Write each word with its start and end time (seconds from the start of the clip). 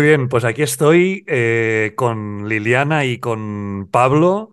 Muy 0.00 0.08
bien, 0.08 0.30
pues 0.30 0.44
aquí 0.44 0.62
estoy 0.62 1.24
eh, 1.26 1.92
con 1.94 2.48
Liliana 2.48 3.04
y 3.04 3.18
con 3.18 3.86
Pablo. 3.92 4.50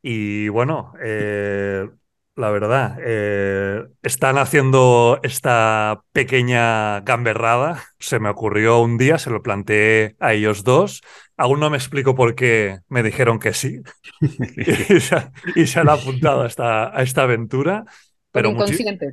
Y 0.00 0.48
bueno, 0.48 0.94
eh, 1.02 1.86
la 2.34 2.50
verdad, 2.50 2.96
eh, 3.04 3.84
están 4.02 4.38
haciendo 4.38 5.20
esta 5.22 6.00
pequeña 6.12 7.00
gamberrada. 7.00 7.84
Se 7.98 8.20
me 8.20 8.30
ocurrió 8.30 8.78
un 8.78 8.96
día, 8.96 9.18
se 9.18 9.28
lo 9.28 9.42
planteé 9.42 10.16
a 10.18 10.32
ellos 10.32 10.64
dos. 10.64 11.02
Aún 11.36 11.60
no 11.60 11.68
me 11.68 11.76
explico 11.76 12.14
por 12.14 12.34
qué 12.34 12.78
me 12.88 13.02
dijeron 13.02 13.38
que 13.38 13.52
sí. 13.52 13.82
y, 14.20 15.00
se, 15.00 15.30
y, 15.56 15.66
se, 15.66 15.78
han 15.78 15.90
apuntado 15.90 16.40
a 16.40 16.46
esta, 16.46 16.98
a 16.98 17.02
esta 17.02 17.24
aventura. 17.24 17.84
Pero 18.32 18.48
inconsciente. 18.48 19.12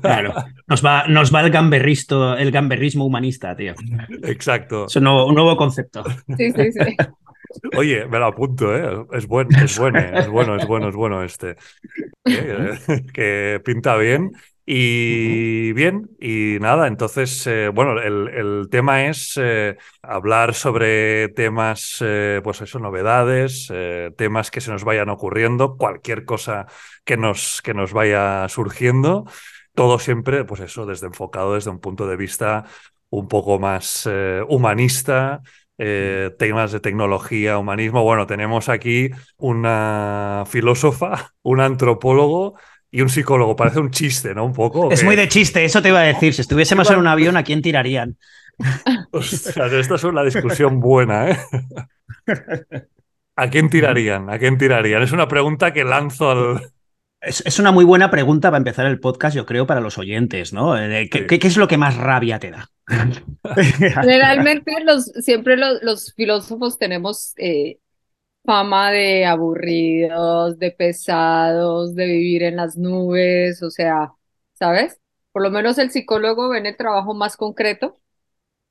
Claro, 0.00 0.34
nos 0.66 0.84
va, 0.84 1.06
nos 1.06 1.34
va 1.34 1.40
el, 1.40 1.50
gamberristo, 1.50 2.36
el 2.36 2.50
gamberrismo 2.50 3.06
humanista, 3.06 3.56
tío. 3.56 3.74
Exacto. 4.22 4.86
Es 4.86 4.96
un 4.96 5.04
nuevo, 5.04 5.26
un 5.26 5.34
nuevo 5.34 5.56
concepto. 5.56 6.04
Sí, 6.36 6.52
sí, 6.52 6.72
sí. 6.72 6.96
Oye, 7.76 8.06
me 8.06 8.18
lo 8.18 8.26
apunto, 8.26 8.74
¿eh? 8.76 9.06
Es 9.12 9.26
bueno, 9.26 9.50
es 9.62 9.78
bueno, 9.78 9.98
es 9.98 10.28
bueno, 10.28 10.56
es 10.56 10.66
bueno, 10.66 10.88
es 10.88 10.94
bueno 10.94 11.22
este. 11.22 11.56
Eh, 12.26 13.02
que 13.12 13.60
pinta 13.62 13.96
bien. 13.96 14.32
Y 14.66 15.72
bien, 15.74 16.08
y 16.18 16.56
nada, 16.58 16.86
entonces, 16.86 17.46
eh, 17.46 17.68
bueno, 17.68 18.00
el, 18.00 18.28
el, 18.28 18.68
tema 18.70 19.06
es 19.06 19.38
eh, 19.38 19.76
hablar 20.00 20.54
sobre 20.54 21.28
temas, 21.28 21.98
eh, 22.00 22.40
pues 22.42 22.62
eso, 22.62 22.78
novedades, 22.78 23.70
temas 24.16 24.50
que 24.50 24.62
se 24.62 24.70
nos 24.70 24.84
vayan 24.84 25.10
ocurriendo, 25.10 25.76
cualquier 25.76 26.24
cosa 26.24 26.66
que 27.04 27.18
nos, 27.18 27.60
que 27.60 27.74
nos 27.74 27.92
vaya 27.92 28.48
surgiendo, 28.48 29.26
todo 29.74 29.98
siempre, 29.98 30.44
pues 30.44 30.62
eso, 30.62 30.86
desde 30.86 31.08
enfocado 31.08 31.54
desde 31.54 31.70
un 31.70 31.80
punto 31.80 32.06
de 32.06 32.16
vista 32.16 32.64
un 33.10 33.28
poco 33.28 33.58
más 33.58 34.08
humanista, 34.48 35.42
eh, 35.76 36.30
temas 36.38 36.70
de 36.70 36.78
tecnología, 36.80 37.58
humanismo. 37.58 38.04
Bueno, 38.04 38.26
tenemos 38.26 38.68
aquí 38.68 39.10
una 39.38 40.44
filósofa, 40.46 41.32
un 41.42 41.60
antropólogo 41.60 42.54
y 42.94 43.00
un 43.00 43.08
psicólogo. 43.08 43.56
Parece 43.56 43.80
un 43.80 43.90
chiste, 43.90 44.36
¿no? 44.36 44.44
Un 44.44 44.52
poco. 44.52 44.92
Es 44.92 45.02
muy 45.02 45.16
de 45.16 45.26
chiste, 45.26 45.64
eso 45.64 45.82
te 45.82 45.88
iba 45.88 45.98
a 45.98 46.04
decir. 46.04 46.32
Si 46.32 46.42
estuviésemos 46.42 46.88
en 46.92 46.98
un 46.98 47.08
avión, 47.08 47.36
¿a 47.36 47.42
quién 47.42 47.60
tirarían? 47.60 48.16
Ostras, 49.10 49.72
esta 49.72 49.96
es 49.96 50.04
una 50.04 50.22
discusión 50.22 50.78
buena, 50.78 51.30
¿eh? 51.30 51.38
¿A 53.34 53.50
quién 53.50 53.68
tirarían? 53.68 54.30
¿A 54.30 54.38
quién 54.38 54.58
tirarían? 54.58 55.02
Es 55.02 55.10
una 55.10 55.26
pregunta 55.26 55.72
que 55.72 55.82
lanzo 55.82 56.30
al, 56.30 56.60
es, 57.20 57.42
es, 57.44 57.58
una 57.58 57.72
muy 57.72 57.84
buena 57.84 58.12
pregunta 58.12 58.50
para 58.50 58.58
empezar 58.58 58.86
el 58.86 59.00
podcast, 59.00 59.34
yo 59.34 59.44
creo, 59.44 59.66
para 59.66 59.80
los 59.80 59.98
oyentes, 59.98 60.52
¿no? 60.52 60.78
Eh, 60.78 61.08
¿Qué, 61.10 61.26
sí. 61.28 61.38
¿qué 61.40 61.48
es 61.48 61.56
lo 61.56 61.66
que 61.66 61.78
más 61.78 61.96
rabia 61.96 62.38
te 62.38 62.52
da? 62.52 62.70
Generalmente 64.00 64.72
los, 64.84 65.06
siempre 65.06 65.56
los, 65.56 65.82
los 65.82 66.14
filósofos 66.14 66.78
tenemos 66.78 67.32
eh, 67.38 67.78
fama 68.44 68.90
de 68.92 69.24
aburridos, 69.26 70.58
de 70.58 70.70
pesados, 70.70 71.94
de 71.94 72.06
vivir 72.06 72.42
en 72.42 72.56
las 72.56 72.76
nubes, 72.76 73.62
o 73.62 73.70
sea, 73.70 74.12
¿sabes? 74.54 75.00
Por 75.32 75.42
lo 75.42 75.50
menos 75.50 75.78
el 75.78 75.90
psicólogo 75.90 76.48
ve 76.50 76.58
en 76.58 76.66
el 76.66 76.76
trabajo 76.76 77.14
más 77.14 77.36
concreto 77.36 77.98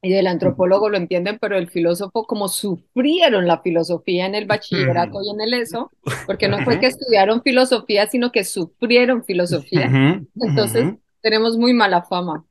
y 0.02 0.12
del 0.12 0.28
antropólogo 0.28 0.90
lo 0.90 0.98
entienden, 0.98 1.40
pero 1.40 1.58
el 1.58 1.70
filósofo, 1.70 2.26
como 2.28 2.50
sufrieron 2.50 3.48
la 3.48 3.62
filosofía 3.62 4.26
en 4.26 4.36
el 4.36 4.46
bachillerato 4.48 5.22
y 5.24 5.30
en 5.32 5.42
el 5.42 5.54
ESO, 5.54 5.94
porque 6.26 6.50
no 6.50 6.62
fue 6.62 6.80
que 6.80 6.88
estudiaron 6.88 7.42
filosofía, 7.44 8.08
sino 8.08 8.32
que 8.32 8.44
sufrieron 8.44 9.24
filosofía. 9.24 9.98
Entonces, 10.40 10.94
tenemos 11.22 11.58
muy 11.58 11.74
mala 11.74 12.04
fama. 12.04 12.46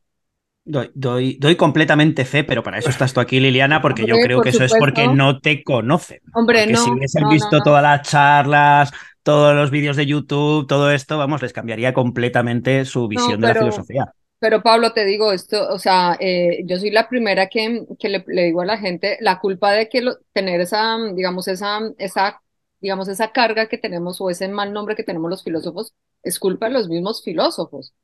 Doy, 0.65 0.91
doy, 0.95 1.37
doy, 1.41 1.57
completamente 1.57 2.25
fe, 2.25 2.45
pero 2.45 2.63
para 2.63 2.79
eso 2.79 2.89
estás 2.89 3.13
tú 3.13 3.21
aquí, 3.21 3.41
Liliana, 3.41 3.83
porque 3.83 4.03
Hombre, 4.03 4.17
yo 4.17 4.25
creo 4.25 4.37
por 4.39 4.45
que 4.45 4.51
eso 4.51 4.59
supuesto. 4.59 4.77
es 4.77 4.81
porque 4.81 5.09
no 5.09 5.41
te 5.41 5.65
conocen. 5.65 6.21
Hombre, 6.35 6.61
porque 6.61 6.73
no. 6.73 6.85
Si 6.85 6.91
hubiesen 6.91 7.23
no, 7.25 7.31
visto 7.31 7.59
no, 7.59 7.63
todas 7.65 7.83
las 7.83 8.09
charlas, 8.09 8.93
todos 9.23 9.57
los 9.57 9.71
vídeos 9.71 9.97
de 9.97 10.07
YouTube, 10.07 10.67
todo 10.69 10.93
esto, 10.93 11.19
vamos, 11.19 11.43
les 11.43 11.53
cambiaría 11.53 11.93
completamente 11.93 12.85
su 12.85 13.09
visión 13.09 13.41
de 13.41 13.49
la 13.49 13.55
filosofía. 13.55 14.13
Pero 14.39 14.63
Pablo, 14.63 14.93
te 14.93 15.05
digo 15.05 15.33
esto, 15.33 15.69
o 15.69 15.79
sea, 15.79 16.17
eh, 16.19 16.63
yo 16.65 16.77
soy 16.77 16.91
la 16.91 17.09
primera 17.09 17.49
que, 17.49 17.85
que 17.99 18.09
le, 18.09 18.25
le, 18.27 18.45
digo 18.45 18.61
a 18.61 18.67
la 18.67 18.77
gente, 18.77 19.17
la 19.21 19.39
culpa 19.39 19.73
de 19.73 19.89
que 19.89 20.03
lo, 20.03 20.19
tener 20.33 20.61
esa, 20.61 20.97
digamos, 21.15 21.47
esa, 21.47 21.81
esa, 21.99 22.41
digamos, 22.81 23.07
esa 23.09 23.31
carga 23.31 23.69
que 23.69 23.79
tenemos 23.79 24.21
o 24.21 24.31
ese 24.31 24.49
mal 24.49 24.73
nombre 24.73 24.97
que 24.97 25.05
tenemos 25.05 25.31
los 25.31 25.45
filósofos, 25.45 25.93
es 26.25 26.41
culpa 26.41 26.67
de 26.67 26.73
los 26.73 26.89
mismos 26.89 27.23
filósofos. 27.23 27.95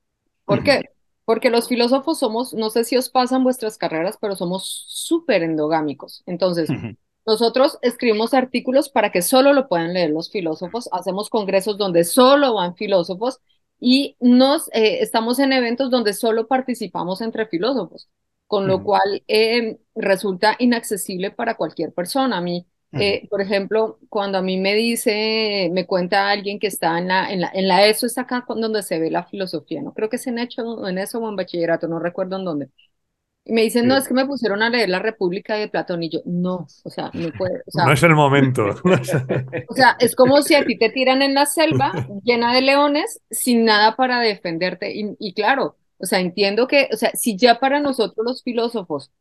¿Por 0.44 0.58
uh 0.58 0.62
-huh. 0.62 0.64
qué? 0.64 0.97
Porque 1.28 1.50
los 1.50 1.68
filósofos 1.68 2.18
somos, 2.18 2.54
no 2.54 2.70
sé 2.70 2.84
si 2.84 2.96
os 2.96 3.10
pasan 3.10 3.44
vuestras 3.44 3.76
carreras, 3.76 4.16
pero 4.18 4.34
somos 4.34 4.86
súper 4.88 5.42
endogámicos. 5.42 6.22
Entonces, 6.24 6.70
uh 6.70 6.72
-huh. 6.72 6.96
nosotros 7.26 7.76
escribimos 7.82 8.32
artículos 8.32 8.88
para 8.88 9.12
que 9.12 9.20
solo 9.20 9.52
lo 9.52 9.68
puedan 9.68 9.92
leer 9.92 10.08
los 10.08 10.30
filósofos, 10.30 10.88
hacemos 10.90 11.28
congresos 11.28 11.76
donde 11.76 12.04
solo 12.04 12.54
van 12.54 12.76
filósofos 12.76 13.40
y 13.78 14.16
nos 14.20 14.68
eh, 14.72 15.02
estamos 15.02 15.38
en 15.38 15.52
eventos 15.52 15.90
donde 15.90 16.14
solo 16.14 16.46
participamos 16.46 17.20
entre 17.20 17.44
filósofos, 17.44 18.08
con 18.46 18.66
lo 18.66 18.76
uh 18.76 18.78
-huh. 18.78 18.84
cual 18.84 19.22
eh, 19.28 19.80
resulta 19.94 20.56
inaccesible 20.58 21.30
para 21.30 21.58
cualquier 21.58 21.92
persona. 21.92 22.38
A 22.38 22.40
mí. 22.40 22.64
Eh, 22.93 23.26
por 23.28 23.41
ejemplo, 23.41 23.99
cuando 24.09 24.38
a 24.38 24.43
mí 24.43 24.59
me 24.59 24.75
dice, 24.75 25.71
me 25.72 25.87
cuenta 25.87 26.31
alguien 26.31 26.59
que 26.59 26.69
está 26.69 26.99
en 26.99 27.09
la, 27.09 27.31
en 27.31 27.41
la, 27.43 27.50
en 27.53 27.69
la 27.69 27.87
ESO, 27.87 28.06
es 28.06 28.16
acá 28.19 28.44
donde 28.49 28.82
se 28.82 28.99
ve 28.99 29.10
la 29.10 29.25
filosofía, 29.25 29.82
no 29.82 29.93
creo 29.93 30.09
que 30.09 30.19
se 30.19 30.31
en 30.31 30.38
hecho 30.38 30.87
en 30.88 30.99
eso 30.99 31.19
o 31.19 31.28
en 31.28 31.37
bachillerato, 31.37 31.88
no 31.88 31.99
recuerdo 31.99 32.37
en 32.37 32.44
dónde. 32.44 32.69
Y 33.44 33.53
me 33.53 33.62
dicen, 33.62 33.87
no, 33.88 33.97
es 33.97 34.06
que 34.06 34.12
me 34.12 34.26
pusieron 34.26 34.62
a 34.62 34.69
leer 34.69 34.91
La 34.91 34.99
República 34.99 35.54
de 35.54 35.69
Platón 35.69 36.03
y 36.03 36.10
yo, 36.10 36.21
no, 36.26 36.66
o 36.84 36.91
sea, 36.91 37.10
no 37.15 37.31
puede. 37.32 37.62
O 37.66 37.71
sea, 37.71 37.87
no 37.87 37.93
es 37.93 38.03
el 38.03 38.15
momento. 38.15 38.66
o 39.69 39.75
sea, 39.75 39.97
es 40.00 40.15
como 40.15 40.43
si 40.43 40.55
a 40.55 40.66
ti 40.66 40.78
te 40.78 40.91
tiran 40.91 41.22
en 41.22 41.32
la 41.32 41.47
selva 41.47 41.93
llena 42.25 42.53
de 42.53 42.60
leones 42.60 43.22
sin 43.31 43.65
nada 43.65 43.97
para 43.97 44.20
defenderte. 44.20 44.94
Y, 44.94 45.16
y, 45.19 45.32
claro, 45.32 45.76
o 45.97 46.05
sea, 46.05 46.20
entiendo 46.20 46.69
que, 46.69 46.91
o 46.93 46.97
sea, 46.99 47.10
si 47.15 47.38
ya 47.38 47.59
para 47.59 47.81
nosotros 47.81 48.22
los 48.22 48.43
filósofos 48.43 49.12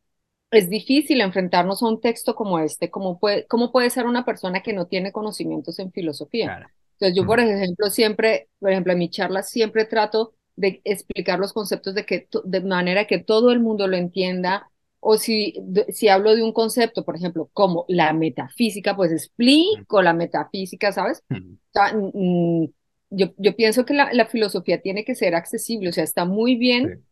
es 0.51 0.69
difícil 0.69 1.21
enfrentarnos 1.21 1.83
a 1.83 1.87
un 1.87 1.99
texto 1.99 2.35
como 2.35 2.59
este, 2.59 2.89
¿cómo 2.89 3.19
puede, 3.19 3.45
cómo 3.47 3.71
puede 3.71 3.89
ser 3.89 4.05
una 4.05 4.25
persona 4.25 4.61
que 4.61 4.73
no 4.73 4.87
tiene 4.87 5.11
conocimientos 5.11 5.79
en 5.79 5.91
filosofía? 5.91 6.45
Claro. 6.45 6.67
Entonces, 6.93 7.15
yo, 7.15 7.25
por 7.27 7.39
ejemplo, 7.39 7.89
siempre, 7.89 8.49
por 8.59 8.71
ejemplo, 8.71 8.91
en 8.93 8.99
mi 8.99 9.09
charla 9.09 9.43
siempre 9.43 9.85
trato 9.85 10.33
de 10.55 10.81
explicar 10.83 11.37
los 11.37 11.53
conceptos 11.53 11.93
de, 11.93 12.05
que, 12.05 12.27
de 12.43 12.61
manera 12.61 13.05
que 13.05 13.19
todo 13.19 13.51
el 13.51 13.59
mundo 13.59 13.87
lo 13.87 13.95
entienda, 13.95 14.71
o 14.99 15.17
si, 15.17 15.53
hablo 16.09 16.35
de 16.35 16.41
un 16.41 16.53
concepto, 16.53 17.05
por 17.05 17.15
ejemplo, 17.15 17.49
como 17.53 17.85
la 17.87 18.13
metafísica, 18.13 18.95
pues 18.95 19.11
explico 19.11 20.01
la 20.01 20.13
metafísica, 20.13 20.91
¿sabes? 20.91 21.21
O 21.29 21.35
sea, 21.71 21.93
yo, 23.09 23.27
yo, 23.37 23.55
pienso 23.55 23.85
que 23.85 23.93
la, 23.93 24.11
la, 24.11 24.25
filosofía 24.25 24.81
tiene 24.81 25.05
que 25.05 25.13
ser 25.13 25.35
accesible, 25.35 25.89
o 25.89 25.93
sea, 25.93 26.03
está 26.03 26.25
muy 26.25 26.55
bien. 26.55 27.05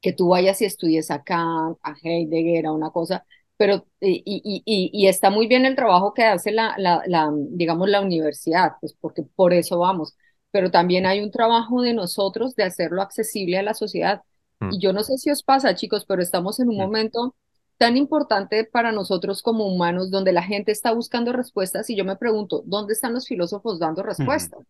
Que 0.00 0.12
tú 0.12 0.28
vayas 0.28 0.60
y 0.62 0.64
estudies 0.66 1.10
a 1.10 1.22
Kant, 1.22 1.78
a 1.82 1.94
Heidegger, 2.02 2.66
a 2.66 2.72
una 2.72 2.90
cosa, 2.90 3.24
pero 3.56 3.86
y, 4.00 4.22
y, 4.24 4.62
y, 4.64 4.90
y, 4.92 5.08
está 5.08 5.30
muy 5.30 5.46
bien 5.46 5.64
el 5.64 5.76
trabajo 5.76 6.12
que 6.14 6.24
hace 6.24 6.52
la, 6.52 6.74
la, 6.78 7.02
la, 7.06 7.30
digamos, 7.32 7.88
la 7.88 8.00
universidad, 8.02 8.72
pues 8.80 8.94
porque 9.00 9.22
por 9.22 9.52
eso 9.52 9.78
vamos, 9.78 10.16
pero 10.50 10.70
también 10.70 11.06
hay 11.06 11.20
un 11.20 11.30
trabajo 11.30 11.82
de 11.82 11.94
nosotros 11.94 12.54
de 12.54 12.64
hacerlo 12.64 13.02
accesible 13.02 13.58
a 13.58 13.62
la 13.62 13.74
sociedad. 13.74 14.22
Mm. 14.60 14.72
Y 14.72 14.78
yo 14.80 14.92
no 14.92 15.02
sé 15.02 15.18
si 15.18 15.30
os 15.30 15.42
pasa, 15.42 15.74
chicos, 15.74 16.04
pero 16.06 16.22
estamos 16.22 16.60
en 16.60 16.68
un 16.68 16.76
mm. 16.76 16.80
momento 16.80 17.34
tan 17.78 17.96
importante 17.96 18.64
para 18.64 18.92
nosotros 18.92 19.42
como 19.42 19.66
humanos, 19.66 20.10
donde 20.10 20.32
la 20.32 20.42
gente 20.42 20.72
está 20.72 20.92
buscando 20.92 21.32
respuestas 21.32 21.90
y 21.90 21.96
yo 21.96 22.04
me 22.04 22.16
pregunto, 22.16 22.62
¿dónde 22.66 22.94
están 22.94 23.12
los 23.12 23.26
filósofos 23.26 23.78
dando 23.78 24.02
respuestas? 24.02 24.60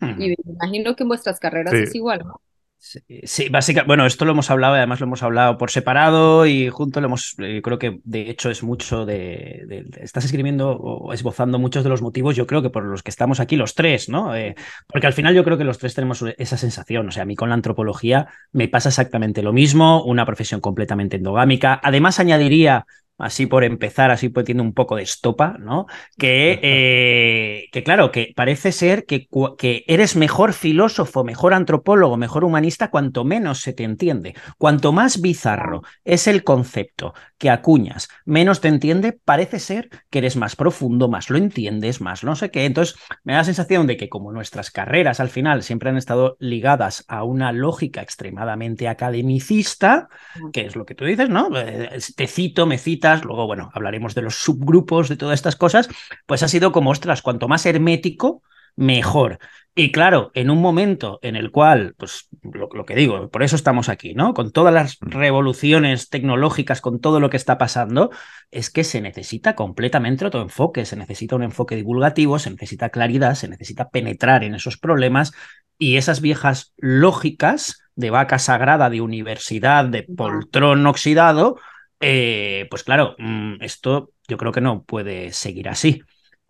Mm. 0.00 0.22
Y 0.22 0.28
me 0.28 0.36
imagino 0.46 0.96
que 0.96 1.02
en 1.02 1.08
vuestras 1.08 1.38
carreras 1.38 1.74
sí. 1.74 1.82
es 1.84 1.94
igual, 1.94 2.24
¿no? 2.26 2.40
Sí, 2.82 3.00
sí, 3.24 3.50
básicamente, 3.50 3.88
bueno, 3.88 4.06
esto 4.06 4.24
lo 4.24 4.32
hemos 4.32 4.50
hablado, 4.50 4.74
además 4.74 5.00
lo 5.00 5.06
hemos 5.06 5.22
hablado 5.22 5.58
por 5.58 5.70
separado 5.70 6.46
y 6.46 6.70
junto 6.70 7.02
lo 7.02 7.08
hemos, 7.08 7.34
eh, 7.38 7.60
creo 7.62 7.78
que 7.78 8.00
de 8.04 8.30
hecho 8.30 8.50
es 8.50 8.62
mucho 8.62 9.04
de, 9.04 9.84
estás 10.00 10.24
escribiendo 10.24 10.70
o 10.70 11.12
esbozando 11.12 11.58
muchos 11.58 11.84
de 11.84 11.90
los 11.90 12.00
motivos, 12.00 12.36
yo 12.36 12.46
creo 12.46 12.62
que 12.62 12.70
por 12.70 12.86
los 12.86 13.02
que 13.02 13.10
estamos 13.10 13.38
aquí 13.38 13.56
los 13.56 13.74
tres, 13.74 14.08
¿no? 14.08 14.34
Eh, 14.34 14.54
porque 14.88 15.06
al 15.06 15.12
final 15.12 15.34
yo 15.34 15.44
creo 15.44 15.58
que 15.58 15.64
los 15.64 15.76
tres 15.76 15.94
tenemos 15.94 16.24
esa 16.38 16.56
sensación, 16.56 17.08
o 17.08 17.10
sea, 17.10 17.24
a 17.24 17.26
mí 17.26 17.36
con 17.36 17.50
la 17.50 17.54
antropología 17.54 18.28
me 18.50 18.66
pasa 18.66 18.88
exactamente 18.88 19.42
lo 19.42 19.52
mismo, 19.52 20.02
una 20.02 20.24
profesión 20.24 20.62
completamente 20.62 21.18
endogámica, 21.18 21.78
además 21.82 22.18
añadiría 22.18 22.86
así 23.20 23.46
por 23.46 23.64
empezar, 23.64 24.10
así 24.10 24.28
poniendo 24.28 24.62
un 24.62 24.72
poco 24.72 24.96
de 24.96 25.02
estopa, 25.02 25.56
¿no? 25.58 25.86
Que, 26.18 26.58
eh, 26.62 27.68
que 27.72 27.82
claro, 27.82 28.10
que 28.10 28.32
parece 28.34 28.72
ser 28.72 29.04
que, 29.04 29.28
que, 29.58 29.84
eres 29.86 30.16
mejor 30.16 30.52
filósofo, 30.52 31.24
mejor 31.24 31.54
antropólogo, 31.54 32.16
mejor 32.16 32.44
humanista, 32.44 32.90
cuanto 32.90 33.24
menos 33.24 33.60
se 33.60 33.72
te 33.72 33.84
entiende. 33.84 34.34
Cuanto 34.58 34.92
más 34.92 35.20
bizarro 35.20 35.82
es 36.04 36.26
el 36.26 36.44
concepto 36.44 37.14
que 37.38 37.50
acuñas, 37.50 38.08
menos 38.24 38.60
te 38.60 38.68
entiende, 38.68 39.12
parece 39.12 39.58
ser 39.58 39.88
que 40.10 40.18
eres 40.18 40.36
más 40.36 40.56
profundo, 40.56 41.08
más 41.08 41.30
lo 41.30 41.38
entiendes, 41.38 42.00
más 42.00 42.24
no 42.24 42.36
sé 42.36 42.50
qué. 42.50 42.64
Entonces, 42.64 42.96
me 43.24 43.32
da 43.32 43.40
la 43.40 43.44
sensación 43.44 43.86
de 43.86 43.96
que 43.96 44.08
como 44.08 44.32
nuestras 44.32 44.70
carreras 44.70 45.20
al 45.20 45.30
final 45.30 45.62
siempre 45.62 45.90
han 45.90 45.96
estado 45.96 46.36
ligadas 46.38 47.04
a 47.08 47.24
una 47.24 47.52
lógica 47.52 48.02
extremadamente 48.02 48.88
academicista, 48.88 50.08
que 50.52 50.66
es 50.66 50.76
lo 50.76 50.84
que 50.84 50.94
tú 50.94 51.04
dices, 51.04 51.28
¿no? 51.28 51.48
Eh, 51.56 51.98
te 52.14 52.26
cito, 52.26 52.66
me 52.66 52.78
cita 52.78 53.09
luego, 53.24 53.46
bueno, 53.46 53.70
hablaremos 53.74 54.14
de 54.14 54.22
los 54.22 54.36
subgrupos, 54.36 55.08
de 55.08 55.16
todas 55.16 55.38
estas 55.38 55.56
cosas, 55.56 55.88
pues 56.26 56.42
ha 56.42 56.48
sido 56.48 56.72
como, 56.72 56.90
ostras, 56.90 57.22
cuanto 57.22 57.48
más 57.48 57.66
hermético, 57.66 58.42
mejor. 58.76 59.38
Y 59.74 59.92
claro, 59.92 60.32
en 60.34 60.50
un 60.50 60.60
momento 60.60 61.20
en 61.22 61.36
el 61.36 61.50
cual, 61.52 61.94
pues 61.96 62.28
lo, 62.42 62.84
que 62.84 62.96
digo, 62.96 63.30
por 63.30 63.42
eso 63.42 63.54
estamos 63.54 63.88
aquí, 63.88 64.14
¿no? 64.14 64.34
Con 64.34 64.50
todas 64.50 64.74
las 64.74 64.98
mm. 65.00 65.10
revoluciones 65.10 66.08
tecnológicas, 66.08 66.80
con 66.80 67.00
todo 67.00 67.20
lo 67.20 67.30
que 67.30 67.36
está 67.36 67.56
pasando, 67.56 68.10
es 68.50 68.70
que 68.70 68.82
se 68.82 69.00
necesita 69.00 69.54
completamente 69.54 70.24
otro 70.26 70.42
enfoque, 70.42 70.84
se 70.84 70.96
necesita 70.96 71.36
un 71.36 71.44
enfoque 71.44 71.76
divulgativo, 71.76 72.38
se 72.38 72.50
necesita 72.50 72.90
claridad, 72.90 73.36
se 73.36 73.48
necesita 73.48 73.90
penetrar 73.90 74.42
en 74.42 74.54
esos 74.54 74.76
problemas 74.76 75.32
y 75.78 75.96
esas 75.96 76.20
viejas 76.20 76.74
lógicas 76.76 77.80
de 77.94 78.10
vaca 78.10 78.38
sagrada, 78.38 78.90
de 78.90 79.00
universidad, 79.00 79.84
de 79.84 80.02
poltrón 80.02 80.86
oxidado, 80.86 81.58
eh, 82.00 82.66
pues 82.70 82.82
claro, 82.82 83.14
mm, 83.18 83.62
esto 83.62 84.12
yo 84.26 84.36
creo 84.36 84.52
que 84.52 84.60
no 84.60 84.82
puede 84.82 85.32
seguir 85.32 85.68
así. 85.68 86.02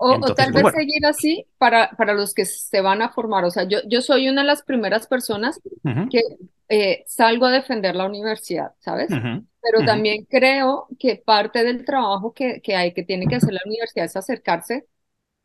O, 0.03 0.19
tal 0.35 0.53
vez 0.53 0.65
seguir 0.75 1.05
así 1.05 1.45
para, 1.59 1.91
para 1.91 2.15
los 2.15 2.33
que 2.33 2.47
se 2.47 2.81
van 2.81 3.03
a 3.03 3.11
formar. 3.11 3.45
O 3.45 3.51
sea, 3.51 3.65
yo, 3.65 3.81
yo 3.87 4.01
soy 4.01 4.31
una 4.31 4.41
de 4.41 4.47
las 4.47 4.63
primeras 4.63 5.07
personas 5.07 5.61
que 6.11 6.23
eh, 6.71 7.05
salgo 7.07 7.45
a 7.45 7.51
defender 7.51 7.95
la 7.95 8.07
universidad, 8.07 8.73
¿sabes? 8.79 9.11
Pero 9.11 9.85
también 9.85 10.25
creo 10.25 10.87
que 10.99 11.17
parte 11.17 11.65
del 11.65 11.85
trabajo 11.85 12.33
que, 12.33 12.63
que 12.63 12.77
hay, 12.77 12.95
que 12.95 13.03
tiene 13.03 13.27
que 13.27 13.35
hacer 13.35 13.53
la 13.53 13.61
universidad 13.67 14.07
es 14.07 14.17
acercarse 14.17 14.87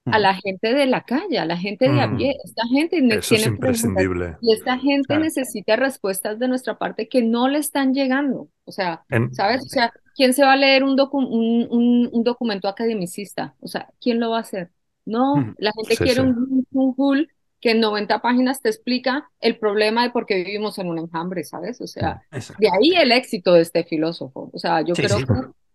a 0.06 0.19
la 0.19 0.36
gente 0.36 0.74
de 0.74 0.86
la 0.86 1.02
calle, 1.02 1.40
a 1.40 1.46
la 1.46 1.57
gente 1.57 1.90
de 1.90 2.02
a 2.02 2.16
pie. 2.16 2.38
Esta 2.44 2.63
gente 2.68 2.98
Eso 3.18 3.36
es 3.36 3.48
imprescindible. 3.48 4.38
Y 4.42 4.54
esta 4.54 4.78
gente 4.78 5.18
necesita 5.18 5.75
respuestas 5.75 6.38
de 6.38 6.48
nuestra 6.48 6.78
parte 6.78 7.10
que 7.10 7.24
no 7.24 7.48
le 7.48 7.60
están 7.60 7.94
llegando. 7.94 8.50
O 8.66 8.72
sea, 8.72 9.04
¿sabes? 9.31 9.63
O 9.63 9.69
sea, 9.69 9.92
¿quién 10.16 10.34
se 10.34 10.44
va 10.44 10.54
a 10.54 10.57
leer 10.57 10.84
un, 10.84 11.00
un, 11.00 12.10
un, 12.12 12.24
documento 12.24 12.68
academicista? 12.68 13.56
O 13.60 13.68
sea, 13.68 13.90
¿quién 14.00 14.19
lo 14.19 14.30
va 14.31 14.38
a 14.38 14.42
hacer? 14.42 14.69
No, 15.06 15.54
la 15.57 15.72
gente 15.72 15.98
quiere 15.98 16.22
un, 16.22 16.66
un 16.72 17.28
que 17.60 17.72
en 17.72 17.80
90 17.80 18.22
páginas 18.22 18.62
te 18.62 18.69
explica 18.69 19.28
el 19.40 19.58
problema 19.58 20.04
de 20.04 20.12
por 20.12 20.28
qué 20.28 20.36
vivimos 20.36 20.78
en 20.78 20.88
un 20.88 21.00
enjambre, 21.00 21.44
¿sabes? 21.44 21.81
O 21.81 21.88
sea, 21.88 22.22
de 22.31 22.68
ahí 22.68 22.94
el 22.96 23.12
éxito 23.12 23.54
de 23.54 23.62
este 23.62 23.84
filósofo. 23.84 24.51
O 24.54 24.60
sea, 24.60 24.81
yo 24.81 24.94
creo 24.94 25.18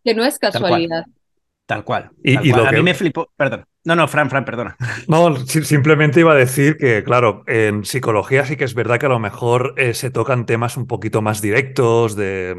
que, 0.04 0.14
no 0.14 0.24
es 0.24 0.38
casualidad. 0.38 1.04
Tal 1.70 1.84
cual. 1.84 2.10
Y, 2.24 2.50
Lo 2.50 2.66
a 2.66 2.72
mí 2.72 2.82
me 2.82 2.94
flipó. 2.94 3.30
Perdón. 3.36 3.64
No, 3.84 3.94
no, 3.94 4.08
Fran, 4.08 4.28
Fran, 4.28 4.44
perdona. 4.44 4.76
No, 5.06 5.36
simplemente 5.46 6.18
iba 6.18 6.32
a 6.32 6.34
decir 6.34 6.76
que, 6.76 7.04
claro, 7.04 7.44
en 7.46 7.84
psicología 7.84 8.44
sí 8.44 8.56
que 8.56 8.64
es 8.64 8.74
verdad 8.74 8.98
que 8.98 9.06
a 9.06 9.10
lo 9.10 9.20
mejor 9.20 9.74
eh, 9.76 9.94
se 9.94 10.10
tocan 10.10 10.46
temas 10.46 10.76
un 10.76 10.88
poquito 10.88 11.22
más 11.22 11.40
directos, 11.40 12.16
de 12.16 12.56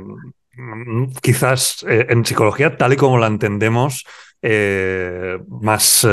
mm, 0.53 1.07
quizás 1.21 1.85
eh, 1.89 2.05
en 2.07 2.23
psicología, 2.23 2.77
tal 2.77 2.93
y 2.93 2.95
como 2.95 3.17
la 3.17 3.27
entendemos, 3.27 4.05
eh, 4.41 5.39
más 5.49 6.07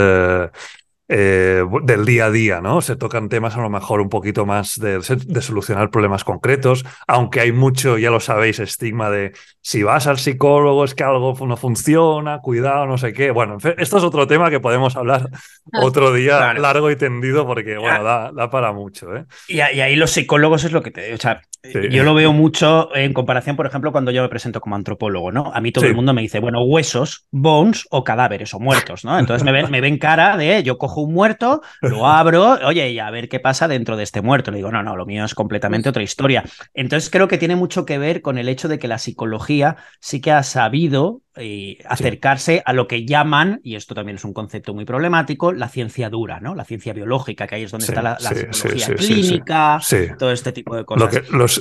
eh, 1.10 1.64
del 1.84 2.05
día 2.05 2.26
a 2.26 2.31
día, 2.31 2.60
¿no? 2.60 2.82
Se 2.82 2.94
tocan 2.94 3.31
temas 3.31 3.56
a 3.56 3.62
lo 3.62 3.70
mejor 3.70 4.02
un 4.02 4.10
poquito 4.10 4.44
más 4.44 4.78
de, 4.78 5.00
solucionar 5.40 5.90
problemas 5.90 6.22
concretos, 6.22 6.84
aunque 7.06 7.40
hay 7.40 7.50
mucho, 7.50 7.96
ya 7.96 8.10
lo 8.10 8.20
sabéis, 8.20 8.58
estigma 8.58 9.08
de 9.08 9.32
si 9.62 9.82
vas 9.82 10.06
al 10.06 10.19
psicólogo 10.19 10.84
es 10.84 10.94
que 10.94 11.05
algo 11.05 11.34
no 11.46 11.56
funciona, 11.56 12.40
cuidado, 12.40 12.87
no 12.87 12.99
sé 12.99 13.14
qué. 13.14 13.31
Bueno, 13.31 13.56
esto 13.78 13.96
es 13.96 14.05
otro 14.05 14.26
tema 14.26 14.50
que 14.50 14.60
podemos 14.60 14.96
hablar 14.96 15.31
ah, 15.72 15.81
otro 15.82 16.12
día 16.12 16.52
largo 16.55 16.90
y 16.90 16.96
tendido 16.96 17.46
porque, 17.46 17.78
bueno, 17.78 18.02
da, 18.04 18.31
da 18.32 18.50
para 18.50 18.72
mucho. 18.72 19.14
¿eh? 19.16 19.25
Y, 19.49 19.61
ahí 19.61 19.96
los 19.96 20.11
psicólogos 20.11 20.64
es 20.64 20.72
lo 20.72 20.82
que 20.82 20.90
te... 20.90 21.14
O 21.14 21.19
sea, 21.19 21.43
yo 21.90 22.04
lo 22.04 22.14
veo 22.14 22.32
mucho 22.32 22.94
en 22.94 23.12
comparación, 23.12 23.56
por 23.56 23.66
ejemplo, 23.66 23.93
cuando 23.93 24.11
yo 24.11 24.22
me 24.22 24.28
presento 24.28 24.61
como 24.61 24.76
antropólogo, 24.76 25.32
¿no? 25.32 25.50
A 25.52 25.61
mí 25.61 25.72
todo 25.72 25.87
el 25.87 25.94
mundo 25.94 26.14
me 26.14 26.22
dice, 26.22 26.38
bueno, 26.38 26.62
huesos, 26.62 27.26
bones 27.31 27.87
o 27.90 28.04
cadáveres 28.04 28.54
o 28.54 28.61
muertos, 28.61 29.04
¿no? 29.04 29.19
Entonces 29.19 29.44
me 29.44 29.52
ven, 29.52 29.70
me 29.70 29.81
ven 29.81 29.99
cara 29.99 30.37
de, 30.37 30.62
yo 30.62 30.78
cojo 30.78 30.98
un 31.03 31.15
muerto, 31.15 31.62
lo 31.81 32.06
abro, 32.09 32.59
oye, 32.67 32.91
y 32.91 32.99
a 32.99 33.11
ver 33.11 33.29
qué 33.29 33.41
pasa 33.41 33.69
dentro 33.69 33.97
de 33.97 34.05
este 34.05 34.23
muerto. 34.23 34.50
Le 34.50 34.59
digo, 34.59 34.71
no, 34.71 34.83
no, 34.83 34.97
lo 34.97 35.06
mío 35.06 35.25
es 35.25 35.35
completamente 35.35 35.89
otra 35.89 36.03
historia. 36.03 36.45
Entonces 36.75 37.11
creo 37.11 37.29
que 37.29 37.39
tiene 37.39 37.56
mucho 37.56 37.85
que 37.85 37.99
ver 37.99 38.23
con 38.23 38.39
el 38.39 38.49
hecho 38.49 38.69
de 38.69 38.79
que 38.79 38.89
la 38.89 38.99
psicología 38.99 39.77
sí 40.00 40.21
que 40.21 40.33
ha 40.33 40.43
sabido 40.43 41.23
eh, 41.37 41.79
acercarse 41.87 42.62
a 42.65 42.73
lo 42.73 42.89
que 42.89 43.05
llaman, 43.05 43.61
y 43.62 43.77
esto 43.77 43.95
también 43.95 44.17
es 44.17 44.25
un 44.25 44.33
concepto 44.33 44.75
muy 44.75 44.85
problemático, 44.85 45.53
la 45.53 45.69
ciencia 45.69 46.11
dura, 46.11 46.41
¿no? 46.41 46.55
La 46.55 46.65
ciencia 46.65 46.93
biológica, 46.93 47.47
que 47.47 47.55
ahí 47.55 47.62
es 47.62 47.71
donde 47.71 47.87
está 47.87 48.03
la, 48.03 48.19
psicología 48.19 48.95
clínica, 48.97 49.81
todo 50.19 50.33
este 50.33 50.53
tipo 50.53 50.75
de 50.75 50.85
cosas. 50.85 51.03
Lo 51.31 51.47
que 51.49 51.59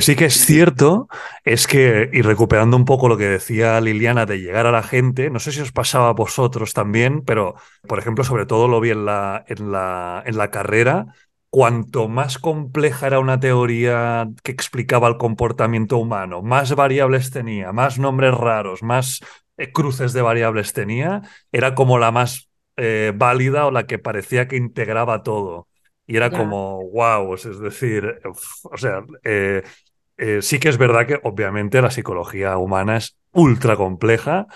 sí 0.00 0.16
que 0.16 0.26
es 0.26 0.44
cierto 0.44 1.08
es 1.44 1.66
que, 1.66 2.10
y 2.12 2.22
recuperando 2.22 2.76
un 2.76 2.84
poco 2.84 3.08
lo 3.08 3.16
que 3.16 3.28
decía 3.28 3.80
Liliana 3.80 4.26
de 4.26 4.40
llegar 4.40 4.66
a 4.66 4.72
la 4.72 4.82
gente, 4.82 5.30
no 5.30 5.38
sé 5.38 5.52
si 5.52 5.60
os 5.60 5.72
pasaba 5.72 6.08
a 6.08 6.12
vosotros 6.12 6.74
también, 6.74 7.22
pero 7.22 7.54
por 7.86 7.98
ejemplo, 7.98 8.24
sobre 8.24 8.46
todo 8.46 8.68
lo 8.68 8.80
vi 8.80 8.90
en 8.90 9.04
la, 9.04 9.44
en 9.48 9.72
la, 9.72 10.22
en 10.26 10.36
la 10.36 10.50
carrera, 10.50 11.06
cuanto 11.50 12.08
más 12.08 12.38
compleja 12.38 13.08
era 13.08 13.20
una 13.20 13.40
teoría 13.40 14.28
que 14.42 14.52
explicaba 14.52 15.08
el 15.08 15.16
comportamiento 15.16 15.98
humano, 15.98 16.42
más 16.42 16.74
variables 16.74 17.30
tenía, 17.30 17.72
más 17.72 17.98
nombres 17.98 18.34
raros, 18.34 18.82
más 18.82 19.20
eh, 19.56 19.72
cruces 19.72 20.12
de 20.12 20.22
variables 20.22 20.72
tenía, 20.72 21.22
era 21.52 21.74
como 21.74 21.98
la 21.98 22.12
más 22.12 22.50
eh, 22.76 23.12
válida 23.14 23.66
o 23.66 23.70
la 23.70 23.86
que 23.86 23.98
parecía 23.98 24.48
que 24.48 24.56
integraba 24.56 25.22
todo. 25.22 25.69
Y 26.10 26.16
era 26.16 26.30
como, 26.30 26.90
wow, 26.90 27.34
es 27.34 27.60
decir, 27.60 28.20
o 28.64 28.76
sea, 28.76 29.04
eh, 29.22 29.62
sí 30.40 30.58
que 30.58 30.68
es 30.68 30.76
verdad 30.76 31.06
que 31.06 31.20
obviamente 31.22 31.80
la 31.80 31.92
psicología 31.92 32.58
humana 32.58 32.96
es 32.96 33.16
ultra 33.32 33.76
compleja, 33.76 34.46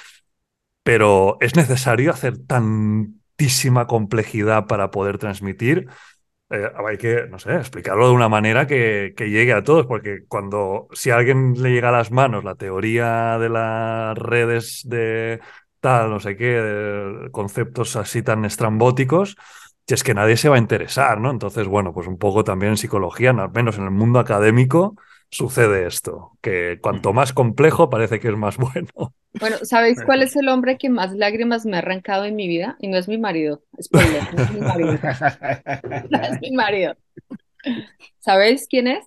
pero 0.82 1.36
es 1.40 1.54
necesario 1.54 2.10
hacer 2.10 2.38
tantísima 2.38 3.86
complejidad 3.86 4.66
para 4.66 4.90
poder 4.90 5.18
transmitir 5.18 5.88
eh, 6.50 6.70
hay 6.86 6.98
que, 6.98 7.26
no 7.28 7.38
sé, 7.38 7.54
explicarlo 7.56 8.08
de 8.08 8.14
una 8.14 8.28
manera 8.28 8.66
que, 8.66 9.14
llegue 9.18 9.52
a 9.52 9.64
todos, 9.64 9.86
porque 9.86 10.24
cuando, 10.28 10.88
si 10.92 11.10
a 11.10 11.16
alguien 11.16 11.54
le 11.62 11.70
llega 11.70 11.88
a 11.88 11.92
las 11.92 12.10
manos 12.10 12.44
la 12.44 12.54
teoría 12.54 13.38
de 13.38 13.48
las 13.48 14.16
redes 14.18 14.82
de 14.84 15.40
tal, 15.80 16.10
no 16.10 16.20
sé 16.20 16.36
qué, 16.36 17.28
conceptos 17.32 17.96
así 17.96 18.22
tan 18.22 18.44
estrambóticos, 18.44 19.36
es 19.88 20.02
que 20.02 20.14
nadie 20.14 20.36
se 20.36 20.48
va 20.48 20.56
a 20.56 20.58
interesar, 20.58 21.20
¿no? 21.20 21.30
Entonces, 21.30 21.66
bueno, 21.66 21.92
pues 21.92 22.06
un 22.06 22.16
poco 22.16 22.44
también 22.44 22.70
en 22.70 22.76
psicología, 22.78 23.30
al 23.30 23.52
menos 23.52 23.76
en 23.76 23.84
el 23.84 23.90
mundo 23.90 24.18
académico, 24.18 24.96
sucede 25.30 25.86
esto, 25.86 26.38
que 26.40 26.78
cuanto 26.80 27.12
más 27.12 27.32
complejo 27.32 27.90
parece 27.90 28.20
que 28.20 28.28
es 28.28 28.36
más 28.36 28.56
bueno. 28.58 29.14
Bueno, 29.40 29.56
¿sabéis 29.62 30.02
cuál 30.04 30.22
es 30.22 30.36
el 30.36 30.48
hombre 30.48 30.78
que 30.78 30.88
más 30.88 31.12
lágrimas 31.12 31.66
me 31.66 31.76
ha 31.76 31.80
arrancado 31.80 32.24
en 32.24 32.36
mi 32.36 32.46
vida? 32.46 32.76
Y 32.78 32.88
no 32.88 32.96
es 32.96 33.08
mi 33.08 33.18
marido, 33.18 33.62
spoiler, 33.82 34.22
no 34.32 34.42
es 34.42 34.50
mi 34.52 34.60
marido. 34.60 34.98
No 36.10 36.22
es 36.22 36.40
mi 36.40 36.52
marido. 36.52 36.96
¿Sabéis 38.20 38.66
quién 38.68 38.86
es? 38.86 39.04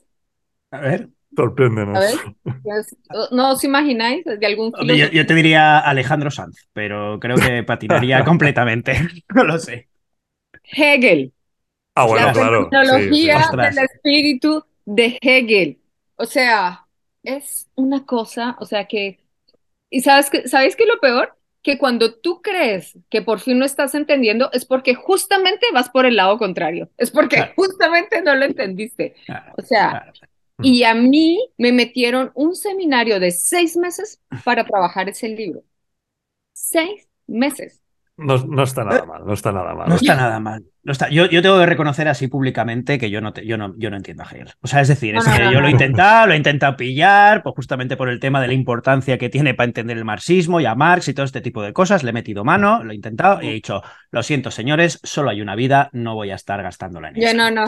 A 0.71 0.79
ver. 0.79 1.09
Sorpréndenos. 1.35 2.03
¿No 3.31 3.51
os 3.51 3.63
imagináis 3.63 4.25
de 4.25 4.45
algún 4.45 4.73
yo, 4.87 4.95
yo, 4.95 5.25
te 5.25 5.33
diría 5.35 5.77
Alejandro 5.77 6.31
Sanz, 6.31 6.67
pero 6.73 7.19
creo 7.19 7.35
que 7.35 7.63
patinaría 7.63 8.23
completamente. 8.25 9.07
No 9.35 9.43
lo 9.43 9.59
sé. 9.59 9.87
Hegel. 10.71 11.33
Ah, 11.95 12.05
bueno, 12.05 12.31
claro. 12.31 12.69
La 12.71 12.79
tecnología 12.81 13.49
del 13.51 13.77
espíritu 13.79 14.63
de 14.85 15.17
Hegel. 15.21 15.79
O 16.15 16.25
sea, 16.25 16.85
es 17.23 17.67
una 17.75 18.05
cosa, 18.05 18.55
o 18.59 18.65
sea 18.65 18.85
que, 18.85 19.19
y 19.89 20.01
sabes 20.01 20.29
que, 20.29 20.47
¿sabéis 20.47 20.75
qué 20.75 20.83
es 20.83 20.89
lo 20.89 20.99
peor? 20.99 21.35
Que 21.61 21.77
cuando 21.77 22.15
tú 22.15 22.41
crees 22.41 22.97
que 23.09 23.21
por 23.21 23.39
fin 23.39 23.59
no 23.59 23.65
estás 23.65 23.95
entendiendo, 23.95 24.49
es 24.53 24.65
porque 24.65 24.95
justamente 24.95 25.65
vas 25.73 25.89
por 25.89 26.05
el 26.05 26.15
lado 26.15 26.37
contrario, 26.37 26.89
es 26.97 27.11
porque 27.11 27.51
justamente 27.55 28.21
no 28.21 28.35
lo 28.35 28.45
entendiste. 28.45 29.15
o 29.57 29.61
sea, 29.61 30.11
y 30.61 30.83
a 30.83 30.93
mí 30.93 31.39
me 31.57 31.71
metieron 31.71 32.31
un 32.35 32.55
seminario 32.55 33.19
de 33.19 33.31
seis 33.31 33.75
meses 33.75 34.21
para 34.43 34.65
trabajar 34.65 35.09
ese 35.09 35.29
libro. 35.29 35.63
Seis 36.53 37.07
meses. 37.27 37.81
No, 38.17 38.37
no 38.37 38.63
está 38.63 38.83
nada 38.83 39.05
mal, 39.05 39.25
no 39.25 39.33
está 39.33 39.51
nada 39.51 39.75
mal. 39.75 39.89
No 39.89 39.95
está 39.95 40.15
nada 40.15 40.39
mal 40.39 40.63
yo, 41.09 41.25
yo, 41.25 41.41
tengo 41.41 41.59
que 41.59 41.65
reconocer 41.65 42.07
así 42.07 42.27
públicamente 42.27 42.97
que 42.97 43.09
yo 43.09 43.21
no, 43.21 43.33
yo 43.33 43.57
no, 43.57 43.73
yo 43.77 43.89
no 43.89 43.97
entiendo 43.97 44.23
a 44.23 44.27
Hegel. 44.27 44.53
O 44.61 44.67
sea, 44.67 44.81
es 44.81 44.87
decir, 44.87 45.15
es 45.15 45.25
que 45.25 45.51
yo 45.51 45.59
lo 45.59 45.67
he 45.67 45.71
intentado, 45.71 46.27
lo 46.27 46.33
he 46.33 46.37
intentado 46.37 46.77
pillar, 46.77 47.43
pues 47.43 47.55
justamente 47.55 47.97
por 47.97 48.09
el 48.09 48.19
tema 48.19 48.41
de 48.41 48.47
la 48.47 48.53
importancia 48.53 49.17
que 49.17 49.29
tiene 49.29 49.53
para 49.53 49.65
entender 49.65 49.97
el 49.97 50.05
marxismo 50.05 50.61
y 50.61 50.65
a 50.65 50.75
Marx 50.75 51.07
y 51.07 51.13
todo 51.13 51.25
este 51.25 51.41
tipo 51.41 51.61
de 51.61 51.73
cosas. 51.73 52.03
Le 52.03 52.11
he 52.11 52.13
metido 52.13 52.43
mano, 52.43 52.83
lo 52.83 52.91
he 52.91 52.95
intentado 52.95 53.41
y 53.41 53.47
he 53.47 53.53
dicho, 53.53 53.81
lo 54.11 54.23
siento, 54.23 54.51
señores, 54.51 54.99
solo 55.03 55.29
hay 55.29 55.41
una 55.41 55.55
vida, 55.55 55.89
no 55.93 56.15
voy 56.15 56.31
a 56.31 56.35
estar 56.35 56.61
gastándola 56.63 57.09
en 57.09 57.17
eso. 57.17 57.35
no, 57.35 57.51
no, 57.51 57.65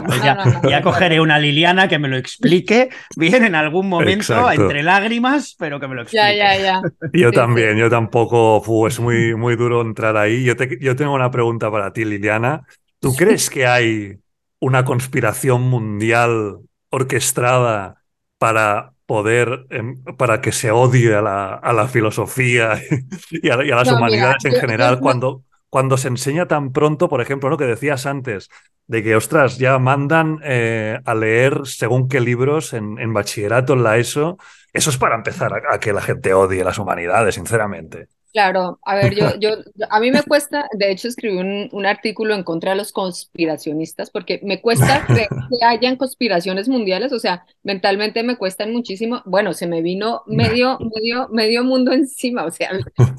ya, 0.70 0.82
cogeré 0.82 1.20
una 1.20 1.40
Liliana 1.40 1.88
que 1.88 2.00
me 2.00 2.08
lo 2.08 2.18
explique 2.18 2.90
bien 3.18 3.44
en 3.44 3.56
algún 3.56 3.90
momento, 3.90 4.52
entre 4.52 4.84
lágrimas, 4.84 5.56
pero 5.60 5.80
que 5.80 5.88
me 5.88 5.96
lo 5.96 6.04
explique. 6.04 6.38
Ya, 6.38 6.56
ya, 6.56 6.62
ya. 6.62 6.82
Yo 7.14 7.32
también, 7.32 7.78
yo 7.78 7.90
tampoco, 7.90 8.88
es 8.88 9.00
muy, 9.00 9.36
muy 9.36 9.56
duro 9.56 9.82
entrar 9.82 10.16
ahí. 10.16 10.44
Yo, 10.44 10.56
te, 10.56 10.78
yo 10.80 10.96
tengo 10.96 11.14
una 11.14 11.32
pregunta 11.32 11.70
para 11.70 11.92
ti, 11.92 12.06
Liliana. 12.06 12.64
¿Tú 13.00 13.16
crees 13.16 13.50
que 13.50 13.66
hay 13.66 14.20
una 14.60 14.84
conspiración 14.86 15.62
mundial 15.62 16.60
orquestada 16.90 18.04
para 18.38 18.94
poder 19.06 19.66
em, 19.72 20.04
para 20.18 20.40
que 20.40 20.52
se 20.52 20.70
odie 20.70 21.16
a 21.16 21.22
la, 21.22 21.54
a 21.56 21.74
la 21.74 21.88
filosofía 21.88 22.80
y 23.32 23.50
a, 23.50 23.58
las 23.58 23.92
humanidades 23.92 24.46
en 24.46 24.54
general 24.54 25.00
cuando, 25.00 25.44
cuando 25.70 25.98
se 25.98 26.10
enseña 26.10 26.48
tan 26.48 26.72
pronto, 26.72 27.10
por 27.10 27.20
ejemplo, 27.20 27.50
lo 27.50 27.58
que 27.58 27.66
decías 27.66 28.06
antes, 28.06 28.50
de 28.86 29.04
que, 29.04 29.16
ostras, 29.16 29.58
ya 29.58 29.80
mandan 29.80 30.40
eh, 30.44 31.00
a 31.06 31.16
leer 31.16 31.62
según 31.66 32.08
qué 32.08 32.20
libros 32.20 32.74
en, 32.74 33.00
en, 33.00 33.14
bachillerato, 33.14 33.74
en 33.74 33.84
la 33.84 33.98
ESO, 33.98 34.38
eso 34.74 34.90
es 34.90 34.98
para 34.98 35.16
empezar 35.16 35.54
a 35.54 35.80
que 35.80 35.94
la 35.94 36.02
gente 36.02 36.34
odie 36.34 36.64
las 36.64 36.78
humanidades, 36.78 37.36
sinceramente. 37.36 38.10
Claro, 38.32 38.80
a 38.84 38.94
ver, 38.94 39.16
yo, 39.16 39.26
yo, 39.40 39.50
a 39.90 40.00
mí 40.00 40.12
me 40.12 40.22
cuesta, 40.22 40.68
de 40.74 40.92
hecho 40.92 41.08
escribí 41.08 41.38
un, 41.38 41.68
un 41.72 41.86
artículo 41.88 42.36
en 42.36 42.44
contra 42.44 42.72
de 42.72 42.78
los 42.78 42.92
conspiracionistas, 42.92 44.12
porque 44.12 44.40
me 44.44 44.62
cuesta 44.62 45.06
que 45.08 45.28
hayan 45.66 45.96
conspiraciones 45.96 46.70
mundiales, 46.70 47.12
o 47.12 47.20
sea, 47.20 47.46
mentalmente 47.64 48.22
me 48.22 48.38
cuestan 48.38 48.72
muchísimo. 48.72 49.24
Bueno, 49.26 49.54
se 49.54 49.66
me 49.66 49.82
vino 49.82 50.22
medio, 50.28 50.78
medio, 50.96 51.28
medio 51.30 51.64
mundo 51.64 51.92
encima, 51.92 52.46
o 52.46 52.52
sea, 52.52 52.72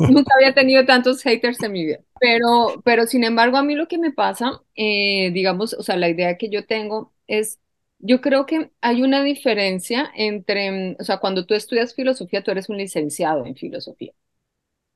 nunca 0.09 0.33
había 0.37 0.55
tenido 0.55 0.85
tantos 0.87 1.23
haters 1.23 1.61
en 1.63 1.73
mi 1.73 1.87
vida. 1.87 1.99
Pero, 2.21 2.81
pero 2.85 3.07
sin 3.07 3.25
embargo, 3.25 3.57
a 3.57 3.63
mí 3.65 3.75
lo 3.75 3.89
que 3.89 3.99
me 3.99 4.13
pasa, 4.13 4.63
eh, 4.77 5.31
digamos, 5.33 5.75
o 5.75 5.83
sea, 5.83 5.97
la 5.97 6.09
idea 6.09 6.37
que 6.37 6.51
yo 6.51 6.67
tengo 6.67 7.13
es 7.27 7.59
yo 7.99 8.21
creo 8.23 8.47
que 8.47 8.71
hay 8.81 9.03
una 9.03 9.23
diferencia 9.23 10.11
entre, 10.15 10.97
o 10.99 11.05
sea, 11.05 11.19
cuando 11.19 11.45
tú 11.47 11.55
estudias 11.55 11.95
filosofía, 11.95 12.43
tú 12.43 12.51
eres 12.51 12.69
un 12.69 12.79
licenciado 12.79 13.45
en 13.45 13.57
filosofía. 13.57 14.13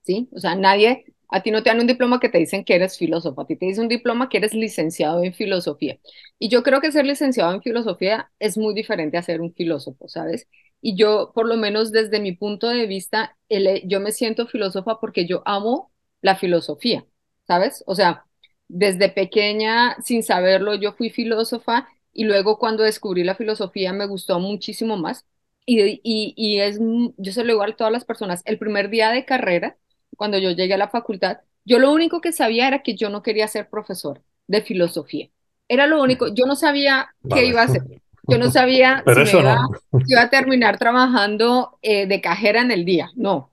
¿Sí? 0.04 0.28
O 0.32 0.40
sea, 0.40 0.56
nadie, 0.56 1.06
a 1.30 1.42
ti 1.42 1.50
no 1.52 1.62
te 1.64 1.70
dan 1.70 1.80
un 1.80 1.88
diploma 1.88 2.20
que 2.20 2.30
te 2.30 2.38
dicen 2.38 2.64
que 2.64 2.76
eres 2.76 2.98
filósofo, 2.98 3.40
a 3.42 3.46
ti 3.46 3.56
te 3.56 3.66
dicen 3.66 3.84
un 3.84 3.88
diploma 3.88 4.28
que 4.30 4.38
eres 4.38 4.54
licenciado 4.54 5.24
en 5.24 5.34
filosofía. 5.34 5.98
Y 6.38 6.48
yo 6.50 6.62
creo 6.62 6.80
que 6.80 6.92
ser 6.92 7.06
licenciado 7.06 7.52
en 7.54 7.62
filosofía 7.62 8.30
es 8.38 8.58
muy 8.58 8.74
diferente 8.74 9.18
a 9.18 9.22
ser 9.22 9.40
un 9.40 9.54
filósofo, 9.54 10.08
¿sabes? 10.08 10.48
Y 10.80 10.96
yo, 10.96 11.32
por 11.34 11.48
lo 11.48 11.56
menos 11.56 11.92
desde 11.92 12.20
mi 12.20 12.32
punto 12.32 12.68
de 12.68 12.86
vista, 12.86 13.36
yo 13.84 14.00
me 14.00 14.12
siento 14.12 14.46
filósofa 14.46 15.00
porque 15.00 15.26
yo 15.26 15.42
amo 15.46 15.92
la 16.22 16.36
filosofía, 16.36 17.06
¿sabes? 17.46 17.82
O 17.86 17.94
sea, 17.94 18.26
desde 18.68 19.08
pequeña, 19.08 19.96
sin 20.02 20.22
saberlo, 20.22 20.74
yo 20.74 20.92
fui 20.92 21.10
filósofa 21.10 21.88
y 22.12 22.24
luego 22.24 22.58
cuando 22.58 22.82
descubrí 22.84 23.24
la 23.24 23.34
filosofía 23.34 23.92
me 23.92 24.06
gustó 24.06 24.38
muchísimo 24.40 24.96
más. 24.96 25.26
Y, 25.66 26.00
y, 26.04 26.34
y 26.36 26.60
es, 26.60 26.78
yo 27.16 27.32
se 27.32 27.42
lo 27.44 27.52
digo 27.52 27.62
a 27.62 27.74
todas 27.76 27.92
las 27.92 28.04
personas, 28.04 28.42
el 28.44 28.58
primer 28.58 28.90
día 28.90 29.10
de 29.10 29.24
carrera, 29.24 29.78
cuando 30.16 30.38
yo 30.38 30.50
llegué 30.50 30.74
a 30.74 30.78
la 30.78 30.88
facultad, 30.88 31.38
yo 31.64 31.78
lo 31.78 31.92
único 31.92 32.20
que 32.20 32.32
sabía 32.32 32.68
era 32.68 32.82
que 32.82 32.94
yo 32.94 33.10
no 33.10 33.22
quería 33.22 33.48
ser 33.48 33.68
profesor 33.68 34.22
de 34.46 34.62
filosofía. 34.62 35.28
Era 35.68 35.86
lo 35.86 36.02
único, 36.02 36.28
yo 36.28 36.46
no 36.46 36.56
sabía 36.56 37.08
qué 37.32 37.46
iba 37.46 37.62
a 37.62 37.64
hacer. 37.64 37.82
Yo 38.28 38.38
no 38.38 38.50
sabía 38.50 39.02
si, 39.26 39.36
iba, 39.36 40.22
a 40.22 40.30
terminar 40.30 40.78
trabajando 40.78 41.78
eh, 41.82 42.06
de 42.06 42.20
cajera 42.20 42.60
en 42.60 42.70
el 42.70 42.84
día, 42.84 43.10
no, 43.16 43.50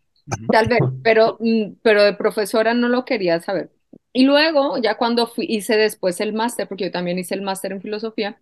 tal 0.49 0.67
vez, 0.67 0.79
pero, 1.03 1.37
mm, 1.39 1.73
pero 1.81 2.03
de 2.03 2.13
profesora 2.13 2.73
no 2.73 2.87
lo 2.87 3.05
quería 3.05 3.39
saber. 3.41 3.69
Y 4.13 4.23
luego, 4.23 4.77
ya 4.77 4.95
cuando 4.97 5.27
fui, 5.27 5.45
hice 5.47 5.77
después 5.77 6.19
el 6.19 6.33
máster, 6.33 6.67
porque 6.67 6.85
yo 6.85 6.91
también 6.91 7.19
hice 7.19 7.35
el 7.35 7.41
máster 7.41 7.71
en 7.71 7.81
filosofía, 7.81 8.39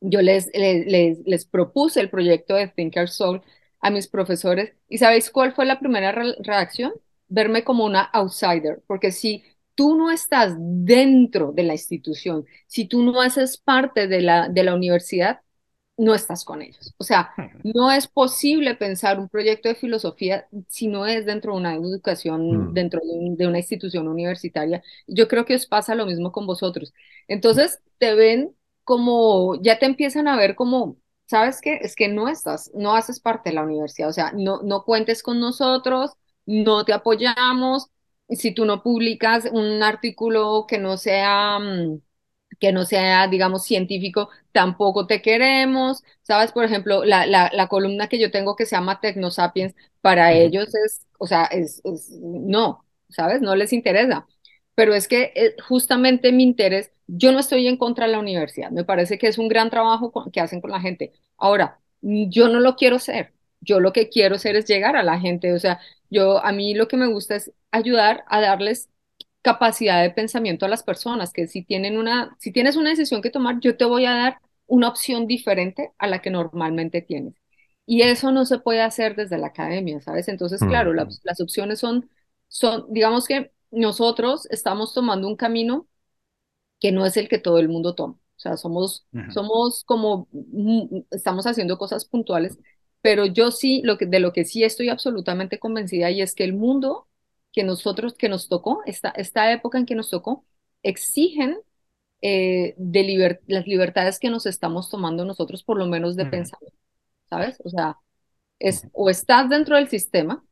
yo 0.00 0.22
les, 0.22 0.50
les, 0.54 1.18
les, 1.26 1.46
propuse 1.46 2.00
el 2.00 2.10
proyecto 2.10 2.54
de 2.54 2.68
Thinker 2.68 3.08
Soul 3.08 3.42
a 3.80 3.90
mis 3.90 4.08
profesores. 4.08 4.74
¿Y 4.88 4.98
sabéis 4.98 5.30
cuál 5.30 5.54
fue 5.54 5.66
la 5.66 5.78
primera 5.78 6.12
reacción? 6.40 6.92
Verme 7.28 7.64
como 7.64 7.84
una 7.84 8.02
outsider, 8.02 8.82
porque 8.86 9.12
si 9.12 9.44
tú 9.74 9.96
no 9.96 10.10
estás 10.10 10.54
dentro 10.58 11.52
de 11.52 11.62
la 11.64 11.74
institución, 11.74 12.46
si 12.66 12.86
tú 12.86 13.02
no 13.02 13.20
haces 13.20 13.58
parte 13.58 14.08
de 14.08 14.22
la, 14.22 14.48
de 14.48 14.64
la 14.64 14.74
universidad, 14.74 15.40
no 15.98 16.14
estás 16.14 16.44
con 16.44 16.62
ellos. 16.62 16.94
O 16.98 17.04
sea, 17.04 17.32
no 17.64 17.90
es 17.90 18.06
posible 18.06 18.74
pensar 18.74 19.18
un 19.18 19.28
proyecto 19.28 19.68
de 19.68 19.74
filosofía 19.74 20.46
si 20.68 20.88
no 20.88 21.06
es 21.06 21.24
dentro 21.24 21.52
de 21.52 21.58
una 21.58 21.74
educación, 21.74 22.70
mm. 22.70 22.74
dentro 22.74 23.00
de, 23.02 23.46
una 23.46 23.58
institución 23.58 24.06
universitaria. 24.08 24.82
Yo 25.06 25.26
creo 25.28 25.44
que 25.46 25.54
os 25.54 25.66
pasa 25.66 25.94
lo 25.94 26.06
mismo 26.06 26.32
con 26.32 26.46
vosotros. 26.46 26.92
Entonces, 27.28 27.80
te 27.98 28.14
ven 28.14 28.54
como, 28.84 29.60
ya 29.62 29.78
te 29.78 29.86
empiezan 29.86 30.28
a 30.28 30.36
ver 30.36 30.54
como, 30.54 30.98
¿sabes 31.26 31.60
qué? 31.60 31.78
Es 31.82 31.96
que 31.96 32.08
no 32.08 32.28
estás, 32.28 32.70
no 32.74 32.94
haces 32.94 33.20
parte 33.20 33.50
de 33.50 33.54
la 33.54 33.62
universidad, 33.64 34.08
o 34.08 34.12
sea, 34.12 34.32
no, 34.32 34.62
no 34.62 34.84
cuentes 34.84 35.22
con 35.22 35.40
nosotros, 35.40 36.12
no 36.46 36.84
te 36.84 36.92
apoyamos, 36.92 37.88
si 38.30 38.52
tú 38.52 38.64
no 38.64 38.82
publicas 38.82 39.46
un 39.52 39.82
artículo 39.82 40.66
que 40.68 40.78
no 40.78 40.96
sea, 40.96 41.58
mm, 41.58 42.00
que 42.60 42.72
no 42.72 42.84
sea, 42.84 43.28
digamos, 43.28 43.64
científico, 43.64 44.30
tampoco 44.52 45.06
te 45.06 45.22
queremos, 45.22 46.02
¿sabes? 46.22 46.52
Por 46.52 46.64
ejemplo, 46.64 47.04
la, 47.04 47.26
la, 47.26 47.50
la 47.52 47.68
columna 47.68 48.08
que 48.08 48.18
yo 48.18 48.30
tengo 48.30 48.56
que 48.56 48.66
se 48.66 48.76
llama 48.76 49.00
Tecnosapiens, 49.00 49.74
para 50.00 50.32
ellos 50.32 50.68
es, 50.86 51.06
o 51.18 51.26
sea, 51.26 51.44
es, 51.46 51.82
no, 52.22 52.84
¿sabes? 53.10 53.40
No 53.42 53.54
les 53.56 53.72
interesa. 53.72 54.26
Pero 54.74 54.94
es 54.94 55.08
que 55.08 55.32
eh, 55.34 55.56
justamente 55.68 56.32
mi 56.32 56.42
interés, 56.42 56.92
yo 57.06 57.32
no 57.32 57.38
estoy 57.38 57.66
en 57.66 57.76
contra 57.76 58.06
de 58.06 58.12
la 58.12 58.18
universidad, 58.20 58.70
me 58.70 58.84
parece 58.84 59.18
que 59.18 59.28
es 59.28 59.38
un 59.38 59.48
gran 59.48 59.70
trabajo 59.70 60.12
que 60.32 60.40
hacen 60.40 60.60
con 60.60 60.70
la 60.70 60.80
gente. 60.80 61.12
Ahora, 61.38 61.80
yo 62.02 62.48
no 62.48 62.60
lo 62.60 62.76
quiero 62.76 62.98
ser, 62.98 63.32
yo 63.66 63.80
lo 63.80 63.92
que 63.92 64.08
quiero 64.08 64.36
hacer 64.36 64.56
es 64.56 64.66
llegar 64.66 64.96
a 64.96 65.02
la 65.02 65.20
gente, 65.20 65.52
o 65.52 65.58
sea, 65.58 65.80
yo 66.10 66.44
a 66.44 66.52
mí 66.52 66.74
lo 66.74 66.88
que 66.88 66.96
me 66.96 67.08
gusta 67.08 67.36
es 67.36 67.52
ayudar 67.70 68.24
a 68.28 68.40
darles 68.40 68.88
capacidad 69.42 70.02
de 70.02 70.10
pensamiento 70.10 70.66
a 70.66 70.68
las 70.68 70.82
personas, 70.82 71.32
que 71.32 71.46
si 71.46 71.62
tienen 71.62 71.98
una, 71.98 72.36
si 72.40 72.52
tienes 72.52 72.76
una 72.76 72.90
decisión 72.90 73.22
que 73.22 73.30
tomar, 73.30 73.60
yo 73.60 73.76
te 73.76 73.84
voy 73.84 74.06
a 74.06 74.14
dar 74.14 74.38
una 74.66 74.88
opción 74.88 75.26
diferente 75.26 75.92
a 75.98 76.06
la 76.08 76.20
que 76.20 76.30
normalmente 76.30 77.02
tienes. 77.02 77.34
Y 77.86 78.02
eso 78.02 78.32
no 78.32 78.44
se 78.46 78.58
puede 78.58 78.82
hacer 78.82 79.14
desde 79.14 79.38
la 79.38 79.48
academia, 79.48 80.00
¿sabes? 80.00 80.26
Entonces, 80.28 80.60
claro, 80.60 80.92
las, 80.92 81.40
opciones 81.40 81.78
son, 81.78 82.10
son, 82.48 82.86
digamos 82.92 83.28
que 83.28 83.52
nosotros 83.70 84.48
estamos 84.50 84.92
tomando 84.92 85.28
un 85.28 85.36
camino 85.36 85.86
que 86.80 86.90
no 86.92 87.06
es 87.06 87.16
el 87.16 87.28
que 87.28 87.38
todo 87.38 87.58
el 87.58 87.68
mundo 87.68 87.94
toma. 87.94 88.14
O 88.14 88.38
sea, 88.38 88.56
somos, 88.56 89.06
somos 89.32 89.84
como, 89.84 90.28
mm, 90.32 91.02
estamos 91.12 91.46
haciendo 91.46 91.78
cosas 91.78 92.04
puntuales, 92.04 92.58
pero 93.06 93.24
yo 93.24 93.52
sí, 93.52 93.82
lo 93.84 93.98
que, 93.98 94.06
de 94.06 94.18
lo 94.18 94.32
que 94.32 94.44
sí 94.44 94.64
estoy 94.64 94.88
absolutamente 94.88 95.60
convencida 95.60 96.10
y 96.10 96.22
es 96.22 96.34
que 96.34 96.42
el 96.42 96.54
mundo 96.54 97.06
que 97.52 97.62
nosotros, 97.62 98.14
que 98.14 98.28
nos 98.28 98.48
tocó, 98.48 98.82
esta, 98.84 99.10
esta 99.10 99.52
época 99.52 99.78
en 99.78 99.86
que 99.86 99.94
nos 99.94 100.10
tocó, 100.10 100.44
exigen 100.82 101.56
eh, 102.20 102.74
de 102.76 103.38
las 103.46 103.68
libertades 103.68 104.18
que 104.18 104.28
nos 104.28 104.44
estamos 104.44 104.90
tomando 104.90 105.24
nosotros, 105.24 105.62
por 105.62 105.78
lo 105.78 105.86
menos 105.86 106.16
de 106.16 106.26
pensamiento, 106.26 106.76
¿sabes? 107.30 107.58
O 107.64 107.70
sea, 107.70 107.96
es, 108.58 108.88
o 108.92 109.08
estás 109.08 109.48
dentro 109.48 109.76
del 109.76 109.88
sistema, 109.88 110.44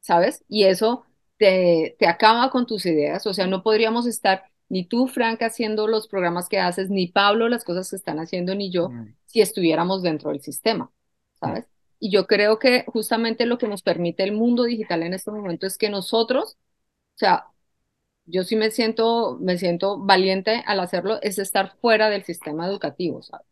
¿sabes? 0.00 0.44
Y 0.48 0.64
eso 0.64 1.06
te, 1.38 1.96
te 1.98 2.08
acaba 2.08 2.50
con 2.50 2.66
tus 2.66 2.84
ideas, 2.84 3.26
o 3.26 3.32
sea, 3.32 3.46
no 3.46 3.62
podríamos 3.62 4.06
estar 4.06 4.44
ni 4.68 4.84
tú, 4.84 5.06
Frank, 5.06 5.40
haciendo 5.42 5.86
los 5.86 6.08
programas 6.08 6.50
que 6.50 6.58
haces, 6.58 6.90
ni 6.90 7.06
Pablo 7.06 7.48
las 7.48 7.64
cosas 7.64 7.88
que 7.88 7.96
están 7.96 8.18
haciendo, 8.18 8.54
ni 8.54 8.70
yo, 8.70 8.92
si 9.24 9.40
estuviéramos 9.40 10.02
dentro 10.02 10.30
del 10.30 10.42
sistema. 10.42 10.92
¿Sabes? 11.40 11.66
Y 11.98 12.10
yo 12.10 12.26
creo 12.26 12.58
que 12.58 12.84
justamente 12.86 13.46
lo 13.46 13.58
que 13.58 13.68
nos 13.68 13.82
permite 13.82 14.22
el 14.22 14.32
mundo 14.32 14.64
digital 14.64 15.02
en 15.02 15.14
este 15.14 15.30
momento 15.30 15.66
es 15.66 15.76
que 15.76 15.90
nosotros, 15.90 16.56
o 17.14 17.18
sea, 17.18 17.46
yo 18.26 18.44
sí 18.44 18.56
me 18.56 18.70
siento, 18.70 19.38
me 19.40 19.58
siento 19.58 19.98
valiente 19.98 20.62
al 20.66 20.80
hacerlo, 20.80 21.18
es 21.22 21.38
estar 21.38 21.76
fuera 21.80 22.08
del 22.08 22.24
sistema 22.24 22.66
educativo, 22.66 23.22
¿sabes? 23.22 23.46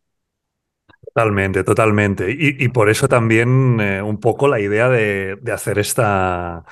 Totalmente, 1.14 1.64
totalmente. 1.64 2.26
Y, 2.30 2.68
por 2.68 2.90
eso 2.90 3.08
también 3.08 3.80
eh, 3.80 4.02
un 4.02 4.20
poco 4.20 4.46
la 4.46 4.60
idea 4.60 4.88
de, 4.88 5.36
de 5.40 5.52
hacer 5.52 5.78
esta, 5.78 6.64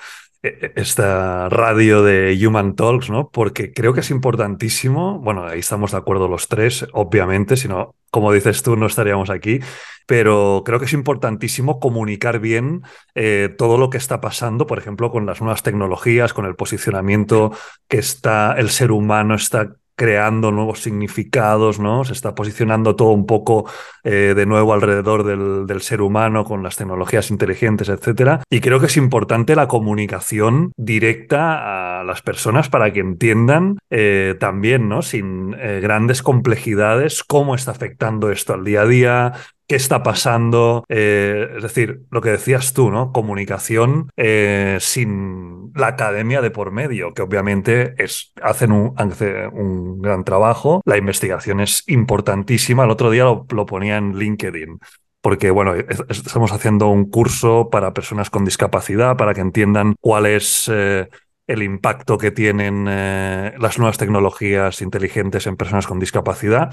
esta 0.77 1.49
radio 1.49 2.03
de 2.03 2.39
Human 2.47 2.75
Talks, 2.75 3.11
¿no? 3.11 3.31
Porque 3.31 3.73
creo 3.73 3.93
que 3.93 4.01
es 4.01 4.11
importantísimo, 4.11 5.19
bueno, 5.19 5.45
ahí 5.45 5.61
estamos 5.61 5.93
de 5.93 5.99
acuerdo 5.99 6.29
los 6.29 6.49
tres, 6.49 6.87
obviamente, 6.93 7.57
si 7.57 7.69
no, 7.69 7.95
como 8.11 8.33
dices 8.33 8.63
tú, 8.63 8.77
no 8.77 8.87
estaríamos 8.87 9.31
aquí, 9.31 9.61
pero 10.07 10.63
creo 10.65 10.79
que 10.79 10.85
es 10.85 10.93
importantísimo 10.93 11.81
comunicar 11.81 12.39
bien 12.39 12.83
eh, 13.15 13.55
todo 13.59 13.77
lo 13.77 13.91
que 13.91 13.99
está 13.99 14.21
pasando, 14.21 14.67
por 14.67 14.79
ejemplo, 14.79 15.11
con 15.11 15.27
las 15.27 15.41
nuevas 15.41 15.63
tecnologías, 15.63 16.33
con 16.33 16.47
el 16.47 16.55
posicionamiento 16.55 17.53
que 17.89 17.99
está 17.99 18.55
el 18.57 18.71
ser 18.71 18.93
humano 18.93 19.35
está 19.35 19.77
creando 19.97 20.53
nuevos 20.53 20.81
significados, 20.81 21.81
¿no? 21.81 22.05
Se 22.05 22.13
está 22.13 22.35
posicionando 22.35 22.95
todo 22.95 23.11
un 23.11 23.27
poco 23.27 23.69
eh, 24.05 24.35
de 24.37 24.47
nuevo 24.47 24.75
alrededor 24.75 25.25
del, 25.25 25.81
ser 25.81 26.01
humano 26.01 26.45
con 26.45 26.63
las 26.63 26.77
tecnologías 26.77 27.31
inteligentes, 27.31 27.89
etcétera. 27.89 28.43
Y 28.51 28.61
creo 28.61 28.81
que 28.81 28.87
es 28.87 28.97
importante 28.97 29.57
la 29.57 29.69
comunicación 29.69 30.73
directa 30.77 32.01
a 32.01 32.05
las 32.05 32.23
personas 32.23 32.69
para 32.69 32.93
que 32.93 33.01
entiendan 33.01 33.79
eh, 33.91 34.37
también, 34.39 34.89
¿no? 34.89 35.03
Sin 35.03 35.55
eh, 35.59 35.81
grandes 35.81 36.23
complejidades, 36.23 37.25
cómo 37.25 37.55
está 37.55 37.71
afectando 37.71 38.31
esto 38.31 38.55
al 38.55 38.65
día 38.65 38.83
a 38.83 38.87
día, 38.87 39.33
qué 39.67 39.77
está 39.77 40.03
pasando. 40.03 40.85
Eh, 40.89 41.49
es 41.57 41.63
decir, 41.63 42.03
lo 42.11 42.21
que 42.21 42.31
decías 42.31 42.73
tú, 42.73 42.91
¿no? 42.91 43.13
Comunicación 43.13 44.11
eh, 44.17 44.79
sin 44.81 45.73
la 45.75 45.89
academia 45.89 46.41
de 46.41 46.51
por 46.51 46.71
medio, 46.71 47.13
que 47.15 47.23
obviamente 47.23 47.95
es, 48.03 48.33
hacen 48.43 48.73
un, 48.73 50.01
gran 50.01 50.25
trabajo. 50.25 50.83
La 50.85 50.97
investigación 50.97 51.61
es 51.61 51.83
importantísima. 51.87 52.85
El 52.85 52.91
otro 52.91 53.11
día 53.11 53.25
lo, 53.25 53.67
ponía 53.67 53.97
en 53.97 54.17
LinkedIn 54.17 54.79
porque 55.21 55.51
bueno, 55.51 55.75
estamos 55.75 56.53
haciendo 56.53 56.87
un 56.87 57.11
curso 57.11 57.69
para 57.69 57.93
personas 57.93 58.31
con 58.31 58.45
discapacidad, 58.45 59.17
para 59.17 59.35
que 59.35 59.41
entiendan 59.41 59.97
cuál 60.01 60.27
es 60.27 60.71
eh, 60.73 61.09
el 61.49 61.65
impacto 61.65 62.17
que 62.17 62.31
tienen 62.31 62.85
las 62.85 63.77
nuevas 63.77 63.99
tecnologías 63.99 64.81
inteligentes 64.83 65.49
en 65.49 65.57
personas 65.57 65.89
con 65.89 65.99
discapacidad. 65.99 66.73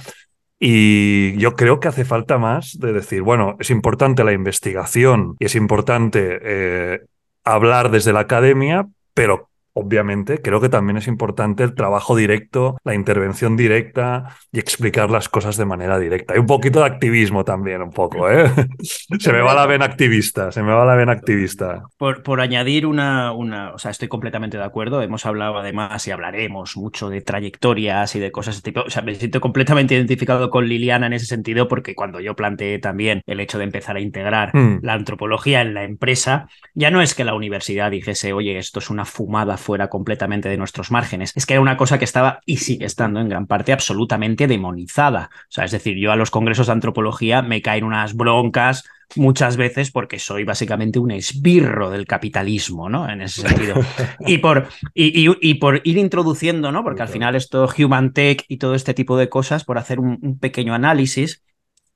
Y 0.65 1.35
yo 1.39 1.57
creo 1.57 1.81
que 1.81 1.89
hace 1.89 2.05
falta 2.05 2.37
más 2.37 2.79
de 2.79 2.93
decir, 2.93 3.21
bueno, 3.21 3.57
es 3.59 3.69
importante 3.69 4.23
la 4.23 4.31
investigación 4.31 5.35
y 5.37 5.47
es 5.47 5.55
importante 5.55 6.39
eh, 6.41 7.01
hablar 7.43 7.91
desde 7.91 8.13
la 8.13 8.21
academia, 8.21 8.87
pero 9.13 9.49
obviamente, 9.73 10.41
creo 10.41 10.61
que 10.61 10.69
también 10.69 10.97
es 10.97 11.07
importante 11.07 11.63
el 11.63 11.73
trabajo 11.73 12.15
directo, 12.15 12.77
la 12.83 12.93
intervención 12.93 13.57
directa 13.57 14.35
y 14.51 14.59
explicar 14.59 15.09
las 15.09 15.29
cosas 15.29 15.57
de 15.57 15.65
manera 15.65 15.99
directa. 15.99 16.35
Y 16.35 16.39
un 16.39 16.45
poquito 16.45 16.79
de 16.79 16.85
activismo 16.85 17.43
también, 17.43 17.81
un 17.81 17.91
poco, 17.91 18.29
¿eh? 18.29 18.49
se 19.19 19.33
me 19.33 19.41
va 19.41 19.53
la 19.53 19.65
vena 19.65 19.85
activista, 19.85 20.51
se 20.51 20.61
me 20.61 20.71
va 20.71 20.85
la 20.85 20.95
vena 20.95 21.11
activista. 21.11 21.83
Por, 21.97 22.23
por 22.23 22.41
añadir 22.41 22.85
una, 22.85 23.31
una, 23.31 23.73
o 23.73 23.79
sea, 23.79 23.91
estoy 23.91 24.07
completamente 24.07 24.57
de 24.57 24.63
acuerdo. 24.63 25.01
Hemos 25.01 25.25
hablado 25.25 25.57
además 25.57 26.07
y 26.07 26.11
hablaremos 26.11 26.77
mucho 26.77 27.09
de 27.09 27.21
trayectorias 27.21 28.15
y 28.15 28.19
de 28.19 28.31
cosas 28.31 28.55
de 28.55 28.57
este 28.57 28.71
tipo. 28.71 28.81
O 28.85 28.89
sea, 28.89 29.01
me 29.01 29.15
siento 29.15 29.41
completamente 29.41 29.95
identificado 29.95 30.49
con 30.49 30.67
Liliana 30.67 31.07
en 31.07 31.13
ese 31.13 31.25
sentido 31.25 31.67
porque 31.67 31.95
cuando 31.95 32.19
yo 32.19 32.35
planteé 32.35 32.79
también 32.79 33.21
el 33.25 33.39
hecho 33.39 33.57
de 33.57 33.63
empezar 33.63 33.95
a 33.95 33.99
integrar 33.99 34.55
mm. 34.55 34.79
la 34.83 34.93
antropología 34.93 35.61
en 35.61 35.73
la 35.73 35.83
empresa, 35.83 36.47
ya 36.75 36.91
no 36.91 37.01
es 37.01 37.15
que 37.15 37.23
la 37.23 37.33
universidad 37.33 37.91
dijese, 37.91 38.33
oye, 38.33 38.57
esto 38.57 38.79
es 38.79 38.89
una 38.89 39.05
fumada 39.05 39.57
fuera 39.63 39.89
completamente 39.89 40.49
de 40.49 40.57
nuestros 40.57 40.91
márgenes. 40.91 41.31
Es 41.35 41.45
que 41.45 41.53
era 41.53 41.61
una 41.61 41.77
cosa 41.77 41.97
que 41.97 42.05
estaba 42.05 42.41
y 42.45 42.57
sigue 42.57 42.85
estando 42.85 43.19
en 43.19 43.29
gran 43.29 43.47
parte 43.47 43.73
absolutamente 43.73 44.47
demonizada. 44.47 45.29
O 45.33 45.51
sea, 45.51 45.65
es 45.65 45.71
decir, 45.71 45.97
yo 45.97 46.11
a 46.11 46.15
los 46.15 46.29
congresos 46.29 46.67
de 46.67 46.73
antropología 46.73 47.41
me 47.41 47.61
caen 47.61 47.83
unas 47.83 48.15
broncas 48.15 48.83
muchas 49.15 49.57
veces 49.57 49.91
porque 49.91 50.19
soy 50.19 50.43
básicamente 50.43 50.99
un 50.99 51.11
esbirro 51.11 51.89
del 51.89 52.05
capitalismo, 52.05 52.89
¿no? 52.89 53.09
En 53.09 53.21
ese 53.21 53.47
sentido. 53.47 53.75
Y 54.25 54.37
por, 54.37 54.67
y, 54.93 55.53
por 55.55 55.81
ir 55.83 55.97
introduciendo, 55.97 56.71
¿no? 56.71 56.83
Porque 56.83 57.01
al 57.01 57.07
final 57.09 57.35
esto, 57.35 57.67
Human 57.77 58.13
Tech 58.13 58.45
y 58.47 58.57
todo 58.57 58.75
este 58.75 58.93
tipo 58.93 59.17
de 59.17 59.29
cosas, 59.29 59.63
por 59.63 59.77
hacer 59.77 59.99
un, 59.99 60.39
pequeño 60.39 60.73
análisis, 60.73 61.43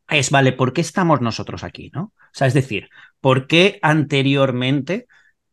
es, 0.09 0.29
vale, 0.31 0.53
¿por 0.53 0.73
qué 0.73 0.81
estamos 0.81 1.21
nosotros 1.21 1.63
aquí, 1.63 1.91
¿no? 1.93 2.01
O 2.03 2.33
sea, 2.33 2.47
es 2.47 2.53
decir, 2.53 2.89
¿por 3.19 3.47
qué 3.47 3.79
anteriormente 3.81 5.07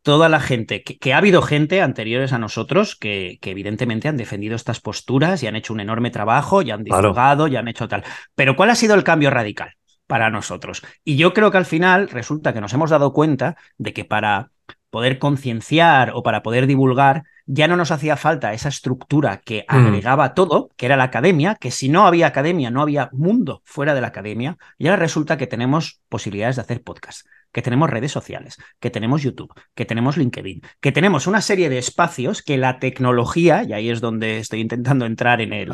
toda 0.04 0.28
la 0.28 0.38
gente, 0.38 0.84
que, 0.84 1.14
ha 1.14 1.16
habido 1.16 1.40
gente 1.40 1.80
anteriores 1.80 2.34
a 2.34 2.38
nosotros 2.38 2.94
que, 2.94 3.38
que, 3.40 3.50
evidentemente 3.50 4.06
han 4.06 4.18
defendido 4.18 4.54
estas 4.54 4.78
posturas 4.78 5.42
y 5.42 5.46
han 5.46 5.56
hecho 5.56 5.72
un 5.72 5.80
enorme 5.80 6.10
trabajo, 6.10 6.60
y 6.60 6.70
han 6.70 6.84
divulgado, 6.84 7.48
y 7.48 7.56
han 7.56 7.68
hecho 7.68 7.88
tal. 7.88 8.04
Pero 8.34 8.54
¿cuál 8.54 8.68
ha 8.68 8.74
sido 8.74 8.94
el 8.94 9.02
cambio 9.02 9.30
radical 9.30 9.72
para 10.06 10.28
nosotros? 10.28 10.82
Y 11.04 11.16
yo 11.16 11.32
creo 11.32 11.50
que 11.50 11.56
al 11.56 11.64
final 11.64 12.10
resulta 12.10 12.52
que 12.52 12.60
nos 12.60 12.74
hemos 12.74 12.90
dado 12.90 13.14
cuenta 13.14 13.56
de 13.78 13.94
que 13.94 14.04
para 14.04 14.50
poder 14.90 15.18
concienciar 15.18 16.12
o 16.14 16.22
para 16.22 16.42
poder 16.42 16.66
divulgar, 16.66 17.24
ya 17.46 17.66
no 17.66 17.76
nos 17.76 17.90
hacía 17.90 18.18
falta 18.18 18.52
esa 18.52 18.68
estructura 18.68 19.40
que 19.42 19.64
hmm. 19.66 19.74
agregaba 19.74 20.34
todo, 20.34 20.68
que 20.76 20.84
era 20.84 20.98
la 20.98 21.04
academia, 21.04 21.54
que 21.54 21.70
si 21.70 21.88
no 21.88 22.06
había 22.06 22.26
academia, 22.26 22.70
no 22.70 22.82
había 22.82 23.08
mundo 23.12 23.62
fuera 23.64 23.94
de 23.94 24.02
la 24.02 24.08
academia, 24.08 24.58
y 24.76 24.86
ahora 24.86 25.00
resulta 25.00 25.38
que 25.38 25.46
tenemos 25.46 26.02
posibilidades 26.10 26.56
de 26.56 26.62
hacer 26.62 26.82
podcast 26.82 27.26
que 27.54 27.62
tenemos 27.62 27.88
redes 27.88 28.10
sociales, 28.10 28.58
que 28.80 28.90
tenemos 28.90 29.22
YouTube, 29.22 29.54
que 29.76 29.84
tenemos 29.84 30.16
LinkedIn, 30.16 30.60
que 30.80 30.90
tenemos 30.90 31.28
una 31.28 31.40
serie 31.40 31.68
de 31.68 31.78
espacios 31.78 32.42
que 32.42 32.58
la 32.58 32.80
tecnología, 32.80 33.62
y 33.62 33.72
ahí 33.72 33.90
es 33.90 34.00
donde 34.00 34.38
estoy 34.38 34.60
intentando 34.60 35.06
entrar 35.06 35.40
en 35.40 35.52
el, 35.52 35.70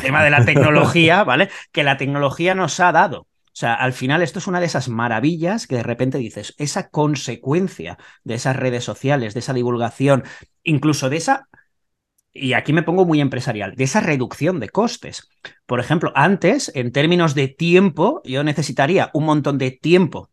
tema 0.00 0.24
de 0.24 0.30
la 0.30 0.44
tecnología, 0.46 1.22
¿vale? 1.22 1.50
Que 1.72 1.84
la 1.84 1.98
tecnología 1.98 2.54
nos 2.54 2.80
ha 2.80 2.90
dado. 2.90 3.20
O 3.20 3.56
sea, 3.56 3.74
al 3.74 3.92
final 3.92 4.22
esto 4.22 4.38
es 4.38 4.46
una 4.46 4.60
de 4.60 4.66
esas 4.66 4.88
maravillas 4.88 5.66
que 5.66 5.76
de 5.76 5.82
repente 5.82 6.16
dices, 6.16 6.54
esa 6.56 6.88
consecuencia 6.88 7.98
de 8.24 8.34
esas 8.34 8.56
redes 8.56 8.82
sociales, 8.82 9.34
de 9.34 9.40
esa 9.40 9.52
divulgación, 9.52 10.24
incluso 10.62 11.10
de 11.10 11.18
esa 11.18 11.48
y 12.36 12.54
aquí 12.54 12.72
me 12.72 12.82
pongo 12.82 13.04
muy 13.04 13.20
empresarial, 13.20 13.76
de 13.76 13.84
esa 13.84 14.00
reducción 14.00 14.58
de 14.58 14.68
costes. 14.68 15.28
Por 15.66 15.78
ejemplo, 15.78 16.12
antes, 16.16 16.72
en 16.74 16.90
términos 16.90 17.36
de 17.36 17.46
tiempo, 17.46 18.22
yo 18.24 18.42
necesitaría 18.42 19.10
un 19.12 19.24
montón 19.24 19.56
de 19.56 19.70
tiempo 19.70 20.30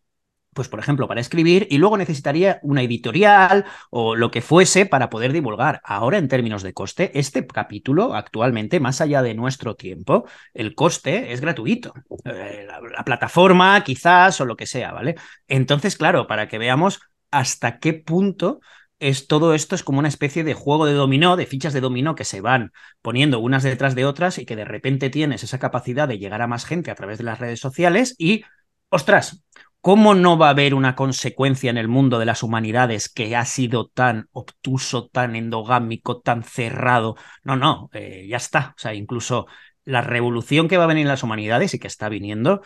pues 0.54 0.68
por 0.68 0.80
ejemplo, 0.80 1.08
para 1.08 1.22
escribir 1.22 1.68
y 1.70 1.78
luego 1.78 1.98
necesitaría 1.98 2.60
una 2.62 2.82
editorial 2.82 3.66
o 3.90 4.16
lo 4.16 4.32
que 4.32 4.42
fuese 4.42 4.86
para 4.86 5.10
poder 5.10 5.32
divulgar. 5.32 5.82
Ahora, 5.84 6.18
en 6.18 6.28
términos 6.28 6.62
de 6.64 6.74
coste, 6.74 7.18
este 7.18 7.48
capítulo 7.48 8.14
actualmente, 8.16 8.80
más 8.80 9.00
allá 9.02 9.22
de 9.22 9.34
nuestro 9.34 9.76
tiempo, 9.76 10.26
el 10.54 10.76
coste 10.76 11.32
es 11.32 11.42
gratuito. 11.42 11.94
Eh, 12.26 12.68
la, 12.68 13.04
plataforma, 13.04 13.84
quizás, 13.84 14.42
o 14.42 14.46
lo 14.46 14.56
que 14.58 14.68
sea, 14.68 14.92
¿vale? 14.92 15.16
Entonces, 15.48 15.96
claro, 15.96 16.28
para 16.28 16.48
que 16.48 16.58
veamos 16.58 17.00
hasta 17.32 17.80
qué 17.80 17.94
punto 17.94 18.60
es 19.00 19.28
todo 19.28 19.56
esto 19.56 19.74
es 19.74 19.84
como 19.84 20.00
una 20.00 20.08
especie 20.10 20.44
de 20.44 20.54
juego 20.54 20.86
de 20.86 20.94
dominó, 20.94 21.36
de 21.36 21.48
fichas 21.48 21.74
de 21.74 21.82
dominó 21.82 22.14
que 22.14 22.24
se 22.24 22.40
van 22.40 22.72
poniendo 23.02 23.40
unas 23.40 23.64
detrás 23.64 23.96
de 23.96 24.06
otras 24.06 24.38
y 24.38 24.46
que 24.46 24.56
de 24.56 24.66
repente 24.66 25.10
tienes 25.10 25.44
esa 25.44 25.58
capacidad 25.58 26.08
de 26.08 26.20
llegar 26.20 26.42
a 26.42 26.48
más 26.48 26.66
gente 26.66 26.92
a 26.92 26.96
través 26.96 27.18
de 27.18 27.24
las 27.24 27.40
redes 27.40 27.60
sociales 27.60 28.16
y, 28.20 28.44
ostras, 28.90 29.44
¿Cómo 29.82 30.14
no 30.14 30.38
va 30.38 30.48
a 30.48 30.52
haber 30.52 30.76
una 30.76 30.96
consecuencia 30.96 31.72
en 31.72 31.78
el 31.78 31.88
mundo 31.88 32.20
de 32.20 32.26
las 32.26 32.44
humanidades 32.44 33.10
que 33.10 33.36
ha 33.36 33.46
sido 33.46 33.88
tan 33.88 34.30
obtuso, 34.32 35.08
tan 35.08 35.36
endogámico, 35.36 36.22
tan 36.22 36.44
cerrado? 36.44 37.16
No, 37.44 37.56
no, 37.56 37.90
eh, 37.94 38.28
ya 38.30 38.38
está. 38.38 38.76
O 38.78 38.80
sea, 38.80 38.94
incluso 38.94 39.48
la 39.84 40.02
revolución 40.02 40.68
que 40.68 40.78
va 40.78 40.84
a 40.84 40.88
venir 40.88 41.02
en 41.02 41.08
las 41.08 41.24
humanidades 41.24 41.74
y 41.74 41.80
que 41.80 41.88
está 41.88 42.10
viniendo 42.10 42.62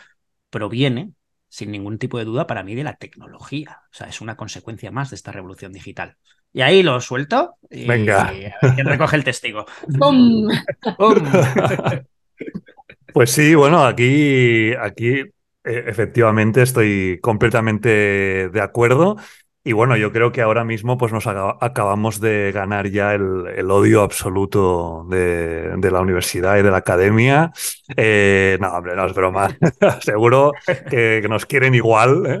proviene, 0.50 1.12
sin 1.48 1.70
ningún 1.70 1.96
tipo 1.96 2.18
de 2.18 2.26
duda, 2.26 2.46
para 2.46 2.62
mí 2.62 2.74
de 2.74 2.84
la 2.84 2.96
tecnología. 2.96 3.80
O 3.90 3.94
sea, 3.94 4.08
es 4.08 4.20
una 4.20 4.36
consecuencia 4.36 4.90
más 4.90 5.08
de 5.08 5.16
esta 5.16 5.32
revolución 5.32 5.72
digital. 5.72 6.16
Y 6.52 6.60
ahí 6.60 6.82
lo 6.82 7.00
suelto. 7.00 7.56
Y, 7.70 7.86
Venga. 7.86 8.30
¿Quién 8.74 8.86
recoge 8.86 9.16
el 9.16 9.24
testigo? 9.24 9.64
Pues 13.12 13.30
sí, 13.30 13.54
bueno, 13.54 13.86
aquí, 13.86 14.74
aquí 14.74 15.22
efectivamente, 15.66 16.62
estoy 16.62 17.18
completamente 17.20 18.48
de 18.48 18.60
acuerdo. 18.60 19.16
Y 19.66 19.72
bueno, 19.72 19.96
yo 19.96 20.12
creo 20.12 20.30
que 20.30 20.42
ahora 20.42 20.64
mismo 20.64 20.96
pues 20.96 21.12
nos 21.12 21.26
acabamos 21.26 22.20
de 22.20 22.52
ganar 22.52 22.88
ya 22.88 23.14
el, 23.14 23.68
odio 23.68 24.02
absoluto 24.02 25.04
de, 25.10 25.76
la 25.90 26.00
universidad 26.00 26.56
y 26.56 26.62
de 26.62 26.70
la 26.70 26.76
academia. 26.76 27.50
Eh, 27.96 28.58
no, 28.60 28.68
hombre, 28.68 28.94
no 28.94 29.06
es 29.06 29.12
broma. 29.12 29.48
Seguro 30.02 30.52
que, 30.88 31.26
nos 31.28 31.46
quieren 31.46 31.74
igual. 31.74 32.22
¿eh? 32.26 32.40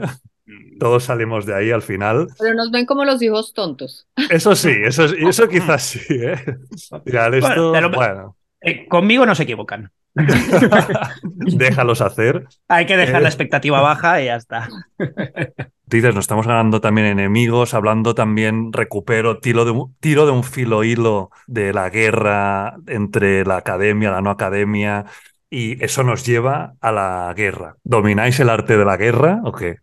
Todos 0.78 1.02
salimos 1.02 1.46
de 1.46 1.56
ahí 1.56 1.72
al 1.72 1.82
final. 1.82 2.28
Pero 2.38 2.54
nos 2.54 2.70
ven 2.70 2.86
como 2.86 3.04
los 3.04 3.20
hijos 3.20 3.52
tontos. 3.52 4.06
Eso 4.30 4.54
sí, 4.54 4.70
eso, 4.84 5.06
eso 5.06 5.48
quizás 5.48 5.82
sí. 5.82 6.04
¿eh? 6.10 6.36
esto, 7.04 7.72
bueno. 7.92 8.36
Eh, 8.60 8.86
conmigo 8.86 9.26
no 9.26 9.34
se 9.34 9.42
equivocan. 9.42 9.90
Déjalos 11.22 12.00
hacer. 12.00 12.46
Hay 12.68 12.86
que 12.86 12.96
dejar 12.96 13.22
la 13.22 13.28
eh, 13.28 13.30
expectativa 13.30 13.80
baja 13.80 14.20
y 14.22 14.26
ya 14.26 14.36
está. 14.36 14.68
Dices, 15.86 16.14
nos 16.14 16.24
estamos 16.24 16.46
ganando 16.46 16.80
también 16.80 17.06
enemigos, 17.06 17.74
hablando 17.74 18.14
también, 18.14 18.72
recupero, 18.72 19.38
tiro 19.38 19.64
de 19.64 19.70
un, 19.70 19.94
tiro 20.00 20.26
de 20.26 20.32
un 20.32 20.42
filo 20.42 20.82
hilo 20.82 21.30
de 21.46 21.72
la 21.72 21.90
guerra 21.90 22.74
entre 22.88 23.44
la 23.44 23.58
academia, 23.58 24.10
la 24.10 24.20
no 24.20 24.30
academia, 24.30 25.04
y 25.48 25.82
eso 25.84 26.02
nos 26.02 26.26
lleva 26.26 26.74
a 26.80 26.90
la 26.90 27.32
guerra. 27.36 27.76
¿Domináis 27.84 28.40
el 28.40 28.50
arte 28.50 28.76
de 28.76 28.84
la 28.84 28.96
guerra 28.96 29.40
o 29.44 29.52
qué? 29.52 29.76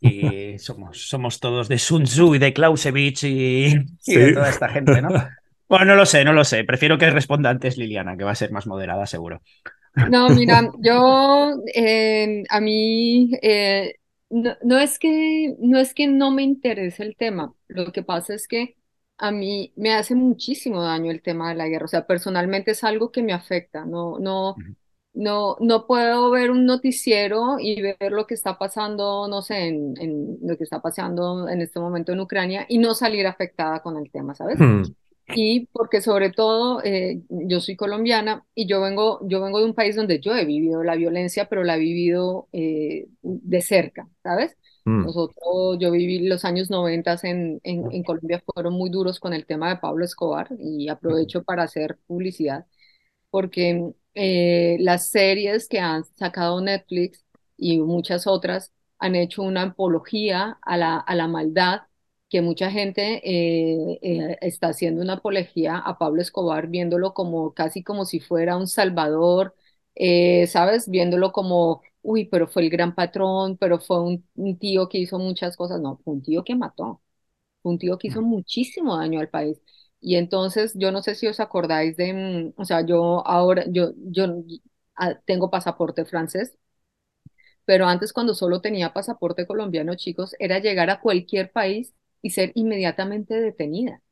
Y 0.00 0.58
somos, 0.58 1.08
somos 1.08 1.40
todos 1.40 1.68
de 1.68 1.78
Sun 1.78 2.04
Tzu 2.04 2.34
y 2.34 2.38
de 2.38 2.52
Clausewitz 2.52 3.24
y, 3.24 3.74
de 4.06 4.32
toda 4.32 4.50
esta 4.50 4.68
gente, 4.68 5.02
¿no? 5.02 5.08
Bueno, 5.68 5.84
no 5.84 5.94
lo 5.96 6.06
sé, 6.06 6.24
no 6.24 6.32
lo 6.32 6.44
sé. 6.44 6.64
Prefiero 6.64 6.96
que 6.96 7.10
responda 7.10 7.50
antes 7.50 7.76
Liliana, 7.76 8.16
que 8.16 8.24
va 8.24 8.30
a 8.30 8.36
ser 8.36 8.50
más 8.50 8.66
moderada, 8.66 9.06
seguro. 9.06 9.42
No, 10.10 10.30
mira, 10.30 10.70
yo 10.78 11.54
eh, 11.74 12.44
a 12.48 12.60
mí 12.60 13.32
eh, 13.42 13.96
no, 14.30 14.78
es 14.78 14.98
que, 14.98 15.56
no 15.58 15.78
es 15.78 15.92
que 15.92 16.06
no 16.06 16.30
me 16.30 16.42
interese 16.42 17.02
el 17.02 17.16
tema. 17.16 17.52
Lo 17.66 17.92
que 17.92 18.02
pasa 18.02 18.34
es 18.34 18.48
que 18.48 18.76
a 19.18 19.30
mí 19.30 19.72
me 19.76 19.94
hace 19.94 20.14
muchísimo 20.14 20.82
daño 20.82 21.10
el 21.10 21.22
tema 21.22 21.50
de 21.50 21.56
la 21.56 21.68
guerra. 21.68 21.86
O 21.86 21.88
sea, 21.88 22.06
personalmente 22.06 22.70
es 22.70 22.84
algo 22.84 23.10
que 23.10 23.22
me 23.22 23.32
afecta. 23.32 23.84
No, 23.84 24.18
no, 24.18 24.54
no, 25.12 25.56
no 25.60 25.86
puedo 25.86 26.30
ver 26.30 26.50
un 26.50 26.64
noticiero 26.64 27.58
y 27.58 27.82
ver 27.82 28.12
lo 28.12 28.26
que 28.26 28.34
está 28.34 28.56
pasando, 28.56 29.28
no 29.28 29.42
sé, 29.42 29.66
en, 29.66 30.38
lo 30.42 30.56
que 30.56 30.64
está 30.64 30.80
pasando 30.80 31.48
en 31.48 31.60
este 31.60 31.80
momento 31.80 32.12
en 32.12 32.20
Ucrania 32.20 32.64
y 32.68 32.78
no 32.78 32.94
salir 32.94 33.26
afectada 33.26 33.80
con 33.80 33.98
el 33.98 34.10
tema, 34.10 34.34
¿sabes? 34.34 34.58
Hmm 34.58 34.82
y 35.34 35.66
porque 35.72 36.00
sobre 36.00 36.30
todo 36.30 36.82
eh, 36.82 37.22
yo 37.28 37.60
soy 37.60 37.76
colombiana 37.76 38.44
y 38.54 38.66
yo 38.66 38.80
vengo, 38.80 39.20
yo 39.28 39.42
vengo 39.42 39.58
de 39.58 39.66
un 39.66 39.74
país 39.74 39.96
donde 39.96 40.20
yo 40.20 40.34
he 40.34 40.44
vivido 40.44 40.82
la 40.82 40.96
violencia, 40.96 41.48
pero 41.48 41.64
la 41.64 41.76
he 41.76 41.80
vivido 41.80 42.48
eh, 42.52 43.06
de 43.22 43.60
cerca, 43.60 44.08
¿sabes? 44.22 44.56
Mm. 44.84 45.04
Nosotros, 45.04 45.78
yo 45.78 45.90
viví 45.90 46.26
los 46.26 46.44
años 46.44 46.70
90 46.70 47.18
en, 47.24 47.60
en, 47.62 48.02
Colombia, 48.02 48.42
fueron 48.54 48.72
muy 48.74 48.90
duros 48.90 49.20
con 49.20 49.34
el 49.34 49.44
tema 49.44 49.68
de 49.68 49.76
Pablo 49.76 50.04
Escobar 50.04 50.48
y 50.58 50.88
aprovecho 50.88 51.42
para 51.42 51.64
hacer 51.64 51.98
publicidad, 52.06 52.66
porque 53.30 53.92
eh, 54.14 54.76
las 54.80 55.08
series 55.10 55.68
que 55.68 55.80
han 55.80 56.04
sacado 56.16 56.60
Netflix 56.60 57.24
y 57.56 57.78
muchas 57.78 58.26
otras 58.26 58.72
han 58.98 59.14
hecho 59.14 59.42
una 59.42 59.62
apología 59.62 60.58
a 60.62 60.76
la, 60.76 60.96
a 60.96 61.14
la 61.14 61.28
maldad, 61.28 61.82
que 62.28 62.42
mucha 62.42 62.70
gente 62.70 63.20
eh, 63.24 63.98
eh, 64.02 64.38
está 64.42 64.68
haciendo 64.68 65.02
una 65.02 65.14
apología 65.14 65.78
a 65.78 65.98
Pablo 65.98 66.20
Escobar, 66.22 66.68
viéndolo 66.68 67.14
como 67.14 67.54
casi 67.54 67.82
como 67.82 68.04
si 68.04 68.20
fuera 68.20 68.56
un 68.56 68.66
salvador, 68.68 69.54
eh, 69.94 70.46
¿sabes? 70.46 70.88
Viéndolo 70.90 71.32
como, 71.32 71.82
uy, 72.02 72.26
pero 72.26 72.46
fue 72.48 72.62
el 72.62 72.70
gran 72.70 72.94
patrón, 72.94 73.56
pero 73.56 73.78
fue 73.80 74.02
un, 74.02 74.28
un 74.34 74.58
tío 74.58 74.88
que 74.88 74.98
hizo 74.98 75.18
muchas 75.18 75.56
cosas. 75.56 75.80
No, 75.80 75.98
fue 76.04 76.14
un 76.14 76.22
tío 76.22 76.44
que 76.44 76.54
mató, 76.54 77.00
fue 77.62 77.72
un 77.72 77.78
tío 77.78 77.98
que 77.98 78.08
hizo 78.08 78.22
muchísimo 78.22 78.96
daño 78.98 79.20
al 79.20 79.28
país. 79.30 79.60
Y 80.00 80.16
entonces, 80.16 80.72
yo 80.76 80.92
no 80.92 81.02
sé 81.02 81.14
si 81.16 81.26
os 81.28 81.40
acordáis 81.40 81.96
de, 81.96 82.12
mm, 82.56 82.60
o 82.60 82.64
sea, 82.64 82.82
yo 82.86 83.26
ahora, 83.26 83.64
yo, 83.68 83.92
yo 83.96 84.26
ah, 84.96 85.14
tengo 85.26 85.50
pasaporte 85.50 86.04
francés, 86.04 86.58
pero 87.64 87.86
antes 87.86 88.12
cuando 88.12 88.34
solo 88.34 88.60
tenía 88.60 88.92
pasaporte 88.92 89.46
colombiano, 89.46 89.94
chicos, 89.94 90.34
era 90.38 90.58
llegar 90.58 90.90
a 90.90 91.00
cualquier 91.00 91.52
país 91.52 91.94
y 92.22 92.30
ser 92.30 92.52
inmediatamente 92.54 93.34
detenida 93.40 94.02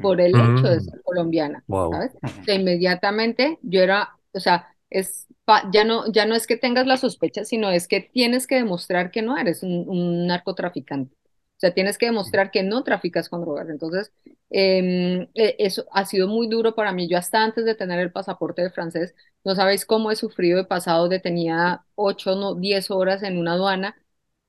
por 0.00 0.20
el 0.20 0.40
hecho 0.40 0.68
de 0.68 0.80
Mm, 0.80 0.82
ser 0.82 1.00
colombiana, 1.02 1.64
wow. 1.68 1.90
¿sabes? 1.90 2.12
O 2.14 2.20
sea, 2.44 2.54
inmediatamente 2.54 3.58
yo 3.62 3.82
era, 3.82 4.16
o 4.32 4.40
sea, 4.40 4.68
es 4.90 5.26
pa- 5.44 5.68
ya 5.72 5.84
no, 5.84 6.10
ya 6.12 6.26
no 6.26 6.34
es 6.34 6.46
que 6.46 6.56
tengas 6.56 6.86
la 6.86 6.96
sospecha, 6.96 7.44
sino 7.44 7.70
es 7.70 7.88
que 7.88 8.00
tienes 8.00 8.46
que 8.46 8.56
demostrar 8.56 9.10
que 9.10 9.22
no 9.22 9.38
eres 9.38 9.62
un, 9.62 9.88
un 9.88 10.26
narcotraficante. 10.26 11.14
O 11.56 11.60
sea, 11.62 11.72
tienes 11.74 11.96
que 11.98 12.06
demostrar 12.06 12.50
que 12.50 12.62
no 12.64 12.82
traficas 12.82 13.28
con 13.28 13.42
drogas. 13.42 13.68
Entonces, 13.68 14.12
em, 14.50 15.22
e- 15.34 15.56
eso 15.58 15.86
ha 15.92 16.04
sido 16.06 16.26
muy 16.28 16.48
duro 16.48 16.74
para 16.74 16.92
mí. 16.92 17.08
Yo 17.08 17.16
hasta 17.18 17.42
antes 17.42 17.64
de 17.64 17.74
tener 17.76 18.00
el 18.00 18.10
pasaporte 18.12 18.62
de 18.62 18.70
francés, 18.70 19.14
no 19.44 19.54
sabéis 19.54 19.86
cómo 19.86 20.10
he 20.10 20.16
sufrido. 20.16 20.58
He 20.60 20.64
pasado 20.64 21.08
detenida 21.08 21.86
ocho, 21.94 22.34
no, 22.34 22.54
diez 22.56 22.90
horas 22.90 23.22
en 23.22 23.38
una 23.38 23.52
aduana 23.54 23.96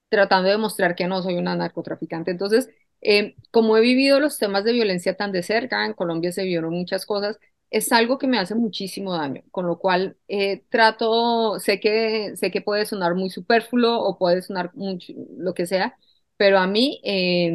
tratando 0.10 0.46
de 0.48 0.52
demostrar 0.54 0.96
que 0.96 1.08
no 1.08 1.22
soy 1.24 1.36
una 1.36 1.56
narcotraficante. 1.56 2.32
Entonces, 2.32 2.70
eh, 3.04 3.36
como 3.52 3.78
he 3.78 3.82
vivido 3.82 4.20
los 4.20 4.38
temas 4.38 4.64
de 4.64 4.74
violencia 4.74 5.16
tan 5.16 5.32
de 5.32 5.44
cerca, 5.44 5.86
en 5.86 5.94
Colombia 5.94 6.32
se 6.32 6.44
vieron 6.44 6.74
muchas 6.74 7.06
cosas, 7.06 7.40
es 7.70 7.92
algo 7.92 8.18
que 8.18 8.28
me 8.28 8.40
hace 8.40 8.56
muchísimo 8.56 9.14
daño, 9.14 9.42
con 9.52 9.66
lo 9.68 9.80
cual 9.80 10.18
eh, 10.28 10.64
trato, 10.70 11.60
sé 11.60 11.80
que, 11.80 12.36
sé 12.36 12.52
que 12.52 12.62
puede 12.62 12.86
sonar 12.86 13.16
muy 13.16 13.30
superfluo 13.30 13.98
o 14.00 14.18
puede 14.18 14.42
sonar 14.42 14.72
mucho, 14.76 15.14
lo 15.38 15.54
que 15.54 15.66
sea, 15.66 15.98
pero 16.38 16.60
a 16.60 16.68
mí 16.68 17.02
eh, 17.04 17.52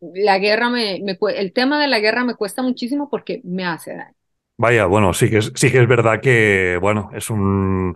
la 0.00 0.38
guerra 0.38 0.70
me, 0.70 1.00
me, 1.02 1.18
el 1.36 1.52
tema 1.52 1.80
de 1.80 1.88
la 1.88 2.00
guerra 2.00 2.24
me 2.24 2.34
cuesta 2.34 2.62
muchísimo 2.62 3.08
porque 3.08 3.40
me 3.44 3.64
hace 3.64 3.94
daño. 3.94 4.14
Vaya, 4.58 4.86
bueno, 4.86 5.12
sí 5.12 5.28
que 5.28 5.38
es, 5.38 5.52
sí 5.54 5.70
que 5.70 5.80
es 5.80 5.88
verdad 5.88 6.20
que, 6.20 6.78
bueno, 6.80 7.10
es 7.12 7.28
un, 7.28 7.94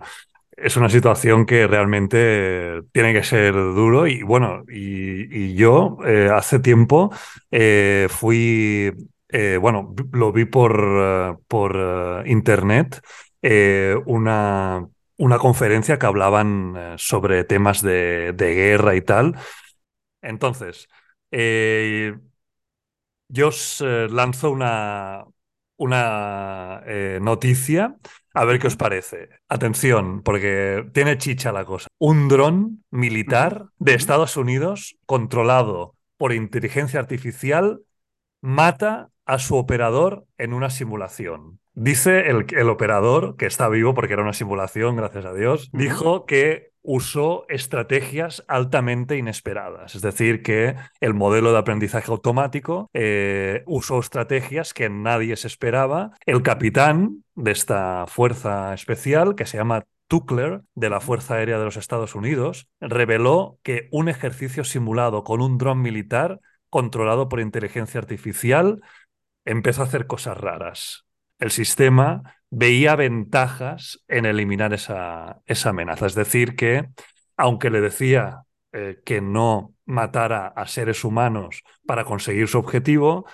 es 0.63 0.77
una 0.77 0.89
situación 0.89 1.45
que 1.45 1.67
realmente 1.67 2.81
tiene 2.91 3.13
que 3.13 3.23
ser 3.23 3.53
duro 3.53 4.07
y 4.07 4.23
bueno, 4.23 4.63
y, 4.69 5.55
yo 5.55 5.97
eh, 6.05 6.29
hace 6.33 6.59
tiempo 6.59 7.11
eh, 7.51 8.07
fui, 8.09 8.91
eh, 9.29 9.57
bueno, 9.59 9.93
lo 10.11 10.31
vi 10.31 10.45
por, 10.45 11.41
por 11.47 12.23
internet, 12.27 13.01
una, 14.05 14.87
una 15.17 15.37
conferencia 15.39 15.97
que 15.97 16.05
hablaban 16.05 16.95
sobre 16.97 17.43
temas 17.43 17.81
de, 17.81 18.33
de 18.33 18.53
guerra 18.53 18.95
y 18.95 19.01
tal. 19.01 19.35
Entonces, 20.21 20.87
yo 23.27 23.47
os 23.47 23.81
lanzo 23.81 24.51
una, 24.51 25.25
una 25.77 26.81
noticia 27.19 27.95
a 28.33 28.45
ver 28.45 28.59
qué 28.59 28.67
os 28.67 28.75
parece. 28.75 29.29
Atención, 29.49 30.21
porque 30.23 30.85
tiene 30.93 31.17
chicha 31.17 31.51
la 31.51 31.65
cosa. 31.65 31.87
Un 31.97 32.27
dron 32.27 32.83
militar 32.89 33.65
de. 33.77 33.93
Estados 33.93 34.35
Unidos 34.35 34.97
controlado 35.05 35.95
por 36.17 36.33
inteligencia 36.33 36.99
artificial 36.99 37.81
mata 38.41 39.09
a 39.25 39.37
su 39.37 39.55
operador 39.55 40.25
en 40.37 40.53
una 40.53 40.69
simulación. 40.69 41.59
Dice 41.73 42.29
el, 42.29 42.45
el 42.49 42.69
operador, 42.69 43.35
que 43.37 43.45
está 43.45 43.69
vivo 43.69 43.93
porque 43.93 44.13
era 44.13 44.23
una 44.23 44.33
simulación, 44.33 44.95
gracias 44.95 45.25
a 45.25 45.33
Dios, 45.33 45.69
dijo 45.71 46.25
que 46.25 46.70
usó 46.83 47.45
estrategias 47.49 48.43
altamente 48.47 49.17
inesperadas. 49.17 49.95
Es 49.95 50.01
decir, 50.01 50.41
que 50.41 50.75
el 50.99 51.13
modelo 51.13 51.51
de 51.51 51.59
aprendizaje 51.59 52.11
automático 52.11 52.89
eh, 52.93 53.63
usó 53.65 53.99
estrategias 53.99 54.73
que 54.73 54.89
nadie 54.89 55.35
se 55.35 55.47
esperaba. 55.47 56.11
El 56.25 56.41
capitán 56.41 57.23
de 57.35 57.51
esta 57.51 58.05
fuerza 58.07 58.73
especial, 58.73 59.35
que 59.35 59.45
se 59.45 59.57
llama 59.57 59.85
Tuckler, 60.07 60.61
de 60.75 60.89
la 60.89 60.99
Fuerza 60.99 61.35
Aérea 61.35 61.57
de 61.57 61.65
los 61.65 61.77
Estados 61.77 62.15
Unidos, 62.15 62.67
reveló 62.79 63.59
que 63.63 63.87
un 63.91 64.09
ejercicio 64.09 64.63
simulado 64.63 65.23
con 65.23 65.41
un 65.41 65.57
dron 65.57 65.81
militar 65.81 66.39
controlado 66.71 67.29
por 67.29 67.41
inteligencia 67.41 67.99
artificial, 67.99 68.81
empezó 69.45 69.81
a 69.81 69.85
hacer 69.85 70.07
cosas 70.07 70.37
raras. 70.37 71.05
El 71.41 71.51
sistema 71.51 72.37
veía 72.51 72.95
ventajas 72.95 74.03
en 74.07 74.25
eliminar 74.25 74.73
esa, 74.73 75.41
esa 75.47 75.69
amenaza. 75.71 76.05
Es 76.05 76.15
decir, 76.15 76.55
que 76.55 76.87
aunque 77.35 77.71
le 77.71 77.81
decía 77.81 78.43
eh, 78.71 79.01
que 79.03 79.21
no 79.21 79.73
matara 79.85 80.47
a 80.47 80.67
seres 80.67 81.03
humanos 81.03 81.63
para 81.85 82.05
conseguir 82.05 82.47
su 82.47 82.59
objetivo, 82.59 83.25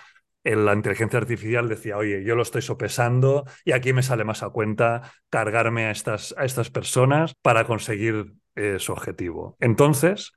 la 0.45 0.73
inteligencia 0.73 1.19
artificial 1.19 1.67
decía, 1.67 1.97
oye, 1.97 2.23
yo 2.23 2.35
lo 2.35 2.43
estoy 2.43 2.61
sopesando 2.61 3.43
y 3.65 3.73
aquí 3.73 3.91
me 3.91 4.03
sale 4.03 4.23
más 4.23 4.43
a 4.43 4.49
cuenta 4.49 5.11
cargarme 5.29 5.87
a 5.87 5.91
estas, 5.91 6.33
a 6.37 6.45
estas 6.45 6.69
personas 6.69 7.35
para 7.41 7.65
conseguir 7.65 8.35
eh, 8.55 8.77
su 8.79 8.93
objetivo. 8.93 9.57
Entonces, 9.59 10.31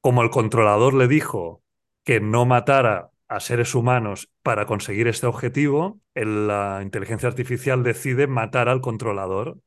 como 0.00 0.22
el 0.22 0.30
controlador 0.30 0.94
le 0.94 1.08
dijo 1.08 1.64
que 2.04 2.20
no 2.20 2.46
matara 2.46 3.10
a 3.28 3.40
seres 3.40 3.74
humanos 3.74 4.30
para 4.42 4.66
conseguir 4.66 5.08
este 5.08 5.26
objetivo, 5.26 6.00
el- 6.14 6.46
la 6.48 6.80
inteligencia 6.82 7.28
artificial 7.28 7.82
decide 7.82 8.26
matar 8.26 8.68
al 8.68 8.80
controlador 8.80 9.58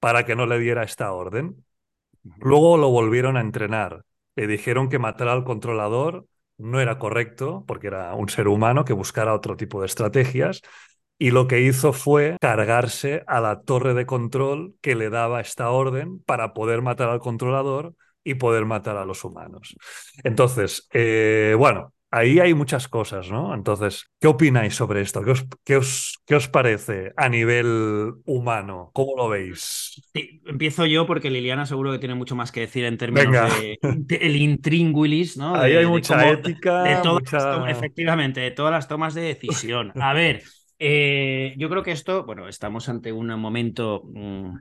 para 0.00 0.24
que 0.26 0.36
no 0.36 0.46
le 0.46 0.58
diera 0.58 0.84
esta 0.84 1.12
orden. 1.12 1.64
Luego 2.40 2.76
lo 2.76 2.90
volvieron 2.90 3.36
a 3.36 3.40
entrenar. 3.40 4.04
Le 4.36 4.46
dijeron 4.46 4.88
que 4.88 4.98
matar 4.98 5.28
al 5.28 5.44
controlador 5.44 6.26
no 6.58 6.80
era 6.80 6.98
correcto 6.98 7.64
porque 7.66 7.88
era 7.88 8.14
un 8.14 8.28
ser 8.28 8.48
humano 8.48 8.84
que 8.84 8.92
buscara 8.92 9.34
otro 9.34 9.56
tipo 9.56 9.80
de 9.80 9.86
estrategias 9.86 10.62
y 11.18 11.32
lo 11.32 11.48
que 11.48 11.62
hizo 11.62 11.94
fue 11.94 12.36
cargarse 12.40 13.24
a 13.28 13.40
la 13.40 13.62
torre 13.62 13.94
de 13.94 14.06
control 14.06 14.76
que 14.82 14.96
le 14.96 15.10
daba 15.10 15.40
esta 15.40 15.70
orden 15.70 16.20
para 16.24 16.54
poder 16.54 16.82
matar 16.82 17.10
al 17.10 17.20
controlador 17.20 17.94
y 18.24 18.34
poder 18.36 18.66
matar 18.66 18.98
a 18.98 19.06
los 19.06 19.24
humanos. 19.24 19.76
Entonces, 20.24 20.88
eh, 20.92 21.56
bueno, 21.58 21.93
ahí 22.14 22.38
hay 22.38 22.54
muchas 22.54 22.86
cosas, 22.86 23.30
¿no? 23.30 23.54
Entonces, 23.54 24.06
¿qué 24.20 24.28
opináis 24.28 24.74
sobre 24.74 25.00
esto? 25.00 25.22
¿Qué 25.22 25.32
os, 25.32 25.44
qué 25.64 25.76
os, 25.76 26.18
qué 26.24 26.36
os 26.36 26.48
parece 26.48 27.12
a 27.16 27.28
nivel 27.28 28.12
humano? 28.24 28.90
¿Cómo 28.94 29.16
lo 29.16 29.28
veis? 29.28 29.92
Sí, 30.12 30.40
empiezo 30.46 30.86
yo 30.86 31.06
porque 31.06 31.30
Liliana 31.30 31.66
seguro 31.66 31.90
que 31.90 31.98
tiene 31.98 32.14
mucho 32.14 32.36
más 32.36 32.52
que 32.52 32.60
decir 32.60 32.84
en 32.84 32.98
términos 32.98 33.32
Venga, 33.32 33.48
de 33.82 34.16
el 34.16 34.36
intríngulis, 34.36 35.36
¿no? 35.36 35.56
ahí 35.56 35.72
hay 35.72 35.84
De, 35.84 35.86
mucha 35.86 36.16
cómo, 36.16 36.26
de 36.26 36.32
ética, 36.34 37.02
todas 37.02 37.22
mucha... 37.22 37.70
efectivamente, 37.70 38.40
de 38.40 38.50
todas 38.52 38.70
las 38.72 38.86
tomas 38.86 39.14
de 39.14 39.22
decisión. 39.22 39.92
A 40.00 40.12
ver, 40.12 40.42
eh, 40.78 41.54
yo 41.56 41.68
creo 41.68 41.82
que 41.82 41.92
esto, 41.92 42.24
bueno, 42.24 42.48
estamos 42.48 42.88
ante 42.88 43.12
un 43.12 43.26
momento 43.40 44.02
mm, 44.12 44.56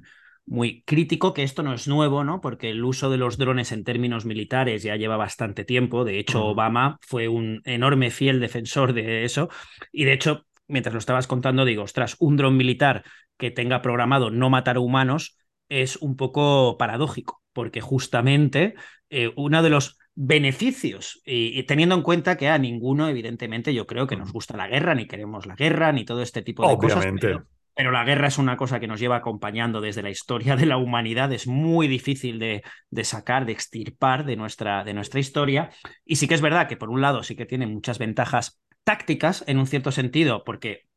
muy 0.45 0.84
crítico, 0.84 1.34
que 1.34 1.43
esto 1.43 1.63
no 1.63 1.73
es 1.73 1.88
nuevo, 1.88 2.23
¿no? 2.23 2.41
Porque 2.41 2.69
el 2.69 2.84
uso 2.84 3.10
de 3.10 3.17
los 3.17 3.38
drones 3.38 3.71
en 3.71 3.84
términos 3.84 4.25
militares 4.25 4.84
ya 4.84 4.95
lleva 4.95 5.17
bastante 5.17 5.63
tiempo. 5.63 6.03
De 6.03 6.19
hecho, 6.19 6.45
Obama 6.45 6.97
fue 7.01 7.27
un 7.27 7.62
enorme 7.65 8.12
fiel 8.12 8.39
defensor 8.39 8.93
de 8.93 9.23
eso. 9.23 9.49
Y 9.91 10.03
de 10.03 10.13
hecho, 10.13 10.45
mientras 10.67 10.93
lo 10.93 10.99
estabas 10.99 11.27
contando, 11.27 11.65
digo, 11.65 11.84
ostras, 11.84 12.17
un 12.19 12.36
dron 12.38 12.58
militar 12.58 13.03
que 13.38 13.51
tenga 13.51 13.82
programado 13.82 14.32
no 14.32 14.49
matar 14.49 14.77
a 14.77 14.82
humanos 14.82 15.38
es 15.69 15.95
un 15.97 16.15
poco 16.15 16.77
paradójico, 16.77 17.41
porque 17.53 17.82
justamente 17.82 18.75
eh, 19.10 19.32
uno 19.36 19.63
de 19.63 19.69
los 19.69 19.97
beneficios, 20.15 21.21
y, 21.25 21.58
y, 21.58 21.63
teniendo 21.63 21.95
en 21.95 22.03
cuenta 22.03 22.38
que 22.38 22.47
a 22.47 22.58
ninguno, 22.58 23.08
evidentemente, 23.08 23.73
yo 23.73 23.88
creo 23.88 24.06
que 24.06 24.15
nos 24.15 24.32
gusta 24.32 24.56
la 24.56 24.67
guerra, 24.67 24.93
ni 24.93 25.08
queremos 25.08 25.47
la 25.47 25.56
guerra, 25.56 25.91
ni 25.91 26.06
todo 26.06 26.21
este 26.21 26.43
tipo 26.43 26.67
de 26.67 26.77
cosas, 26.77 27.08
pero, 27.19 27.47
pero 27.75 27.91
la 27.91 28.03
guerra 28.03 28.27
es 28.27 28.38
una 28.38 28.57
cosa 28.57 28.79
que 28.79 28.88
nos 28.88 28.99
lleva 28.99 29.17
acompañando 29.17 29.81
desde 29.81 30.03
la 30.03 30.09
historia 30.09 30.55
de 30.55 30.65
la 30.65 30.77
humanidad, 30.77 31.31
es 31.31 31.47
muy 31.47 31.88
difícil 31.88 32.39
de, 32.39 32.63
de 32.89 33.03
sacar, 33.03 33.45
de 33.45 33.53
extirpar 33.53 34.25
de 34.25 34.36
nuestra, 34.36 34.83
de 34.83 34.93
nuestra 34.93 35.19
historia, 35.19 35.69
y 36.05 36.17
sí 36.17 36.27
que 36.27 36.36
es 36.36 36.41
verdad 36.41 36.67
que 36.67 36.77
por 36.77 36.89
un 36.89 37.01
lado 37.01 37.23
sí 37.23 37.36
que 37.36 37.45
tiene 37.45 37.67
muchas 37.67 37.99
ventajas 37.99 38.59
tácticas 38.83 39.43
en 39.47 39.57
un 39.57 39.67
cierto 39.67 39.91
sentido, 39.91 40.43
porque 40.43 40.88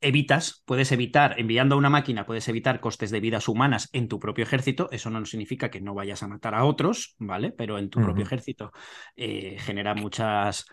evitas, 0.00 0.62
puedes 0.66 0.92
evitar, 0.92 1.38
enviando 1.38 1.74
a 1.74 1.78
una 1.78 1.90
máquina, 1.90 2.26
puedes 2.26 2.48
evitar 2.48 2.80
costes 2.80 3.10
de 3.10 3.20
vidas 3.20 3.48
humanas 3.48 3.88
en 3.92 4.08
tu 4.08 4.18
propio 4.18 4.44
ejército. 4.44 4.88
Eso 4.90 5.10
no 5.10 5.24
significa 5.26 5.70
que 5.70 5.80
no 5.80 5.94
vayas 5.94 6.22
a 6.22 6.28
matar 6.28 6.54
a 6.54 6.64
otros, 6.64 7.14
¿vale? 7.18 7.52
Pero 7.52 7.78
en 7.78 7.90
tu 7.90 8.00
propio 8.00 8.24
ejército 8.24 8.72
eh, 9.16 9.56
genera 9.58 9.94
muchas. 9.94 10.66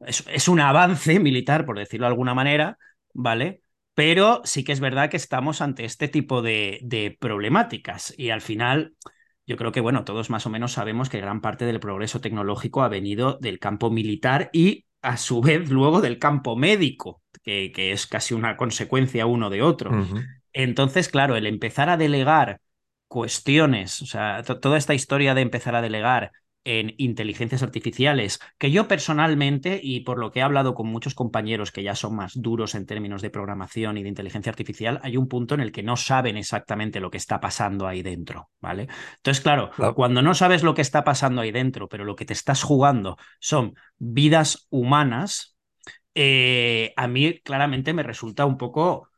Es, 0.00 0.24
es, 0.28 0.48
un 0.48 0.60
avance 0.60 1.18
militar, 1.20 1.64
por 1.64 1.78
decirlo 1.78 2.06
de 2.06 2.12
alguna 2.12 2.34
manera, 2.34 2.78
¿vale? 3.12 3.62
Pero 3.94 4.40
sí 4.44 4.64
que 4.64 4.72
es 4.72 4.80
verdad 4.80 5.10
que 5.10 5.16
estamos 5.16 5.60
ante 5.60 5.84
este 5.84 6.08
tipo 6.08 6.42
de, 6.42 6.78
de 6.82 7.16
problemáticas 7.18 8.14
y 8.16 8.30
al 8.30 8.40
final 8.40 8.94
yo 9.50 9.56
creo 9.56 9.72
que, 9.72 9.80
bueno, 9.80 10.04
todos 10.04 10.30
más 10.30 10.46
o 10.46 10.50
menos 10.50 10.72
sabemos 10.72 11.08
que 11.08 11.20
gran 11.20 11.40
parte 11.40 11.64
del 11.64 11.80
progreso 11.80 12.20
tecnológico 12.20 12.82
ha 12.82 12.88
venido 12.88 13.36
del 13.40 13.58
campo 13.58 13.90
militar 13.90 14.48
y, 14.52 14.86
a 15.02 15.16
su 15.16 15.40
vez, 15.42 15.70
luego 15.70 16.00
del 16.00 16.20
campo 16.20 16.56
médico, 16.56 17.20
que, 17.42 17.72
que 17.74 17.90
es 17.90 18.06
casi 18.06 18.32
una 18.32 18.56
consecuencia 18.56 19.26
uno 19.26 19.50
de 19.50 19.62
otro. 19.62 19.90
Entonces, 20.52 21.08
claro, 21.08 21.36
el 21.36 21.46
empezar 21.46 21.88
a 21.88 21.96
delegar 21.96 22.60
cuestiones, 23.08 24.02
o 24.02 24.06
sea, 24.06 24.42
toda 24.44 24.78
esta 24.78 24.94
historia 24.94 25.34
de 25.34 25.40
empezar 25.40 25.74
a 25.74 25.82
delegar 25.82 26.30
en 26.64 26.94
inteligencias 26.98 27.62
artificiales, 27.62 28.38
que 28.58 28.70
yo 28.70 28.86
personalmente, 28.86 29.80
y 29.82 30.00
por 30.00 30.18
lo 30.18 30.30
que 30.30 30.40
he 30.40 30.42
hablado 30.42 30.74
con 30.74 30.86
muchos 30.86 31.14
compañeros 31.14 31.72
que 31.72 31.82
ya 31.82 31.94
son 31.94 32.16
más 32.16 32.32
duros 32.34 32.74
en 32.74 32.86
términos 32.86 33.22
de 33.22 33.30
programación 33.30 33.96
y 33.96 34.02
de 34.02 34.08
inteligencia 34.08 34.50
artificial, 34.50 35.00
hay 35.02 35.16
un 35.16 35.28
punto 35.28 35.54
en 35.54 35.60
el 35.60 35.72
que 35.72 35.82
no 35.82 35.96
saben 35.96 36.36
exactamente 36.36 37.00
lo 37.00 37.10
que 37.10 37.16
está 37.16 37.40
pasando 37.40 37.86
ahí 37.86 38.02
dentro, 38.02 38.50
¿vale? 38.60 38.88
Entonces, 39.16 39.42
claro, 39.42 39.70
cuando 39.94 40.22
no 40.22 40.34
sabes 40.34 40.62
lo 40.62 40.74
que 40.74 40.82
está 40.82 41.04
pasando 41.04 41.40
ahí 41.40 41.50
dentro, 41.50 41.88
pero 41.88 42.04
lo 42.04 42.16
que 42.16 42.24
te 42.24 42.32
estás 42.32 42.62
jugando 42.62 43.16
son 43.38 43.74
vidas 43.98 44.66
humanas, 44.70 45.56
eh, 46.14 46.92
a 46.96 47.06
mí 47.06 47.40
claramente 47.40 47.92
me 47.92 48.02
resulta 48.02 48.44
un 48.44 48.58
poco 48.58 49.09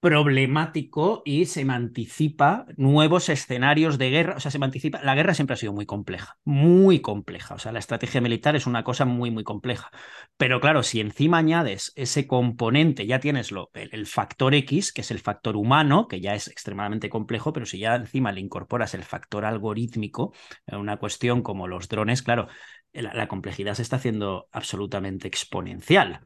problemático 0.00 1.22
y 1.24 1.46
se 1.46 1.64
me 1.64 1.72
anticipa 1.72 2.66
nuevos 2.76 3.28
escenarios 3.28 3.98
de 3.98 4.10
guerra. 4.10 4.36
O 4.36 4.40
sea, 4.40 4.50
se 4.50 4.58
me 4.58 4.66
anticipa. 4.66 5.02
La 5.02 5.14
guerra 5.14 5.34
siempre 5.34 5.54
ha 5.54 5.56
sido 5.56 5.72
muy 5.72 5.86
compleja, 5.86 6.38
muy 6.44 7.00
compleja. 7.00 7.54
O 7.54 7.58
sea, 7.58 7.72
la 7.72 7.80
estrategia 7.80 8.20
militar 8.20 8.54
es 8.54 8.66
una 8.66 8.84
cosa 8.84 9.04
muy, 9.04 9.30
muy 9.30 9.42
compleja. 9.42 9.90
Pero 10.36 10.60
claro, 10.60 10.82
si 10.82 11.00
encima 11.00 11.38
añades 11.38 11.92
ese 11.96 12.26
componente, 12.28 13.06
ya 13.06 13.18
tienes 13.18 13.50
lo, 13.50 13.70
el, 13.74 14.06
factor 14.06 14.54
X, 14.54 14.92
que 14.92 15.00
es 15.00 15.10
el 15.10 15.18
factor 15.18 15.56
humano, 15.56 16.06
que 16.06 16.20
ya 16.20 16.34
es 16.34 16.46
extremadamente 16.46 17.10
complejo, 17.10 17.52
pero 17.52 17.66
si 17.66 17.78
ya 17.78 17.96
encima 17.96 18.30
le 18.30 18.40
incorporas 18.40 18.94
el 18.94 19.02
factor 19.02 19.44
algorítmico, 19.44 20.32
una 20.66 20.98
cuestión 20.98 21.42
como 21.42 21.66
los 21.66 21.88
drones, 21.88 22.22
claro, 22.22 22.46
la, 22.92 23.26
complejidad 23.26 23.74
se 23.74 23.82
está 23.82 23.96
haciendo 23.96 24.48
absolutamente 24.52 25.26
exponencial 25.26 26.20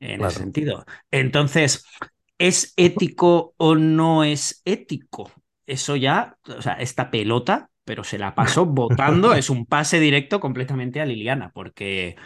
en 0.00 0.24
ese 0.24 0.40
sentido. 0.40 0.84
Entonces, 1.10 1.84
¿Es 2.42 2.74
ético 2.76 3.54
o 3.56 3.76
no 3.76 4.24
es 4.24 4.62
ético? 4.64 5.30
Eso 5.64 5.94
ya, 5.94 6.36
o 6.48 6.60
sea, 6.60 6.72
esta 6.72 7.08
pelota, 7.08 7.70
pero 7.84 8.02
se 8.02 8.18
la 8.18 8.34
pasó 8.34 8.66
votando, 8.66 9.32
es 9.34 9.48
un 9.48 9.64
pase 9.64 10.00
directo 10.00 10.40
completamente 10.40 11.00
a 11.00 11.06
Liliana, 11.06 11.52
porque, 11.54 12.16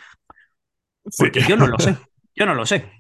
porque 1.18 1.40
yo 1.42 1.58
no 1.58 1.66
lo 1.66 1.78
sé, 1.78 1.98
yo 2.34 2.46
no 2.46 2.54
lo 2.54 2.64
sé. 2.64 2.90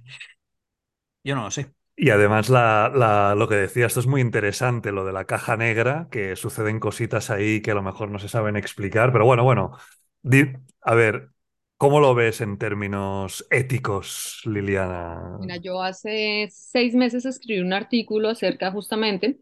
Yo 1.24 1.34
no 1.34 1.44
lo 1.44 1.50
sé. 1.50 1.72
Y 1.96 2.10
además 2.10 2.50
la, 2.50 3.34
lo 3.34 3.48
que 3.48 3.54
decía, 3.54 3.86
esto 3.86 4.00
es 4.00 4.06
muy 4.06 4.20
interesante, 4.20 4.92
lo 4.92 5.06
de 5.06 5.14
la 5.14 5.24
caja 5.24 5.56
negra, 5.56 6.08
que 6.10 6.36
suceden 6.36 6.80
cositas 6.80 7.30
ahí 7.30 7.62
que 7.62 7.70
a 7.70 7.74
lo 7.74 7.82
mejor 7.82 8.10
no 8.10 8.18
se 8.18 8.28
saben 8.28 8.56
explicar, 8.56 9.10
pero 9.10 9.24
bueno, 9.24 9.42
bueno, 9.42 9.72
a 10.82 10.94
ver, 10.94 11.30
¿Cómo 11.78 12.00
lo 12.00 12.14
ves 12.14 12.40
en 12.40 12.56
términos 12.56 13.46
éticos, 13.50 14.40
Liliana? 14.46 15.36
Mira, 15.40 15.56
yo 15.58 15.82
hace 15.82 16.48
seis 16.50 16.94
meses 16.94 17.26
escribí 17.26 17.60
un 17.60 17.74
artículo 17.74 18.30
acerca 18.30 18.72
justamente 18.72 19.38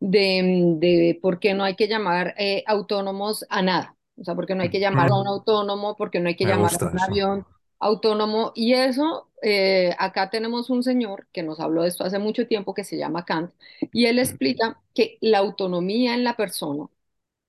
de, 0.00 1.18
por 1.20 1.38
qué 1.38 1.52
no 1.52 1.62
hay 1.62 1.76
que 1.76 1.86
llamar 1.86 2.34
eh, 2.38 2.64
autónomos 2.66 3.44
a 3.50 3.60
nada. 3.60 3.96
O 4.16 4.24
sea, 4.24 4.34
por 4.34 4.46
qué 4.46 4.54
no 4.54 4.62
hay 4.62 4.70
que 4.70 4.80
llamar 4.80 5.10
a 5.10 5.14
un 5.14 5.26
autónomo, 5.26 5.94
por 5.94 6.10
qué 6.10 6.20
no 6.20 6.28
hay 6.28 6.36
que 6.36 6.46
llamar 6.46 6.72
a 6.72 6.86
un 6.86 7.00
avión 7.00 7.46
autónomo. 7.78 8.52
Y 8.54 8.72
eso, 8.72 9.30
eh, 9.42 9.94
acá 9.98 10.30
tenemos 10.30 10.70
un 10.70 10.82
señor 10.82 11.26
que 11.32 11.42
nos 11.42 11.60
habló 11.60 11.82
de 11.82 11.88
esto 11.88 12.04
hace 12.04 12.18
mucho 12.18 12.46
tiempo 12.46 12.72
que 12.72 12.84
se 12.84 12.96
llama 12.96 13.26
Kant, 13.26 13.52
y 13.92 14.06
él 14.06 14.18
explica 14.18 14.80
que 14.94 15.18
la 15.20 15.38
autonomía 15.38 16.14
en 16.14 16.24
la 16.24 16.34
persona 16.34 16.86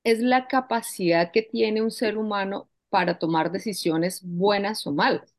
es 0.03 0.19
la 0.19 0.47
capacidad 0.47 1.31
que 1.31 1.41
tiene 1.41 1.81
un 1.81 1.91
ser 1.91 2.17
humano 2.17 2.67
para 2.95 3.19
tomar 3.19 3.51
decisiones 3.51 4.21
buenas 4.23 4.87
o 4.87 4.93
malas. 4.93 5.35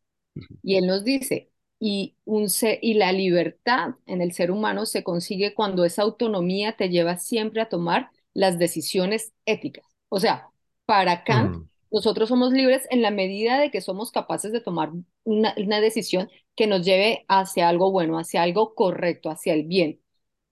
Y 0.62 0.77
él 0.77 0.87
nos 0.87 1.05
dice, 1.05 1.51
y, 1.81 2.14
un 2.27 2.49
y 2.83 2.92
la 2.92 3.12
libertad 3.12 3.95
en 4.05 4.21
el 4.21 4.33
ser 4.35 4.51
humano 4.51 4.85
se 4.85 5.03
consigue 5.03 5.55
cuando 5.55 5.87
esa 5.87 6.03
autonomía 6.03 6.77
te 6.77 6.90
lleva 6.90 7.16
siempre 7.16 7.62
a 7.62 7.71
tomar 7.71 8.11
las 8.35 8.59
decisiones 8.59 9.33
éticas. 9.47 9.87
O 10.11 10.21
sea, 10.21 10.51
para 10.85 11.25
Kant, 11.25 11.57
mm. 11.57 11.69
nosotros 11.92 12.29
somos 12.29 12.53
libres 12.53 12.87
en 12.90 13.01
la 13.01 13.11
medida 13.11 13.59
de 13.59 13.71
que 13.71 13.81
somos 13.81 14.11
capaces 14.11 14.53
de 14.53 14.61
tomar 14.61 14.90
una, 15.25 15.55
una 15.57 15.81
decisión 15.81 16.29
que 16.57 16.66
nos 16.66 16.85
lleve 16.85 17.25
hacia 17.27 17.71
algo 17.71 17.90
bueno, 17.90 18.19
hacia 18.19 18.42
algo 18.42 18.75
correcto, 18.75 19.31
hacia 19.31 19.55
el 19.55 19.64
bien. 19.64 20.03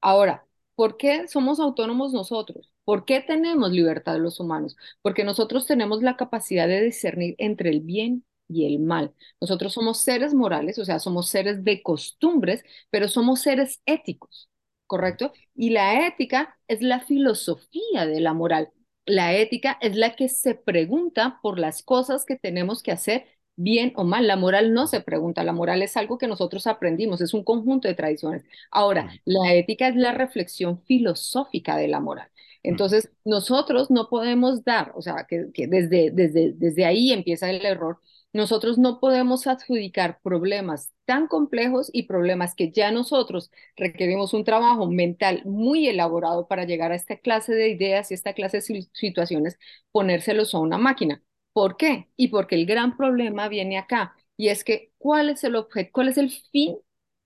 Ahora, 0.00 0.46
¿por 0.74 0.96
qué 0.96 1.28
somos 1.28 1.60
autónomos 1.60 2.14
nosotros? 2.14 2.73
¿Por 2.84 3.04
qué 3.06 3.20
tenemos 3.20 3.72
libertad 3.72 4.18
los 4.18 4.40
humanos? 4.40 4.76
Porque 5.02 5.24
nosotros 5.24 5.66
tenemos 5.66 6.02
la 6.02 6.16
capacidad 6.16 6.68
de 6.68 6.82
discernir 6.82 7.34
entre 7.38 7.70
el 7.70 7.80
bien 7.80 8.24
y 8.48 8.66
el 8.66 8.78
mal. 8.80 9.14
Nosotros 9.40 9.72
somos 9.72 10.00
seres 10.02 10.34
morales, 10.34 10.78
o 10.78 10.84
sea, 10.84 10.98
somos 10.98 11.28
seres 11.28 11.64
de 11.64 11.82
costumbres, 11.82 12.62
pero 12.90 13.08
somos 13.08 13.40
seres 13.40 13.80
éticos, 13.86 14.50
¿correcto? 14.86 15.32
Y 15.54 15.70
la 15.70 16.06
ética 16.06 16.58
es 16.68 16.82
la 16.82 17.00
filosofía 17.00 18.06
de 18.06 18.20
la 18.20 18.34
moral. 18.34 18.70
La 19.06 19.34
ética 19.34 19.78
es 19.80 19.96
la 19.96 20.14
que 20.16 20.28
se 20.28 20.54
pregunta 20.54 21.38
por 21.42 21.58
las 21.58 21.82
cosas 21.82 22.24
que 22.24 22.36
tenemos 22.36 22.82
que 22.82 22.92
hacer 22.92 23.26
bien 23.56 23.92
o 23.96 24.04
mal. 24.04 24.26
La 24.26 24.36
moral 24.36 24.72
no 24.74 24.86
se 24.86 25.00
pregunta, 25.00 25.44
la 25.44 25.52
moral 25.52 25.82
es 25.82 25.96
algo 25.96 26.18
que 26.18 26.26
nosotros 26.26 26.66
aprendimos, 26.66 27.20
es 27.20 27.34
un 27.34 27.44
conjunto 27.44 27.88
de 27.88 27.94
tradiciones. 27.94 28.44
Ahora, 28.70 29.08
la 29.24 29.54
ética 29.54 29.88
es 29.88 29.96
la 29.96 30.12
reflexión 30.12 30.82
filosófica 30.84 31.76
de 31.76 31.88
la 31.88 32.00
moral. 32.00 32.28
Entonces, 32.64 33.12
nosotros 33.24 33.90
no 33.92 34.08
podemos 34.10 34.64
dar, 34.64 34.92
o 34.96 35.02
sea, 35.02 35.26
que, 35.28 35.46
desde, 35.68 36.10
desde, 36.12 36.52
desde 36.54 36.86
ahí 36.86 37.12
empieza 37.12 37.50
el 37.50 37.64
error, 37.66 38.00
nosotros 38.32 38.78
no 38.78 39.00
podemos 39.00 39.46
adjudicar 39.46 40.20
problemas 40.22 40.92
tan 41.04 41.28
complejos 41.28 41.90
y 41.92 42.04
problemas 42.04 42.54
que 42.56 42.72
ya 42.72 42.90
nosotros 42.90 43.50
requerimos 43.76 44.34
un 44.34 44.44
trabajo 44.44 44.90
mental 44.90 45.42
muy 45.44 45.88
elaborado 45.88 46.48
para 46.48 46.64
llegar 46.64 46.90
a 46.92 46.96
esta 46.96 47.16
clase 47.18 47.54
de 47.54 47.68
ideas 47.70 48.10
y 48.10 48.14
esta 48.14 48.34
clase 48.34 48.58
de 48.58 48.88
situaciones, 48.92 49.58
ponérselos 49.92 50.54
a 50.54 50.58
una 50.58 50.78
máquina. 50.78 51.22
¿Por 51.52 51.76
qué? 51.76 52.08
Y 52.16 52.28
porque 52.28 52.56
el 52.56 52.66
gran 52.66 52.96
problema 52.96 53.48
viene 53.48 53.78
acá, 53.78 54.16
y 54.36 54.48
es 54.48 54.64
que, 54.64 54.92
¿cuál 54.98 55.30
es 55.30 55.44
el 55.44 55.54
objeto, 55.56 55.90
cuál 55.92 56.08
es 56.08 56.18
el 56.18 56.30
fin 56.30 56.76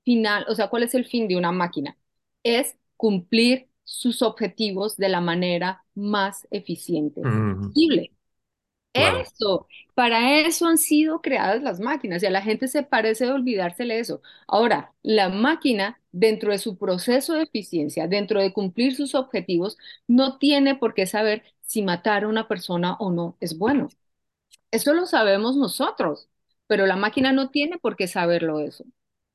final, 0.05 0.45
o 0.49 0.55
sea, 0.55 0.69
cuál 0.69 0.83
es 0.83 0.95
el 0.95 1.07
fin 1.07 1.29
de 1.29 1.37
una 1.37 1.53
máquina? 1.53 1.97
Es 2.43 2.77
cumplir 2.97 3.68
sus 3.89 4.23
objetivos 4.23 4.97
de 4.99 5.09
la 5.09 5.21
manera 5.23 5.85
más 5.95 6.47
eficiente 6.51 7.29
posible. 7.59 8.13
Eso, 8.95 9.69
para 9.95 10.41
eso 10.41 10.67
han 10.67 10.79
sido 10.79 11.21
creadas 11.23 11.63
las 11.63 11.81
máquinas 11.81 12.23
y 12.23 12.27
a 12.27 12.31
la 12.31 12.43
gente 12.43 12.69
se 12.69 12.83
parece 12.83 13.27
de 13.27 13.33
olvidársele 13.33 14.01
eso. 14.01 14.23
Ahora, 14.49 14.93
la 15.03 15.29
máquina, 15.29 16.01
dentro 16.13 16.51
de 16.53 16.59
su 16.59 16.77
proceso 16.79 17.35
de 17.35 17.43
eficiencia, 17.45 18.09
dentro 18.09 18.41
de 18.41 18.53
cumplir 18.53 18.97
sus 18.97 19.15
objetivos, 19.15 19.79
no 20.09 20.39
tiene 20.39 20.75
por 20.77 20.95
qué 20.95 21.07
saber 21.07 21.45
si 21.63 21.83
matar 21.83 22.25
a 22.25 22.29
una 22.29 22.49
persona 22.49 22.97
o 22.99 23.13
no 23.13 23.37
es 23.41 23.57
bueno. 23.59 23.89
Eso 24.71 24.95
lo 24.95 25.07
sabemos 25.07 25.57
nosotros, 25.57 26.29
pero 26.67 26.87
la 26.87 26.97
máquina 26.97 27.33
no 27.33 27.51
tiene 27.51 27.79
por 27.79 27.97
qué 27.97 28.09
saberlo 28.09 28.61
eso. 28.61 28.85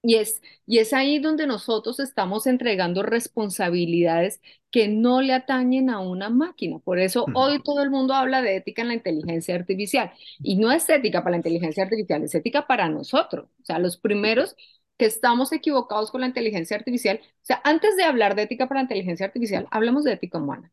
Y 0.05 0.15
es, 0.15 0.41
y 0.65 0.79
es 0.79 0.91
ahí 0.91 1.19
donde 1.19 1.47
nosotros 1.47 1.99
estamos 2.01 2.45
entregando 2.45 3.03
responsabilidades 3.03 4.41
que 4.69 4.89
no 4.89 5.21
le 5.21 5.33
atañen 5.33 5.89
a 5.89 5.99
una 5.99 6.29
máquina. 6.29 6.79
Por 6.79 6.99
eso 6.99 7.31
hoy 7.33 7.61
todo 7.63 7.81
el 7.81 7.89
mundo 7.89 8.13
habla 8.13 8.41
de 8.41 8.57
ética 8.57 8.81
en 8.81 8.89
la 8.89 8.95
inteligencia 8.95 9.55
artificial. 9.55 10.11
Y 10.41 10.57
no 10.57 10.71
es 10.73 10.89
ética 10.89 11.21
para 11.21 11.31
la 11.31 11.37
inteligencia 11.37 11.83
artificial, 11.83 12.23
es 12.23 12.35
ética 12.35 12.67
para 12.67 12.89
nosotros. 12.89 13.45
O 13.61 13.65
sea, 13.65 13.79
los 13.79 13.97
primeros 13.97 14.55
que 14.97 15.05
estamos 15.05 15.53
equivocados 15.53 16.11
con 16.11 16.21
la 16.21 16.27
inteligencia 16.27 16.75
artificial, 16.77 17.19
o 17.23 17.45
sea, 17.45 17.61
antes 17.63 17.95
de 17.95 18.03
hablar 18.03 18.35
de 18.35 18.43
ética 18.43 18.67
para 18.67 18.81
la 18.81 18.83
inteligencia 18.83 19.25
artificial, 19.25 19.67
hablamos 19.71 20.03
de 20.03 20.13
ética 20.13 20.37
humana. 20.37 20.71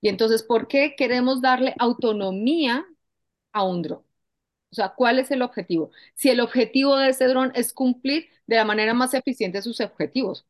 Y 0.00 0.08
entonces, 0.08 0.42
¿por 0.44 0.68
qué 0.68 0.94
queremos 0.96 1.40
darle 1.42 1.74
autonomía 1.78 2.86
a 3.52 3.64
un 3.64 3.82
dron? 3.82 4.07
O 4.70 4.74
sea, 4.74 4.90
¿cuál 4.90 5.18
es 5.18 5.30
el 5.30 5.42
objetivo? 5.42 5.90
Si 6.14 6.28
el 6.30 6.40
objetivo 6.40 6.96
de 6.96 7.10
ese 7.10 7.26
dron 7.26 7.52
es 7.54 7.72
cumplir 7.72 8.28
de 8.46 8.56
la 8.56 8.64
manera 8.64 8.94
más 8.94 9.14
eficiente 9.14 9.62
sus 9.62 9.80
objetivos. 9.80 10.46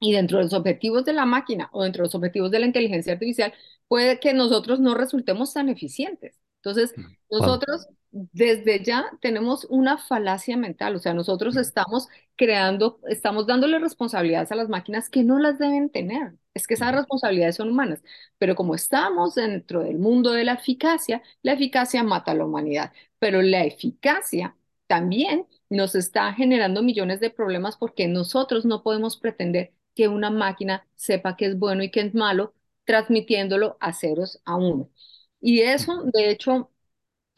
Y 0.00 0.12
dentro 0.12 0.38
de 0.38 0.44
los 0.44 0.54
objetivos 0.54 1.04
de 1.04 1.12
la 1.12 1.26
máquina 1.26 1.68
o 1.72 1.82
dentro 1.82 2.02
de 2.02 2.06
los 2.08 2.14
objetivos 2.14 2.50
de 2.50 2.58
la 2.60 2.66
inteligencia 2.66 3.12
artificial, 3.14 3.52
puede 3.88 4.18
que 4.20 4.32
nosotros 4.34 4.80
no 4.80 4.94
resultemos 4.94 5.52
tan 5.54 5.68
eficientes. 5.68 6.40
Entonces, 6.56 6.94
nosotros 7.30 7.88
desde 8.12 8.82
ya 8.84 9.06
tenemos 9.20 9.66
una 9.70 9.98
falacia 9.98 10.56
mental, 10.56 10.96
o 10.96 10.98
sea, 10.98 11.14
nosotros 11.14 11.56
estamos 11.56 12.08
creando, 12.36 13.00
estamos 13.08 13.46
dándole 13.46 13.78
responsabilidades 13.78 14.50
a 14.52 14.56
las 14.56 14.68
máquinas 14.68 15.08
que 15.10 15.22
no 15.24 15.38
las 15.38 15.58
deben 15.58 15.90
tener. 15.90 16.34
Es 16.54 16.66
que 16.66 16.74
esas 16.74 16.94
responsabilidades 16.94 17.56
son 17.56 17.68
humanas, 17.70 18.02
pero 18.38 18.54
como 18.56 18.74
estamos 18.74 19.34
dentro 19.36 19.82
del 19.84 19.98
mundo 19.98 20.32
de 20.32 20.44
la 20.44 20.54
eficacia, 20.54 21.22
la 21.42 21.52
eficacia 21.52 22.02
mata 22.02 22.32
a 22.32 22.34
la 22.34 22.44
humanidad, 22.44 22.92
pero 23.18 23.42
la 23.42 23.64
eficacia 23.64 24.56
también 24.86 25.46
nos 25.68 25.94
está 25.94 26.32
generando 26.34 26.82
millones 26.82 27.20
de 27.20 27.30
problemas 27.30 27.76
porque 27.76 28.08
nosotros 28.08 28.64
no 28.64 28.82
podemos 28.82 29.16
pretender 29.16 29.72
que 29.94 30.08
una 30.08 30.30
máquina 30.30 30.86
sepa 30.96 31.36
qué 31.36 31.46
es 31.46 31.58
bueno 31.58 31.82
y 31.84 31.90
qué 31.90 32.00
es 32.00 32.14
malo, 32.14 32.54
transmitiéndolo 32.84 33.76
a 33.80 33.92
ceros 33.92 34.40
a 34.44 34.56
uno. 34.56 34.90
Y 35.40 35.60
eso, 35.60 36.02
de 36.12 36.30
hecho, 36.30 36.70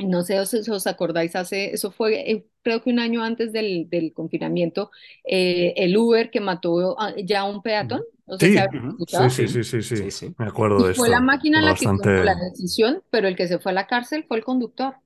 no 0.07 0.23
sé 0.23 0.45
si 0.47 0.71
os 0.71 0.87
acordáis, 0.87 1.37
hace, 1.37 1.73
eso 1.75 1.91
fue 1.91 2.31
eh, 2.31 2.47
creo 2.63 2.83
que 2.83 2.91
un 2.91 2.99
año 3.01 3.23
antes 3.25 3.53
del, 3.53 3.89
del 3.91 4.13
confinamiento, 4.15 4.91
eh, 5.25 5.75
el 5.77 5.97
Uber 5.97 6.31
que 6.31 6.41
mató 6.41 6.99
a- 7.01 7.15
ya 7.17 7.41
a 7.41 7.45
un 7.45 7.63
peatón, 7.63 8.03
no 8.27 8.39
sé 8.39 8.51
si 8.51 8.61
Sí, 9.09 9.31
sí, 9.31 9.49
sí, 9.49 9.63
sí, 9.65 9.83
sí, 9.83 10.11
Sí. 10.11 10.35
Me 10.39 10.47
acuerdo 10.47 10.85
Y 10.85 10.85
de 10.87 10.95
fue 10.95 11.09
la 11.11 11.21
máquina 11.21 11.61
Fue 11.61 11.63
la 11.63 11.77
que 11.79 11.89
tomó 11.91 12.15
la 12.23 12.35
bastante. 12.35 12.49
decisión, 12.51 13.03
pero 13.11 13.29
el 13.29 13.37
que 13.37 13.47
se 13.49 13.59
fue 13.59 13.73
a 13.73 13.75
la 13.75 13.87
cárcel 13.87 14.25
fue 14.27 14.39
el 14.39 14.45
conductor, 14.45 14.97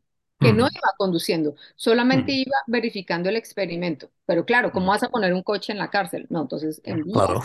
que 0.41 0.53
no 0.53 0.65
iba 0.65 0.93
conduciendo, 0.97 1.57
solamente 1.77 2.33
Mm, 2.33 2.33
iba 2.33 2.57
verificando 2.67 3.29
el 3.29 3.37
experimento. 3.37 4.11
Pero 4.27 4.45
claro, 4.47 4.73
¿cómo 4.73 4.87
mm, 4.87 4.93
vas 4.93 5.03
a 5.03 5.09
poner 5.11 5.35
un 5.35 5.43
coche 5.43 5.73
en 5.73 5.79
la 5.79 5.91
cárcel? 5.91 6.27
No, 6.31 6.43
entonces 6.43 6.81
envías. 6.85 7.25
Claro. 7.25 7.41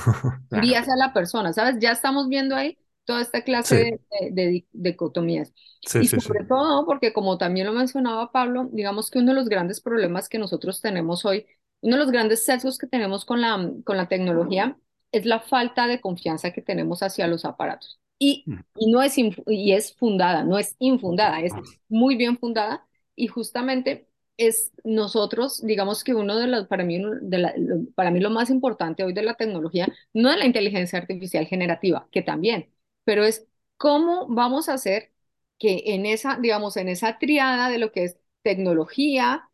envías 0.52 0.88
a 0.90 0.96
la 0.98 1.14
persona, 1.14 1.54
¿sabes? 1.54 1.78
Ya 1.80 1.92
estamos 1.92 2.30
viendo 2.30 2.56
ahí 2.56 2.78
toda 3.06 3.22
esta 3.22 3.44
clase 3.44 3.76
Sí, 3.76 3.78
de, 3.78 4.02
de- 4.22 4.32
de 4.32 4.48
di- 4.50 4.68
dicotomías. 4.72 5.54
sí, 5.86 6.04
Y 6.04 6.08
sí, 6.08 6.18
sobre 6.20 6.46
todo 6.46 6.86
porque, 6.86 7.14
como 7.14 7.38
también 7.38 7.68
lo 7.68 7.74
mencionaba 7.74 8.32
Pablo, 8.32 8.70
digamos 8.72 9.10
que 9.12 9.20
uno 9.20 9.30
de 9.32 9.36
los 9.40 9.50
grandes 9.50 9.82
problemas 9.82 10.30
que 10.30 10.40
nosotros 10.40 10.82
tenemos 10.82 11.26
hoy, 11.26 11.46
uno 11.82 11.96
de 11.98 12.02
los 12.04 12.12
grandes 12.12 12.46
sesgos 12.46 12.78
que 12.78 12.88
tenemos 12.88 13.26
con 13.26 13.42
la, 13.42 13.72
con 13.86 13.98
la 13.98 14.08
tecnología 14.08 14.78
es 15.12 15.26
la 15.26 15.40
falta 15.40 15.88
de 15.88 16.00
confianza 16.02 16.52
que 16.52 16.62
tenemos 16.62 17.04
hacia 17.04 17.28
los 17.28 17.46
aparatos. 17.46 18.00
Y, 18.20 18.48
Mm, 18.48 18.62
y 18.76 18.92
no 18.92 19.02
es, 19.04 19.16
y 19.18 19.74
es 19.74 19.96
fundada, 19.96 20.44
no 20.44 20.58
es 20.58 20.76
infundada, 20.80 21.42
es 21.42 21.58
muy 21.90 22.16
bien 22.16 22.38
fundada. 22.38 22.88
Y 23.16 23.28
justamente 23.28 24.08
es 24.38 24.72
nosotros, 24.84 25.62
digamos 25.66 26.04
que 26.04 26.14
uno 26.16 26.38
de 26.38 26.48
los, 26.48 26.68
para 26.68 26.84
mí, 26.84 27.00
de 27.22 27.38
la- 27.38 27.54
lo- 27.58 27.86
para 27.96 28.12
mí 28.12 28.20
lo 28.20 28.30
más 28.30 28.50
importante 28.50 29.04
hoy 29.04 29.14
de 29.14 29.24
la 29.24 29.36
tecnología, 29.36 29.88
no 30.14 30.32
es 30.32 30.38
la 30.38 30.46
inteligencia 30.46 31.00
artificial 31.00 31.46
generativa, 31.48 32.08
que 32.12 32.22
también, 32.22 32.70
pero 33.04 33.26
es 33.26 33.48
cómo 33.78 34.28
vamos 34.30 34.70
a 34.70 34.74
hacer 34.76 35.12
que 35.60 35.84
en 35.88 36.06
esa, 36.06 36.38
digamos, 36.38 36.78
en 36.78 36.90
esa 36.90 37.18
triada 37.20 37.70
de 37.70 37.78
lo 37.80 37.92
que 37.92 38.04
es 38.06 38.18
tecnología, 38.44 39.50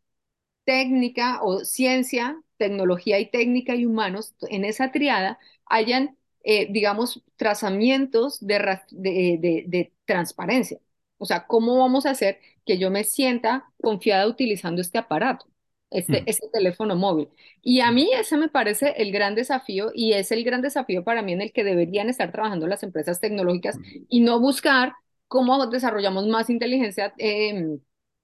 técnica 0.65 1.41
o 1.43 1.59
ciencia, 1.65 2.41
tecnología 2.57 3.19
y 3.19 3.29
técnica 3.29 3.75
y 3.75 3.85
humanos, 3.85 4.35
en 4.49 4.65
esa 4.65 4.91
triada 4.91 5.39
hayan, 5.65 6.17
eh, 6.43 6.67
digamos, 6.71 7.23
trazamientos 7.35 8.39
de, 8.45 8.59
de, 8.91 9.37
de- 9.39 9.63
de 9.67 9.93
transparencia. 10.05 10.79
O 11.17 11.25
sea, 11.25 11.47
¿cómo 11.47 11.77
vamos 11.79 12.05
a 12.05 12.11
hacer 12.11 12.39
que 12.65 12.77
yo 12.77 12.91
me 12.91 13.03
sienta 13.03 13.65
confiada 13.81 14.27
utilizando 14.27 14.81
este 14.81 14.97
aparato, 14.97 15.47
este, 15.89 16.23
este 16.29 16.47
teléfono 16.51 16.95
móvil? 16.95 17.29
Y 17.61 17.81
a 17.81 17.91
mí 17.91 18.09
ese 18.13 18.37
me 18.37 18.49
parece 18.49 18.93
el 18.97 19.11
gran 19.11 19.35
desafío 19.35 19.91
y 19.93 20.13
es 20.13 20.31
el 20.31 20.43
gran 20.43 20.61
desafío 20.61 21.03
para 21.03 21.21
mí 21.21 21.33
en 21.33 21.41
el 21.41 21.51
que 21.53 21.63
deberían 21.63 22.09
estar 22.09 22.31
trabajando 22.31 22.67
las 22.67 22.83
empresas 22.83 23.19
tecnológicas 23.19 23.77
mm, 23.77 24.05
y 24.09 24.21
no 24.21 24.39
buscar 24.39 24.93
cómo 25.27 25.67
desarrollamos 25.67 26.27
más 26.27 26.49
inteligencia 26.49 27.13
eh, 27.17 27.77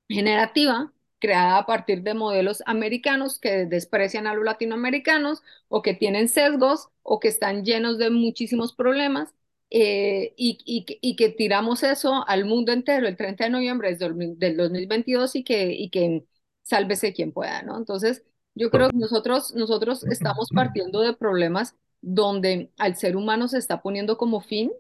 generativa 0.10 0.92
creada 1.20 1.58
a 1.60 1.66
partir 1.66 2.04
de 2.04 2.14
modelos 2.14 2.62
americanos 2.66 3.40
que 3.40 3.66
desprecian 3.66 4.28
a 4.28 4.34
los 4.36 4.44
latinoamericanos 4.44 5.42
o 5.70 5.82
que 5.82 5.94
tienen 5.94 6.28
sesgos 6.28 6.90
o 7.02 7.20
que 7.20 7.30
están 7.30 7.64
llenos 7.64 7.98
de 7.98 8.10
muchísimos 8.10 8.74
problemas 8.74 9.34
eh, 9.70 10.34
y, 10.38 10.58
y 10.66 10.86
que- 10.86 11.00
y 11.02 11.16
que 11.16 11.30
tiramos 11.30 11.82
eso 11.84 12.26
al 12.28 12.46
mundo 12.46 12.72
entero 12.74 13.08
el 13.08 13.16
30 13.18 13.46
de 13.46 13.50
noviembre 13.52 13.96
del 13.96 14.58
2022 14.58 15.36
y 15.36 15.44
que, 15.44 15.72
y 15.74 15.90
que 15.90 16.26
sálvese 16.64 17.14
quien 17.14 17.32
pueda, 17.32 17.62
¿no? 17.64 17.78
Entonces, 17.78 18.24
yo 18.56 18.70
creo 18.72 18.90
que 18.90 18.98
nosotros, 18.98 19.54
nosotros 19.56 20.04
estamos 20.06 20.50
partiendo 20.54 21.02
de 21.02 21.14
problemas 21.14 21.76
donde 22.02 22.72
al 22.78 22.96
ser 22.98 23.16
humano 23.16 23.48
se 23.48 23.58
está 23.58 23.82
poniendo 23.82 24.18
como 24.18 24.42
fin 24.42 24.72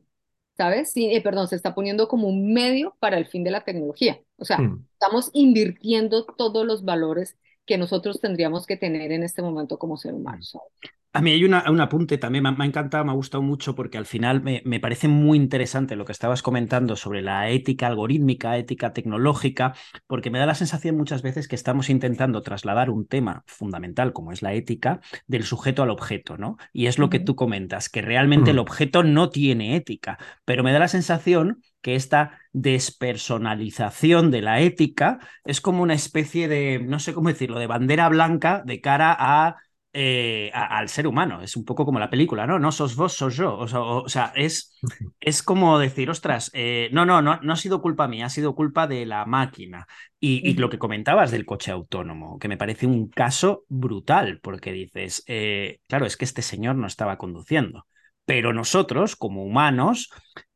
¿sabes? 0.57 0.91
Sí, 0.91 1.07
eh, 1.13 1.21
perdón, 1.21 1.47
se 1.47 1.55
está 1.55 1.73
poniendo 1.75 2.07
como 2.07 2.27
un 2.27 2.53
medio 2.53 2.95
para 2.99 3.17
el 3.17 3.25
fin 3.27 3.43
de 3.43 3.51
la 3.51 3.63
tecnología. 3.63 4.21
O 4.37 4.45
sea, 4.45 4.59
Mm. 4.59 4.85
estamos 4.93 5.29
invirtiendo 5.33 6.25
todos 6.25 6.65
los 6.65 6.83
valores 6.85 7.37
que 7.65 7.77
nosotros 7.77 8.19
tendríamos 8.21 8.65
que 8.67 8.77
tener 8.77 9.11
en 9.11 9.23
este 9.23 9.41
momento 9.41 9.79
como 9.79 9.97
ser 9.97 10.13
humanos. 10.13 10.51
¿sabes? 10.51 10.67
A 11.15 11.21
mí 11.21 11.29
hay 11.29 11.43
una, 11.43 11.69
un 11.69 11.79
apunte 11.79 12.17
también, 12.17 12.41
me, 12.41 12.49
ha 12.49 12.51
me 12.53 12.63
ha 12.63 12.67
encantado, 12.67 13.05
me 13.05 13.11
ha 13.11 13.13
gustado 13.13 13.43
mucho 13.43 13.75
porque 13.75 13.99
al 13.99 14.07
final 14.07 14.41
me, 14.41 14.63
me 14.65 14.79
parece 14.79 15.07
muy 15.07 15.37
interesante 15.37 15.95
lo 15.95 16.05
que 16.05 16.11
estabas 16.11 16.41
comentando 16.41 16.95
sobre 16.95 17.21
la 17.21 17.49
ética 17.51 17.85
algorítmica, 17.85 18.57
ética 18.57 18.93
tecnológica, 18.93 19.75
porque 20.07 20.31
me 20.31 20.39
da 20.39 20.47
la 20.47 20.55
sensación 20.55 20.97
muchas 20.97 21.21
veces 21.21 21.47
que 21.47 21.55
estamos 21.55 21.91
intentando 21.91 22.41
trasladar 22.41 22.89
un 22.89 23.05
tema 23.05 23.43
fundamental 23.45 24.11
como 24.11 24.31
es 24.31 24.41
la 24.41 24.53
ética 24.53 25.01
del 25.27 25.43
sujeto 25.43 25.83
al 25.83 25.91
objeto, 25.91 26.35
¿no? 26.37 26.57
Y 26.71 26.87
es 26.87 26.97
lo 26.97 27.11
que 27.11 27.19
tú 27.19 27.35
comentas, 27.35 27.89
que 27.89 28.01
realmente 28.01 28.49
el 28.49 28.57
objeto 28.57 29.03
no 29.03 29.29
tiene 29.29 29.75
ética, 29.75 30.17
pero 30.45 30.63
me 30.63 30.73
da 30.73 30.79
la 30.79 30.87
sensación 30.87 31.61
que 31.83 31.93
esta 31.95 32.39
despersonalización 32.53 34.31
de 34.31 34.41
la 34.41 34.61
ética 34.61 35.19
es 35.43 35.61
como 35.61 35.83
una 35.83 35.93
especie 35.93 36.47
de, 36.47 36.79
no 36.79 36.97
sé 36.99 37.13
cómo 37.13 37.29
decirlo, 37.29 37.59
de 37.59 37.67
bandera 37.67 38.09
blanca 38.09 38.63
de 38.65 38.81
cara 38.81 39.15
a 39.19 39.57
eh, 39.93 40.51
a- 40.53 40.77
al 40.79 40.89
ser 40.89 41.07
humano. 41.07 41.41
Es 41.41 41.55
un 41.55 41.65
poco 41.65 41.85
como 41.85 41.99
la 41.99 42.09
película, 42.09 42.47
¿no? 42.47 42.59
No 42.59 42.71
sos 42.71 42.95
vos, 42.95 43.13
sos 43.13 43.35
yo. 43.35 43.57
O 43.57 43.67
sea, 43.67 43.81
o- 43.81 44.03
o 44.03 44.09
sea, 44.09 44.31
es, 44.35 44.73
es 45.19 45.43
como 45.43 45.79
decir, 45.79 46.09
ostras, 46.09 46.49
eh, 46.53 46.89
no, 46.91 47.05
no, 47.05 47.21
no, 47.21 47.39
no 47.41 47.53
ha 47.53 47.55
sido 47.55 47.81
culpa 47.81 48.07
mía, 48.07 48.25
ha 48.27 48.29
sido 48.29 48.55
culpa 48.55 48.87
de 48.87 49.05
la 49.05 49.25
máquina. 49.25 49.87
Y, 50.19 50.47
y 50.49 50.53
lo 50.55 50.69
que 50.69 50.79
comentabas 50.79 51.31
del 51.31 51.45
coche 51.45 51.71
autónomo, 51.71 52.39
que 52.39 52.47
me 52.47 52.57
parece 52.57 52.85
un 52.87 53.09
caso 53.09 53.65
brutal, 53.69 54.39
porque 54.41 54.71
dices, 54.71 55.23
eh, 55.27 55.79
claro, 55.87 56.05
es 56.05 56.17
que 56.17 56.25
este 56.25 56.41
señor 56.41 56.75
no 56.75 56.87
estaba 56.87 57.17
conduciendo. 57.17 57.85
Pero 58.25 58.53
nosotros, 58.53 59.15
como 59.15 59.43
humanos, 59.43 60.09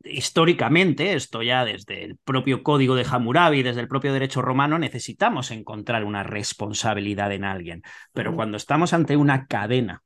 históricamente, 0.04 1.14
esto 1.14 1.44
ya 1.44 1.66
desde 1.66 2.04
el 2.04 2.18
propio 2.18 2.64
código 2.64 2.96
de 2.96 3.06
Hammurabi, 3.10 3.64
desde 3.64 3.82
el 3.82 3.88
propio 3.88 4.14
derecho 4.14 4.42
romano, 4.42 4.80
necesitamos 4.80 5.52
encontrar 5.52 6.04
una 6.06 6.24
responsabilidad 6.24 7.32
en 7.34 7.44
alguien. 7.44 7.82
Pero 8.14 8.34
cuando 8.34 8.58
estamos 8.58 8.94
ante 8.94 9.18
una 9.18 9.48
cadena 9.48 10.04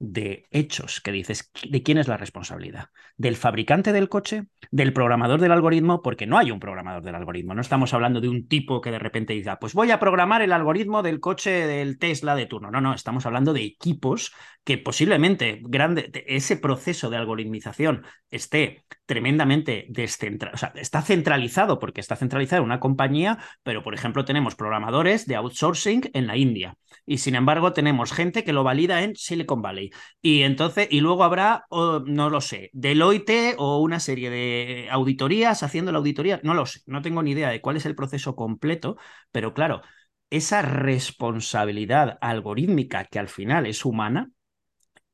de 0.00 0.46
hechos 0.50 1.02
que 1.02 1.12
dices, 1.12 1.52
¿de 1.68 1.82
quién 1.82 1.98
es 1.98 2.08
la 2.08 2.16
responsabilidad? 2.16 2.86
¿Del 3.18 3.36
fabricante 3.36 3.92
del 3.92 4.08
coche? 4.08 4.46
¿Del 4.70 4.94
programador 4.94 5.40
del 5.40 5.52
algoritmo? 5.52 6.00
Porque 6.00 6.26
no 6.26 6.38
hay 6.38 6.50
un 6.50 6.58
programador 6.58 7.02
del 7.02 7.14
algoritmo. 7.14 7.54
No 7.54 7.60
estamos 7.60 7.92
hablando 7.92 8.20
de 8.22 8.30
un 8.30 8.48
tipo 8.48 8.80
que 8.80 8.90
de 8.90 8.98
repente 8.98 9.34
diga, 9.34 9.58
pues 9.58 9.74
voy 9.74 9.90
a 9.90 10.00
programar 10.00 10.40
el 10.40 10.52
algoritmo 10.52 11.02
del 11.02 11.20
coche 11.20 11.50
del 11.50 11.98
Tesla 11.98 12.34
de 12.34 12.46
turno. 12.46 12.70
No, 12.70 12.80
no, 12.80 12.94
estamos 12.94 13.26
hablando 13.26 13.52
de 13.52 13.62
equipos 13.62 14.32
que 14.64 14.78
posiblemente 14.78 15.60
grande, 15.62 16.10
ese 16.26 16.56
proceso 16.56 17.10
de 17.10 17.18
algoritmización 17.18 18.02
esté 18.30 18.84
tremendamente 19.10 19.86
descentralizado, 19.88 20.54
o 20.54 20.72
sea, 20.72 20.80
está 20.80 21.02
centralizado 21.02 21.80
porque 21.80 22.00
está 22.00 22.14
centralizado 22.14 22.62
en 22.62 22.66
una 22.66 22.78
compañía, 22.78 23.38
pero 23.64 23.82
por 23.82 23.92
ejemplo 23.92 24.24
tenemos 24.24 24.54
programadores 24.54 25.26
de 25.26 25.34
outsourcing 25.34 26.10
en 26.12 26.28
la 26.28 26.36
India 26.36 26.76
y 27.06 27.18
sin 27.18 27.34
embargo 27.34 27.72
tenemos 27.72 28.12
gente 28.12 28.44
que 28.44 28.52
lo 28.52 28.62
valida 28.62 29.02
en 29.02 29.16
Silicon 29.16 29.62
Valley 29.62 29.90
y 30.22 30.42
entonces 30.42 30.86
y 30.92 31.00
luego 31.00 31.24
habrá 31.24 31.64
no 32.06 32.30
lo 32.30 32.40
sé, 32.40 32.70
Deloitte 32.72 33.56
o 33.58 33.80
una 33.80 33.98
serie 33.98 34.30
de 34.30 34.86
auditorías 34.92 35.64
haciendo 35.64 35.90
la 35.90 35.98
auditoría, 35.98 36.38
no 36.44 36.54
lo 36.54 36.64
sé, 36.64 36.82
no 36.86 37.02
tengo 37.02 37.24
ni 37.24 37.32
idea 37.32 37.50
de 37.50 37.60
cuál 37.60 37.78
es 37.78 37.86
el 37.86 37.96
proceso 37.96 38.36
completo, 38.36 38.96
pero 39.32 39.54
claro, 39.54 39.82
esa 40.30 40.62
responsabilidad 40.62 42.16
algorítmica 42.20 43.06
que 43.06 43.18
al 43.18 43.26
final 43.26 43.66
es 43.66 43.84
humana, 43.84 44.30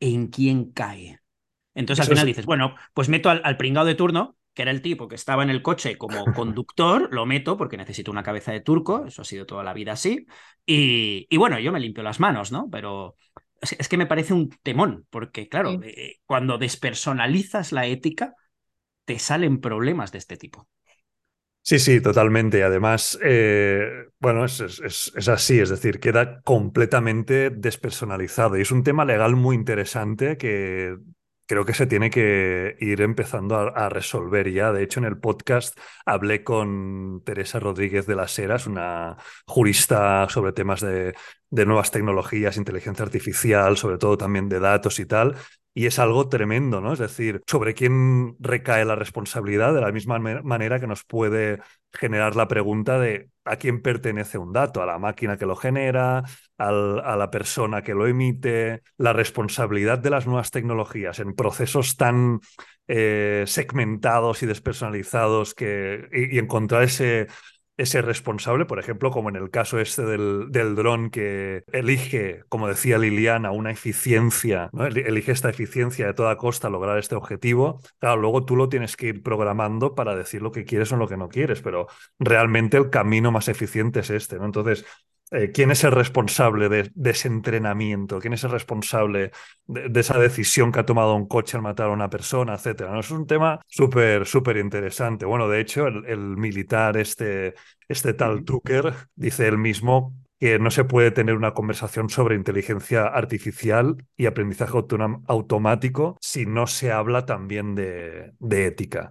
¿en 0.00 0.26
quién 0.26 0.70
cae? 0.70 1.18
Entonces 1.76 2.00
Eso 2.00 2.04
al 2.04 2.08
final 2.08 2.26
es- 2.26 2.26
dices, 2.26 2.46
bueno, 2.46 2.76
pues 2.94 3.08
meto 3.10 3.30
al, 3.30 3.42
al 3.44 3.58
pringado 3.58 3.86
de 3.86 3.94
turno, 3.94 4.36
que 4.54 4.62
era 4.62 4.72
el 4.72 4.82
tipo 4.82 5.08
que 5.08 5.14
estaba 5.16 5.44
en 5.44 5.50
el 5.50 5.62
coche 5.62 5.98
como 5.98 6.32
conductor, 6.32 7.08
lo 7.12 7.26
meto 7.26 7.56
porque 7.58 7.76
necesito 7.78 8.10
una 8.10 8.24
cabeza 8.24 8.52
de 8.52 8.60
turco, 8.62 9.06
eso 9.06 9.22
ha 9.22 9.26
sido 9.26 9.46
toda 9.46 9.64
la 9.64 9.74
vida 9.74 9.92
así, 9.92 10.26
y, 10.66 11.26
y 11.30 11.36
bueno, 11.38 11.58
yo 11.60 11.72
me 11.72 11.80
limpio 11.80 12.02
las 12.02 12.20
manos, 12.20 12.52
¿no? 12.52 12.68
Pero 12.70 13.16
es, 13.60 13.88
que 13.88 13.98
me 13.98 14.06
parece 14.06 14.34
un 14.34 14.50
temón, 14.62 15.06
porque 15.10 15.48
claro, 15.48 15.72
Sí. 15.72 15.80
eh, 15.84 16.16
cuando 16.26 16.58
despersonalizas 16.58 17.72
la 17.72 17.86
ética, 17.86 18.34
te 19.06 19.18
salen 19.18 19.60
problemas 19.60 20.12
de 20.12 20.18
este 20.18 20.36
tipo. 20.38 20.68
Sí, 21.62 21.80
sí, 21.80 22.00
totalmente. 22.00 22.62
Además, 22.62 23.18
eh, 23.24 24.06
bueno, 24.20 24.44
es- 24.44 24.60
es 25.16 25.28
así, 25.28 25.58
es 25.58 25.68
decir, 25.68 25.98
queda 25.98 26.40
completamente 26.42 27.50
despersonalizado. 27.50 28.56
Y 28.56 28.60
es 28.62 28.70
un 28.70 28.84
tema 28.84 29.04
legal 29.04 29.34
muy 29.34 29.56
interesante 29.56 30.36
que 30.36 30.96
creo 31.46 31.64
que 31.64 31.74
se 31.74 31.86
tiene 31.86 32.10
que 32.10 32.76
ir 32.80 33.00
empezando 33.00 33.56
a, 33.56 33.88
resolver 33.88 34.50
ya. 34.52 34.72
De 34.72 34.82
hecho, 34.82 35.00
en 35.00 35.06
el 35.06 35.18
podcast 35.18 35.78
hablé 36.04 36.44
con 36.44 37.22
Teresa 37.24 37.60
Rodríguez 37.60 38.06
de 38.06 38.16
las 38.16 38.38
Heras, 38.38 38.66
una 38.66 39.16
jurista 39.46 40.28
sobre 40.28 40.52
temas 40.52 40.80
de, 40.80 41.14
de 41.50 41.66
nuevas 41.66 41.90
tecnologías, 41.90 42.56
inteligencia 42.56 43.04
artificial, 43.04 43.76
sobre 43.76 43.98
todo 43.98 44.18
también 44.18 44.48
de 44.48 44.60
datos 44.60 44.98
y 44.98 45.06
tal. 45.06 45.36
Y 45.76 45.84
es 45.84 45.98
algo 45.98 46.30
tremendo, 46.30 46.80
¿no? 46.80 46.94
Es 46.94 46.98
decir, 46.98 47.42
sobre 47.46 47.74
quién 47.74 48.34
recae 48.40 48.86
la 48.86 48.94
responsabilidad 48.94 49.74
de 49.74 49.82
la 49.82 49.92
misma 49.92 50.18
manera 50.18 50.80
que 50.80 50.86
nos 50.86 51.04
puede 51.04 51.60
generar 51.92 52.34
la 52.34 52.48
pregunta 52.48 52.98
de 52.98 53.28
a 53.44 53.56
quién 53.56 53.82
pertenece 53.82 54.38
un 54.38 54.54
dato, 54.54 54.80
a 54.80 54.86
la 54.86 54.98
máquina 54.98 55.36
que 55.36 55.44
lo 55.44 55.54
genera, 55.54 56.24
a 56.56 57.16
la 57.18 57.30
persona 57.30 57.82
que 57.82 57.92
lo 57.92 58.06
emite, 58.06 58.80
la 58.96 59.12
responsabilidad 59.12 59.98
de 59.98 60.08
las 60.08 60.26
nuevas 60.26 60.50
tecnologías 60.50 61.20
en 61.20 61.34
procesos 61.34 61.98
tan 61.98 62.40
eh, 62.88 63.44
segmentados 63.46 64.42
y 64.42 64.46
despersonalizados 64.46 65.54
que, 65.54 66.08
y 66.10 66.38
encontrar 66.38 66.84
ese 66.84 67.26
ese 67.76 68.00
responsable, 68.02 68.64
por 68.64 68.78
ejemplo, 68.78 69.10
como 69.10 69.28
en 69.28 69.36
el 69.36 69.50
caso 69.50 69.78
este 69.78 70.02
del, 70.02 70.46
del 70.50 70.74
dron 70.74 71.10
que 71.10 71.64
elige, 71.72 72.42
como 72.48 72.68
decía 72.68 72.98
Liliana, 72.98 73.50
una 73.50 73.70
eficiencia, 73.70 74.70
¿no? 74.72 74.86
elige 74.86 75.32
esta 75.32 75.50
eficiencia 75.50 76.06
de 76.06 76.14
toda 76.14 76.36
costa 76.36 76.70
lograr 76.70 76.98
este 76.98 77.14
objetivo. 77.14 77.80
Claro, 77.98 78.20
luego 78.20 78.44
tú 78.44 78.56
lo 78.56 78.68
tienes 78.68 78.96
que 78.96 79.08
ir 79.08 79.22
programando 79.22 79.94
para 79.94 80.16
decir 80.16 80.40
lo 80.42 80.52
que 80.52 80.64
quieres 80.64 80.90
o 80.92 80.96
lo 80.96 81.06
que 81.06 81.16
no 81.16 81.28
quieres, 81.28 81.60
pero 81.60 81.86
realmente 82.18 82.76
el 82.76 82.90
camino 82.90 83.30
más 83.30 83.48
eficiente 83.48 84.00
es 84.00 84.10
este, 84.10 84.38
¿no? 84.38 84.46
Entonces, 84.46 84.86
eh, 85.32 85.50
quién 85.52 85.72
es 85.72 85.82
el 85.82 85.90
responsable 85.90 86.68
de, 86.68 86.90
ese 87.10 87.28
entrenamiento, 87.28 88.20
quién 88.20 88.32
es 88.32 88.44
el 88.44 88.50
responsable 88.50 89.32
de, 89.66 90.00
esa 90.00 90.18
decisión 90.18 90.70
que 90.70 90.80
ha 90.80 90.86
tomado 90.86 91.14
un 91.14 91.26
coche 91.26 91.56
al 91.56 91.62
matar 91.62 91.86
a 91.88 91.92
una 91.92 92.08
persona, 92.08 92.54
etcétera. 92.54 92.92
¿no? 92.92 93.00
Es 93.00 93.10
un 93.10 93.26
tema 93.26 93.60
súper, 93.66 94.26
súper 94.26 94.56
interesante. 94.56 95.26
Bueno, 95.26 95.48
de 95.48 95.60
hecho, 95.60 95.88
el, 95.88 96.36
militar, 96.36 96.96
este, 96.96 97.54
este 97.88 98.14
tal 98.14 98.44
Tucker, 98.44 98.94
dice 99.16 99.48
él 99.48 99.58
mismo 99.58 100.14
que 100.38 100.58
no 100.58 100.70
se 100.70 100.84
puede 100.84 101.10
tener 101.10 101.34
una 101.34 101.54
conversación 101.54 102.10
sobre 102.10 102.36
inteligencia 102.36 103.06
artificial 103.06 103.96
y 104.16 104.26
aprendizaje 104.26 104.78
automático 105.26 106.18
si 106.20 106.44
no 106.44 106.66
se 106.66 106.92
habla 106.92 107.24
también 107.24 107.74
de, 107.74 108.32
de 108.38 108.66
ética. 108.66 109.10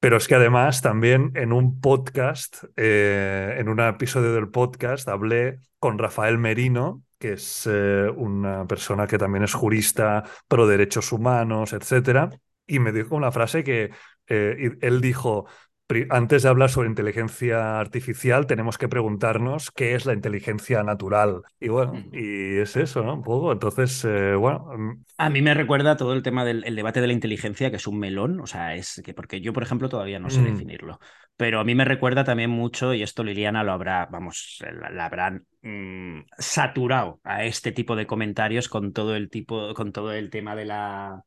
Pero 0.00 0.16
es 0.16 0.26
que 0.28 0.34
además 0.34 0.80
también 0.80 1.30
en 1.34 1.52
un 1.52 1.78
podcast, 1.78 2.64
eh, 2.76 3.56
en 3.58 3.68
un 3.68 3.80
episodio 3.80 4.32
del 4.32 4.48
podcast, 4.48 5.06
hablé 5.08 5.58
con 5.78 5.98
Rafael 5.98 6.38
Merino, 6.38 7.02
que 7.18 7.34
es 7.34 7.68
eh, 7.70 8.08
una 8.16 8.66
persona 8.66 9.06
que 9.06 9.18
también 9.18 9.44
es 9.44 9.52
jurista 9.52 10.24
pro 10.48 10.66
derechos 10.66 11.12
humanos, 11.12 11.74
etcétera, 11.74 12.30
y 12.66 12.78
me 12.78 12.92
dijo 12.92 13.14
una 13.14 13.30
frase 13.30 13.62
que 13.62 13.90
eh, 14.26 14.78
él 14.80 15.00
dijo, 15.02 15.46
antes 16.10 16.42
de 16.42 16.48
hablar 16.48 16.70
sobre 16.70 16.88
inteligencia 16.88 17.80
artificial, 17.80 18.46
tenemos 18.46 18.78
que 18.78 18.88
preguntarnos 18.88 19.70
qué 19.70 19.94
es 19.94 20.06
la 20.06 20.12
inteligencia 20.12 20.82
natural. 20.82 21.42
Y 21.58 21.68
bueno, 21.68 22.04
y 22.12 22.58
es 22.58 22.76
eso, 22.76 23.02
¿no? 23.02 23.14
Un 23.14 23.22
poco. 23.22 23.52
Entonces, 23.52 24.04
eh, 24.04 24.34
bueno. 24.34 24.66
Mm. 24.76 25.04
A 25.18 25.30
mí 25.30 25.42
me 25.42 25.54
recuerda 25.54 25.96
todo 25.96 26.12
el 26.12 26.22
tema 26.22 26.44
del 26.44 26.74
debate 26.74 27.00
de 27.00 27.06
la 27.06 27.12
inteligencia, 27.12 27.70
que 27.70 27.76
es 27.76 27.86
un 27.86 27.98
melón. 27.98 28.40
O 28.40 28.46
sea, 28.46 28.74
es 28.74 29.02
que, 29.04 29.14
porque 29.14 29.40
yo, 29.40 29.52
por 29.52 29.62
ejemplo, 29.62 29.88
todavía 29.88 30.18
no 30.18 30.30
sé 30.30 30.40
mm. 30.40 30.44
definirlo. 30.44 30.98
Pero 31.36 31.60
a 31.60 31.64
mí 31.64 31.74
me 31.74 31.84
recuerda 31.84 32.22
también 32.22 32.50
mucho, 32.50 32.92
y 32.92 33.02
esto 33.02 33.24
Liliana 33.24 33.64
lo 33.64 33.72
habrá, 33.72 34.06
vamos, 34.10 34.62
la, 34.92 35.06
habrán 35.06 35.46
mm, 35.62 36.20
saturado 36.36 37.20
a 37.24 37.44
este 37.44 37.72
tipo 37.72 37.96
de 37.96 38.06
comentarios 38.06 38.68
con 38.68 38.92
todo 38.92 39.16
el 39.16 39.30
tipo, 39.30 39.72
con 39.72 39.90
todo 39.90 40.12
el 40.12 40.28
tema 40.28 40.54
de 40.54 40.66
la 40.66 41.24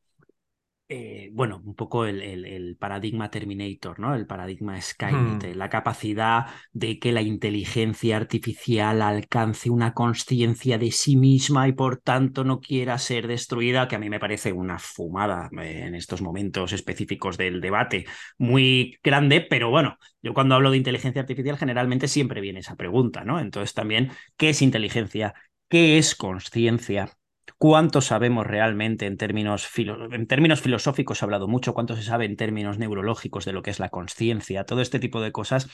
eh, 0.95 1.29
bueno, 1.33 1.59
un 1.65 1.73
poco 1.73 2.05
el, 2.05 2.77
paradigma 2.79 3.31
Terminator, 3.31 3.99
¿no? 3.99 4.13
El 4.13 4.27
paradigma 4.27 4.79
Skynet, 4.79 5.55
hmm. 5.55 5.57
la 5.57 5.67
capacidad 5.67 6.45
de 6.71 6.99
que 6.99 7.11
la 7.11 7.23
inteligencia 7.23 8.15
artificial 8.15 9.01
alcance 9.01 9.71
una 9.71 9.95
conciencia 9.95 10.77
de 10.77 10.91
sí 10.91 11.15
misma 11.15 11.67
y 11.67 11.71
por 11.71 11.97
tanto 11.97 12.43
no 12.43 12.59
quiera 12.59 12.99
ser 12.99 13.25
destruida, 13.25 13.87
que 13.87 13.95
a 13.95 13.99
mí 13.99 14.07
me 14.07 14.19
parece 14.19 14.53
una 14.53 14.77
fumada 14.77 15.49
eh, 15.59 15.85
en 15.87 15.95
estos 15.95 16.21
momentos 16.21 16.73
específicos 16.73 17.37
del 17.37 17.59
debate, 17.59 18.05
muy 18.37 18.99
grande, 19.03 19.41
pero 19.41 19.71
bueno, 19.71 19.97
yo 20.21 20.35
cuando 20.35 20.53
hablo 20.53 20.69
de 20.69 20.77
inteligencia 20.77 21.21
artificial 21.21 21.57
generalmente 21.57 22.07
siempre 22.07 22.39
viene 22.39 22.59
esa 22.59 22.75
pregunta, 22.75 23.23
¿no? 23.23 23.39
Entonces 23.39 23.73
también, 23.73 24.11
¿qué 24.37 24.49
es 24.49 24.61
inteligencia? 24.61 25.33
¿Qué 25.69 25.97
es 25.97 26.13
conciencia? 26.13 27.09
Cuánto 27.57 28.01
sabemos 28.01 28.45
realmente 28.47 29.05
en 29.05 29.17
términos, 29.17 29.69
en 29.77 30.27
términos 30.27 30.61
filosóficos, 30.61 31.21
he 31.21 31.25
hablado 31.25 31.47
mucho, 31.47 31.73
cuánto 31.73 31.95
se 31.95 32.03
sabe 32.03 32.25
en 32.25 32.35
términos 32.35 32.77
neurológicos 32.77 33.45
de 33.45 33.53
lo 33.53 33.61
que 33.61 33.71
es 33.71 33.79
la 33.79 33.89
conciencia, 33.89 34.65
todo 34.65 34.81
este 34.81 34.99
tipo 34.99 35.21
de 35.21 35.31
cosas. 35.31 35.67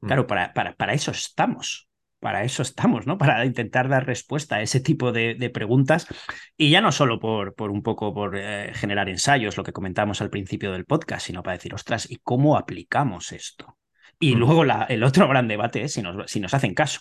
Mm. 0.00 0.06
Claro, 0.06 0.26
para, 0.26 0.52
para, 0.52 0.74
para, 0.74 0.94
eso 0.94 1.10
estamos. 1.10 1.88
Para 2.20 2.44
eso 2.44 2.62
estamos, 2.62 3.06
¿no? 3.06 3.18
Para 3.18 3.44
intentar 3.44 3.88
dar 3.88 4.06
respuesta 4.06 4.56
a 4.56 4.62
ese 4.62 4.80
tipo 4.80 5.12
de, 5.12 5.50
preguntas. 5.52 6.06
Y 6.56 6.70
ya 6.70 6.80
no 6.80 6.90
solo 6.90 7.20
por, 7.20 7.54
por 7.54 7.70
un 7.70 7.82
poco 7.82 8.14
por 8.14 8.36
eh, 8.38 8.72
generar 8.74 9.10
ensayos, 9.10 9.58
lo 9.58 9.64
que 9.64 9.72
comentamos 9.72 10.22
al 10.22 10.30
principio 10.30 10.72
del 10.72 10.86
podcast, 10.86 11.26
sino 11.26 11.42
para 11.42 11.56
decir, 11.58 11.74
ostras, 11.74 12.10
¿y 12.10 12.16
cómo 12.16 12.56
aplicamos 12.56 13.32
esto? 13.32 13.76
Y 14.18 14.34
mm. 14.36 14.38
luego 14.38 14.64
la, 14.64 14.84
el 14.84 15.02
otro 15.02 15.28
gran 15.28 15.48
debate 15.48 15.82
es 15.82 15.92
si 15.92 16.02
nos, 16.02 16.30
si 16.30 16.40
nos 16.40 16.54
hacen 16.54 16.72
caso. 16.74 17.00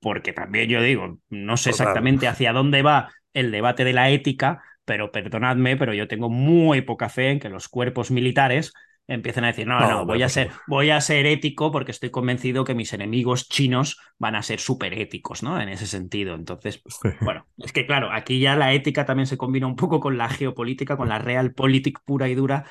Porque 0.00 0.32
también 0.32 0.68
yo 0.68 0.80
digo, 0.80 1.18
no 1.28 1.56
sé 1.56 1.70
exactamente 1.70 2.28
hacia 2.28 2.52
dónde 2.52 2.82
va 2.82 3.10
el 3.32 3.50
debate 3.50 3.84
de 3.84 3.92
la 3.92 4.10
ética, 4.10 4.62
pero 4.84 5.10
perdonadme, 5.10 5.76
pero 5.76 5.92
yo 5.94 6.08
tengo 6.08 6.30
muy 6.30 6.82
poca 6.82 7.08
fe 7.08 7.30
en 7.30 7.40
que 7.40 7.48
los 7.48 7.68
cuerpos 7.68 8.10
militares 8.10 8.72
empiecen 9.08 9.44
a 9.44 9.48
decir, 9.48 9.66
no, 9.66 9.80
no, 9.80 10.04
voy, 10.04 10.22
a 10.22 10.28
ser, 10.28 10.50
voy 10.66 10.90
a 10.90 11.00
ser 11.00 11.24
ético 11.26 11.72
porque 11.72 11.92
estoy 11.92 12.10
convencido 12.10 12.64
que 12.64 12.74
mis 12.74 12.92
enemigos 12.92 13.48
chinos 13.48 13.98
van 14.18 14.34
a 14.36 14.42
ser 14.42 14.60
súper 14.60 14.92
éticos, 14.92 15.42
¿no? 15.42 15.58
En 15.60 15.70
ese 15.70 15.86
sentido. 15.86 16.34
Entonces, 16.34 16.82
bueno, 17.22 17.46
es 17.56 17.72
que 17.72 17.86
claro, 17.86 18.12
aquí 18.12 18.38
ya 18.38 18.54
la 18.54 18.74
ética 18.74 19.06
también 19.06 19.26
se 19.26 19.38
combina 19.38 19.66
un 19.66 19.76
poco 19.76 19.98
con 19.98 20.18
la 20.18 20.28
geopolítica, 20.28 20.98
con 20.98 21.08
la 21.08 21.18
realpolitik 21.18 22.00
pura 22.04 22.28
y 22.28 22.34
dura, 22.34 22.66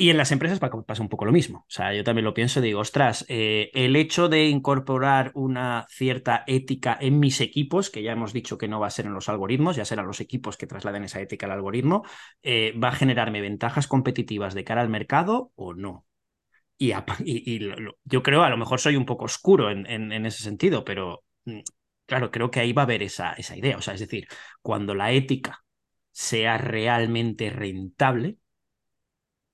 y 0.00 0.08
en 0.08 0.16
las 0.16 0.32
empresas 0.32 0.58
pasa 0.58 1.02
un 1.02 1.10
poco 1.10 1.26
lo 1.26 1.32
mismo. 1.32 1.58
O 1.58 1.70
sea, 1.70 1.92
yo 1.92 2.02
también 2.02 2.24
lo 2.24 2.32
pienso 2.32 2.60
y 2.60 2.62
digo, 2.62 2.80
ostras, 2.80 3.26
eh, 3.28 3.70
el 3.74 3.94
hecho 3.96 4.30
de 4.30 4.48
incorporar 4.48 5.30
una 5.34 5.84
cierta 5.90 6.42
ética 6.46 6.96
en 6.98 7.20
mis 7.20 7.42
equipos, 7.42 7.90
que 7.90 8.02
ya 8.02 8.12
hemos 8.12 8.32
dicho 8.32 8.56
que 8.56 8.66
no 8.66 8.80
va 8.80 8.86
a 8.86 8.90
ser 8.90 9.04
en 9.04 9.12
los 9.12 9.28
algoritmos, 9.28 9.76
ya 9.76 9.84
serán 9.84 10.06
los 10.06 10.20
equipos 10.20 10.56
que 10.56 10.66
trasladen 10.66 11.04
esa 11.04 11.20
ética 11.20 11.44
al 11.44 11.52
algoritmo, 11.52 12.02
eh, 12.42 12.72
va 12.82 12.88
a 12.88 12.92
generarme 12.92 13.42
ventajas 13.42 13.86
competitivas 13.86 14.54
de 14.54 14.64
cara 14.64 14.80
al 14.80 14.88
mercado 14.88 15.52
o 15.54 15.74
no. 15.74 16.06
Y, 16.78 16.94
yo 18.04 18.22
creo, 18.22 18.42
a 18.42 18.48
lo 18.48 18.56
mejor 18.56 18.80
soy 18.80 18.96
un 18.96 19.04
poco 19.04 19.26
oscuro 19.26 19.70
en, 19.70 19.86
en, 19.86 20.24
ese 20.24 20.42
sentido, 20.42 20.82
pero 20.82 21.24
mm, 21.44 21.60
claro, 22.06 22.30
creo 22.30 22.50
que 22.50 22.60
ahí 22.60 22.72
va 22.72 22.82
a 22.82 22.84
haber 22.86 23.02
esa, 23.02 23.34
esa 23.34 23.54
idea. 23.54 23.76
O 23.76 23.82
sea, 23.82 23.92
es 23.92 24.00
decir, 24.00 24.26
cuando 24.62 24.94
la 24.94 25.12
ética 25.12 25.62
sea 26.10 26.56
realmente 26.56 27.50
rentable, 27.50 28.38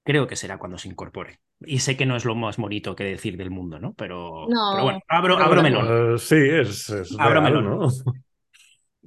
creo 0.06 0.28
que 0.28 0.36
será 0.36 0.56
cuando 0.56 0.78
se 0.78 0.88
incorpore. 0.88 1.40
Y 1.60 1.80
sé 1.80 1.96
que 1.96 2.06
no 2.06 2.14
es 2.14 2.24
lo 2.24 2.36
más 2.36 2.58
bonito 2.58 2.94
que 2.94 3.02
decir 3.02 3.36
del 3.36 3.50
mundo, 3.50 3.80
¿no? 3.80 3.92
Pero, 3.94 4.46
bueno, 4.46 5.00
abro, 5.08 5.36
abro 5.36 5.62
melón. 5.62 6.14
Eh, 6.14 6.18
sí, 6.18 6.36
es, 6.36 6.94
abro 7.18 7.42
melón. 7.42 7.64
¿no? 7.64 7.88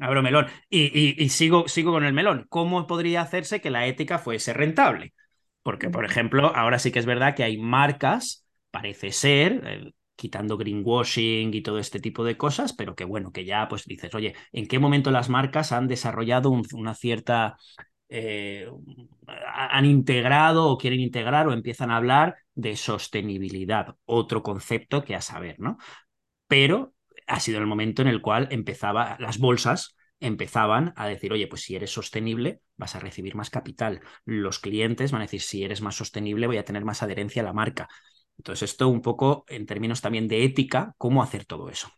Abro 0.01 0.21
melón. 0.21 0.47
Y, 0.69 1.23
y, 1.23 1.29
sigo, 1.29 1.69
sigo 1.69 1.93
con 1.93 2.03
el 2.03 2.11
melón. 2.11 2.45
¿Cómo 2.49 2.85
podría 2.85 3.21
hacerse 3.21 3.61
que 3.61 3.69
la 3.69 3.87
ética 3.87 4.19
fuese 4.19 4.53
rentable? 4.53 5.13
Porque, 5.63 5.89
por 5.89 6.03
ejemplo, 6.03 6.53
ahora 6.53 6.79
sí 6.79 6.91
que 6.91 6.99
es 6.99 7.05
verdad 7.05 7.33
que 7.33 7.43
hay 7.43 7.57
marcas, 7.57 8.45
parece 8.69 9.11
ser, 9.11 9.61
eh, 9.65 9.93
quitando 10.17 10.57
greenwashing 10.57 11.53
y 11.53 11.61
todo 11.61 11.79
este 11.79 12.01
tipo 12.01 12.25
de 12.25 12.35
cosas, 12.35 12.73
pero 12.73 12.93
que 12.95 13.05
bueno, 13.05 13.31
que 13.31 13.45
ya 13.45 13.69
pues 13.69 13.85
dices, 13.85 14.13
oye, 14.15 14.35
¿en 14.51 14.67
qué 14.67 14.79
momento 14.79 15.11
las 15.11 15.29
marcas 15.29 15.71
han 15.71 15.87
desarrollado 15.87 16.51
una 16.73 16.93
cierta 16.93 17.55
eh, 18.09 18.67
han 19.27 19.85
integrado 19.85 20.67
o 20.67 20.77
quieren 20.77 20.99
integrar 20.99 21.47
o 21.47 21.53
empiezan 21.53 21.91
a 21.91 21.97
hablar 21.97 22.37
de 22.55 22.75
sostenibilidad, 22.75 23.95
otro 24.05 24.43
concepto 24.43 25.03
que 25.03 25.15
a 25.15 25.21
saber, 25.21 25.59
¿no? 25.59 25.77
Pero 26.47 26.93
ha 27.27 27.39
sido 27.39 27.59
el 27.59 27.67
momento 27.67 28.01
en 28.01 28.07
el 28.07 28.21
cual 28.21 28.47
empezaba, 28.51 29.17
las 29.19 29.37
bolsas 29.37 29.95
empezaban 30.19 30.93
a 30.97 31.07
decir, 31.07 31.31
oye, 31.31 31.47
pues 31.47 31.61
si 31.61 31.75
eres 31.75 31.91
sostenible, 31.91 32.61
vas 32.75 32.95
a 32.95 32.99
recibir 32.99 33.35
más 33.35 33.49
capital. 33.49 34.01
Los 34.25 34.59
clientes 34.59 35.11
van 35.11 35.21
a 35.21 35.25
decir, 35.25 35.41
si 35.41 35.63
eres 35.63 35.81
más 35.81 35.95
sostenible, 35.95 36.47
voy 36.47 36.57
a 36.57 36.65
tener 36.65 36.83
más 36.83 37.03
adherencia 37.03 37.41
a 37.41 37.45
la 37.45 37.53
marca. 37.53 37.87
Entonces, 38.37 38.71
esto 38.71 38.87
un 38.89 39.01
poco 39.01 39.45
en 39.47 39.65
términos 39.65 40.01
también 40.01 40.27
de 40.27 40.43
ética, 40.43 40.93
cómo 40.97 41.23
hacer 41.23 41.45
todo 41.45 41.69
eso 41.69 41.89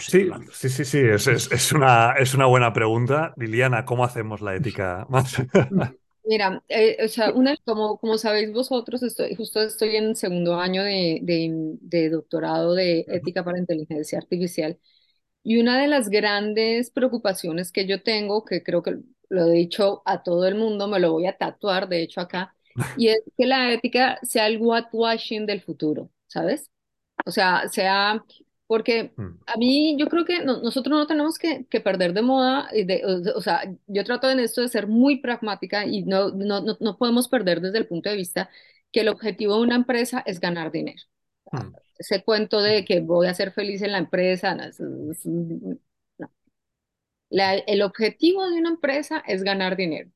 sí, 0.00 0.28
sí, 0.52 0.68
sí, 0.68 0.84
sí, 0.84 0.98
es, 0.98 1.72
una, 1.72 2.12
es 2.12 2.34
una 2.34 2.46
buena 2.46 2.72
pregunta. 2.72 3.32
Liliana, 3.36 3.84
¿cómo 3.84 4.04
hacemos 4.04 4.40
la 4.40 4.54
ética 4.54 5.06
más? 5.08 5.36
Mira, 6.24 6.62
eh, 6.68 6.98
o 7.04 7.08
sea, 7.08 7.32
una, 7.32 7.56
como, 7.64 7.98
como 7.98 8.16
sabéis 8.16 8.52
vosotros, 8.52 9.02
estoy, 9.02 9.34
justo 9.34 9.60
estoy 9.60 9.96
en 9.96 10.14
segundo 10.14 10.54
año 10.54 10.84
de, 10.84 11.18
de, 11.80 12.10
doctorado 12.10 12.74
de 12.74 13.04
ética 13.08 13.42
para 13.44 13.58
inteligencia 13.58 14.18
artificial 14.18 14.78
y 15.42 15.60
una 15.60 15.80
de 15.80 15.88
las 15.88 16.08
grandes 16.08 16.90
preocupaciones 16.90 17.72
que 17.72 17.86
yo 17.86 18.02
tengo, 18.02 18.44
que 18.44 18.62
creo 18.62 18.82
que 18.82 18.98
lo 19.30 19.46
he 19.46 19.52
dicho 19.52 20.02
a 20.04 20.22
todo 20.22 20.46
el 20.46 20.54
mundo, 20.54 20.86
me 20.86 21.00
lo 21.00 21.12
voy 21.12 21.26
a 21.26 21.36
tatuar, 21.36 21.88
de 21.88 22.02
hecho 22.02 22.20
acá, 22.20 22.54
y 22.96 23.08
es 23.08 23.22
que 23.36 23.46
la 23.46 23.72
ética 23.72 24.18
sea 24.22 24.46
el 24.46 24.58
whitewashing 24.60 25.44
del 25.46 25.60
futuro, 25.60 26.10
¿sabes? 26.28 26.70
O 27.26 27.32
sea, 27.32 27.68
sea 27.68 28.24
porque 28.72 29.12
Mm. 29.16 29.38
a 29.46 29.56
mí 29.58 29.96
yo 29.98 30.06
creo 30.08 30.24
que 30.24 30.42
no- 30.46 30.62
nosotros 30.62 30.98
no 30.98 31.06
tenemos 31.06 31.36
que, 31.38 31.66
que 31.68 31.80
perder 31.82 32.14
de 32.14 32.22
moda, 32.22 32.70
de- 32.72 33.02
o, 33.04 33.36
o 33.38 33.42
sea, 33.42 33.70
yo 33.86 34.02
trato 34.02 34.30
en 34.30 34.40
esto 34.40 34.62
de 34.62 34.68
ser 34.68 34.86
muy 34.86 35.16
pragmática 35.20 35.84
y 35.84 36.04
no, 36.04 36.30
no, 36.30 36.62
no, 36.62 36.78
no 36.80 36.96
podemos 36.96 37.28
perder 37.28 37.60
desde 37.60 37.76
el 37.76 37.86
punto 37.86 38.08
de 38.08 38.16
vista 38.16 38.48
que 38.90 39.00
el 39.00 39.08
objetivo 39.10 39.56
de 39.56 39.60
una 39.62 39.76
empresa 39.76 40.22
es 40.24 40.40
ganar 40.40 40.72
dinero. 40.72 41.02
Mm. 41.52 41.74
Ese 41.98 42.24
cuento 42.24 42.62
de 42.62 42.86
que 42.86 43.00
voy 43.00 43.26
a 43.26 43.34
ser 43.34 43.52
feliz 43.52 43.82
en 43.82 43.92
la 43.92 43.98
empresa. 43.98 44.56
La- 47.28 47.54
el 47.54 47.82
objetivo 47.82 48.48
de 48.48 48.58
una 48.58 48.70
empresa 48.70 49.22
es 49.26 49.42
ganar 49.42 49.76
dinero. 49.76 50.10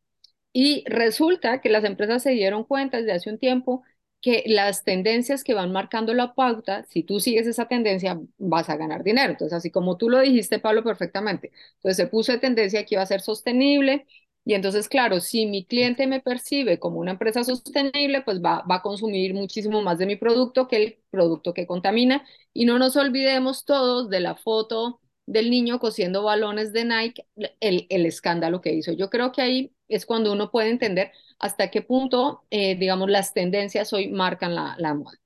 Y 0.54 0.82
resulta 0.86 1.60
que 1.60 1.68
las 1.68 1.84
empresas 1.84 2.22
se 2.22 2.30
dieron 2.30 2.64
cuenta 2.64 2.96
desde 2.98 3.12
hace 3.12 3.28
un 3.30 3.38
tiempo 3.38 3.82
que 4.26 4.42
las 4.48 4.82
tendencias 4.82 5.44
que 5.44 5.54
van 5.54 5.70
marcando 5.72 6.12
la 6.12 6.34
pauta, 6.34 6.84
si 6.88 7.04
tú 7.04 7.20
sigues 7.20 7.46
esa 7.46 7.68
tendencia, 7.68 8.20
vas 8.38 8.68
a 8.68 8.76
ganar 8.76 9.04
dinero. 9.04 9.30
Entonces, 9.32 9.56
así 9.56 9.70
como 9.70 9.96
tú 9.96 10.10
lo 10.10 10.20
dijiste, 10.20 10.58
Pablo, 10.58 10.82
perfectamente. 10.82 11.52
Entonces, 11.76 11.96
se 11.96 12.08
puso 12.08 12.32
de 12.32 12.38
tendencia 12.38 12.84
que 12.84 12.96
iba 12.96 13.02
a 13.02 13.06
ser 13.06 13.20
sostenible. 13.20 14.04
Y 14.44 14.54
entonces, 14.54 14.88
claro, 14.88 15.20
si 15.20 15.46
mi 15.46 15.64
cliente 15.64 16.08
me 16.08 16.20
percibe 16.20 16.78
como 16.80 16.98
una 16.98 17.12
empresa 17.12 17.44
sostenible, 17.44 18.22
pues 18.22 18.40
va, 18.42 18.64
va 18.68 18.76
a 18.76 18.82
consumir 18.82 19.32
muchísimo 19.34 19.80
más 19.82 19.98
de 19.98 20.06
mi 20.06 20.16
producto 20.16 20.66
que 20.68 20.76
el 20.76 20.98
producto 21.10 21.54
que 21.54 21.66
contamina. 21.68 22.26
Y 22.52 22.64
no 22.66 22.78
nos 22.80 22.96
olvidemos 22.96 23.64
todos 23.64 24.10
de 24.10 24.18
la 24.20 24.34
foto 24.34 25.00
del 25.26 25.50
niño 25.50 25.78
cosiendo 25.78 26.24
balones 26.24 26.72
de 26.72 26.84
Nike, 26.84 27.26
el, 27.60 27.86
el 27.90 28.06
escándalo 28.06 28.60
que 28.60 28.72
hizo. 28.74 28.92
Yo 28.92 29.08
creo 29.08 29.30
que 29.32 29.42
ahí 29.42 29.72
es 29.88 30.06
cuando 30.06 30.32
uno 30.32 30.50
puede 30.50 30.70
entender 30.70 31.12
hasta 31.38 31.70
qué 31.70 31.82
punto, 31.82 32.44
eh, 32.50 32.76
digamos, 32.76 33.10
las 33.10 33.34
tendencias 33.34 33.92
hoy 33.92 34.08
marcan 34.08 34.54
la, 34.54 34.74
la 34.78 34.94
moda. 34.94 35.18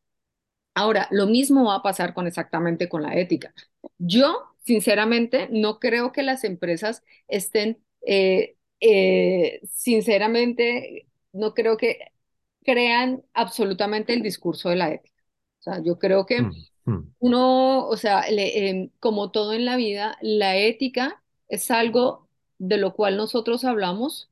Ahora, 0.75 1.09
lo 1.11 1.27
mismo 1.27 1.65
va 1.67 1.77
a 1.77 1.83
pasar 1.83 2.15
con 2.15 2.27
exactamente 2.27 2.89
con 2.89 3.03
la 3.03 3.15
ética. 3.17 3.53
Yo, 3.99 4.45
sinceramente, 4.65 5.49
no 5.51 5.79
creo 5.81 6.13
que 6.13 6.23
las 6.23 6.45
empresas 6.45 7.03
estén, 7.29 7.83
eh, 8.07 8.57
eh, 8.81 9.61
sinceramente, 9.75 11.07
no 11.33 11.55
creo 11.55 11.77
que 11.77 11.99
crean 12.65 13.23
absolutamente 13.35 14.13
el 14.15 14.23
discurso 14.23 14.69
de 14.71 14.77
la 14.77 14.93
ética. 14.93 15.15
O 15.61 15.63
sea, 15.63 15.83
yo 15.83 15.99
creo 15.99 16.27
que 16.27 16.43
Mm. 16.43 16.67
Mm. 16.87 17.15
uno, 17.19 17.87
o 17.89 17.97
sea, 17.97 18.31
le- 18.31 18.69
em, 18.71 18.91
como 19.01 19.31
todo 19.31 19.53
en 19.53 19.65
la 19.65 19.77
vida, 19.77 20.17
la 20.23 20.57
ética 20.57 21.23
es 21.49 21.71
algo 21.71 22.29
de 22.59 22.77
lo 22.79 22.95
cual 22.95 23.17
nosotros 23.17 23.65
hablamos 23.65 24.30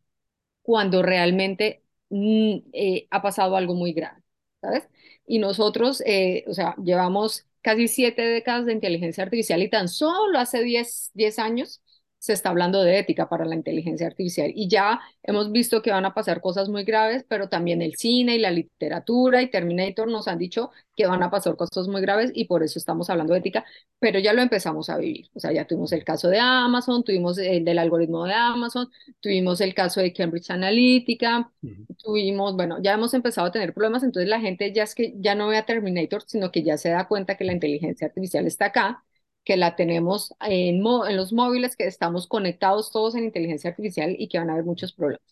cuando 0.69 1.03
realmente 1.03 1.83
mm, 2.11 2.59
eh, 2.75 3.07
ha 3.11 3.23
pasado 3.23 3.57
algo 3.57 3.75
muy 3.75 3.95
grave, 3.95 4.23
¿sabes? 4.61 4.87
Y 5.27 5.39
nosotros, 5.39 6.03
eh, 6.07 6.45
o 6.47 6.53
sea, 6.55 6.75
llevamos 6.85 7.47
casi 7.63 7.89
siete 7.89 8.23
décadas 8.23 8.67
de 8.67 8.75
inteligencia 8.75 9.25
artificial 9.25 9.63
y 9.63 9.71
tan 9.71 9.89
solo 9.89 10.39
hace 10.39 10.63
10, 10.63 11.11
10 11.15 11.39
años 11.39 11.83
se 12.19 12.33
está 12.33 12.51
hablando 12.51 12.83
de 12.83 12.99
ética 12.99 13.29
para 13.29 13.45
la 13.45 13.55
inteligencia 13.55 14.07
artificial. 14.07 14.53
Y 14.55 14.69
ya 14.69 15.01
hemos 15.23 15.53
visto 15.53 15.83
que 15.83 15.91
van 15.91 16.05
a 16.05 16.15
pasar 16.15 16.41
cosas 16.41 16.69
muy 16.69 16.85
graves, 16.85 17.25
pero 17.29 17.49
también 17.49 17.83
el 17.83 17.95
cine 17.97 18.37
y 18.37 18.39
la 18.39 18.51
literatura 18.51 19.43
y 19.43 19.51
Terminator 19.51 20.09
nos 20.09 20.29
han 20.29 20.39
dicho 20.39 20.71
que 20.97 21.07
van 21.07 21.23
a 21.23 21.31
pasar 21.31 21.57
cosas 21.57 21.87
muy 21.87 22.01
graves 22.01 22.33
y 22.35 22.47
por 22.47 22.63
eso 22.65 22.79
estamos 22.79 23.09
hablando 23.09 23.33
de 23.33 23.39
ética, 23.39 23.65
pero 24.01 24.19
ya 24.19 24.33
lo 24.33 24.43
empezamos 24.43 24.91
a 24.91 24.99
vivir. 24.99 25.31
O 25.35 25.41
sea, 25.41 25.53
ya 25.53 25.65
tuvimos 25.65 25.93
el 25.93 26.05
caso 26.05 26.29
de 26.29 26.41
Amazon, 26.41 27.05
tuvimos 27.05 27.39
el 27.39 27.65
del 27.65 27.79
algoritmo 27.79 28.25
de 28.25 28.35
Amazon, 28.35 28.91
tuvimos 29.21 29.61
el 29.61 29.75
caso 29.75 30.01
de 30.01 30.13
Cambridge 30.13 30.51
Analytica, 30.51 31.53
tuvimos, 31.99 32.57
bueno, 32.57 32.83
ya 32.83 32.95
hemos 32.95 33.15
empezado 33.15 33.47
a 33.47 33.53
tener 33.53 33.73
problemas, 33.73 34.03
entonces 34.03 34.29
la 34.29 34.41
gente 34.41 34.73
ya 34.73 34.83
es 34.83 34.95
que 34.95 35.15
ya 35.19 35.35
no 35.37 35.49
ve 35.49 35.57
a 35.57 35.67
Terminator, 35.67 36.23
sino 36.27 36.51
que 36.51 36.63
ya 36.65 36.77
se 36.77 36.91
da 36.91 37.07
cuenta 37.07 37.37
que 37.37 37.45
la 37.45 37.53
inteligencia 37.53 38.09
artificial 38.09 38.47
está 38.47 38.67
acá, 38.67 39.05
que 39.49 39.59
la 39.59 39.77
tenemos 39.77 40.35
en, 40.43 40.77
en 40.87 41.19
los 41.19 41.35
móviles, 41.35 41.77
que 41.77 41.87
estamos 41.89 42.29
conectados 42.29 42.93
todos 42.93 43.17
en 43.17 43.25
inteligencia 43.27 43.71
artificial 43.73 44.17
y 44.19 44.29
que 44.29 44.39
van 44.39 44.51
a 44.51 44.55
haber 44.55 44.67
muchos 44.67 44.95
problemas. 44.95 45.23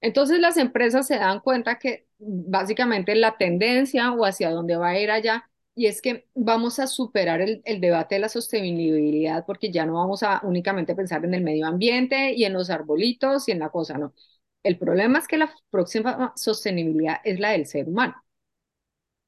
Entonces 0.00 0.38
las 0.40 0.56
empresas 0.56 1.06
se 1.06 1.16
dan 1.18 1.40
cuenta 1.40 1.78
que 1.78 2.06
básicamente 2.18 3.14
la 3.14 3.36
tendencia 3.38 4.12
o 4.12 4.24
hacia 4.24 4.50
dónde 4.50 4.76
va 4.76 4.90
a 4.90 5.00
ir 5.00 5.10
allá, 5.10 5.48
y 5.74 5.86
es 5.86 6.00
que 6.02 6.26
vamos 6.34 6.78
a 6.78 6.86
superar 6.86 7.40
el, 7.42 7.62
el 7.64 7.80
debate 7.80 8.16
de 8.16 8.20
la 8.22 8.28
sostenibilidad 8.30 9.44
porque 9.46 9.70
ya 9.70 9.84
no 9.86 9.94
vamos 9.94 10.22
a 10.22 10.40
únicamente 10.44 10.94
pensar 10.94 11.24
en 11.24 11.34
el 11.34 11.42
medio 11.42 11.66
ambiente 11.66 12.32
y 12.34 12.44
en 12.44 12.54
los 12.54 12.70
arbolitos 12.70 13.48
y 13.48 13.52
en 13.52 13.58
la 13.60 13.70
cosa, 13.70 13.98
no. 13.98 14.14
El 14.62 14.78
problema 14.78 15.18
es 15.18 15.28
que 15.28 15.36
la 15.38 15.54
próxima 15.70 16.32
sostenibilidad 16.36 17.18
es 17.24 17.40
la 17.40 17.50
del 17.52 17.66
ser 17.66 17.88
humano. 17.88 18.14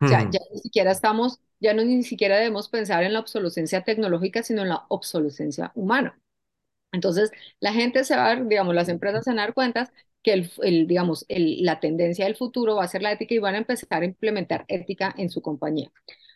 O 0.04 0.06
sea, 0.08 0.20
Mm. 0.20 0.30
ya 0.30 0.40
ni 0.52 0.58
siquiera 0.60 0.90
estamos, 0.92 1.40
ya 1.61 1.74
no 1.74 1.84
ni 1.84 2.02
siquiera 2.02 2.36
debemos 2.36 2.68
pensar 2.68 3.02
en 3.04 3.12
la 3.12 3.20
obsolescencia 3.20 3.82
tecnológica, 3.84 4.42
sino 4.42 4.62
en 4.62 4.68
la 4.70 4.84
obsolescencia 4.88 5.72
humana. 5.74 6.20
Entonces, 6.92 7.30
la 7.61 7.72
gente 7.72 8.04
se 8.04 8.16
va 8.16 8.30
a 8.30 8.36
digamos, 8.36 8.74
las 8.74 8.88
empresas 8.88 9.24
se 9.24 9.30
van 9.30 9.38
a 9.40 9.42
dar 9.42 9.54
cuenta 9.54 9.92
que 10.22 10.32
el, 10.62 10.86
digamos, 10.86 11.26
la 11.28 11.80
tendencia 11.80 12.24
del 12.24 12.36
futuro 12.36 12.76
va 12.76 12.84
a 12.84 12.88
ser 12.88 13.02
la 13.02 13.12
ética 13.12 13.34
y 13.34 13.38
van 13.38 13.54
a 13.54 13.59
empezar 13.59 14.02
a 14.02 14.06
implementar 14.06 14.64
ética 14.68 15.14
en 15.16 15.30
su 15.30 15.42
compañía. 15.42 15.92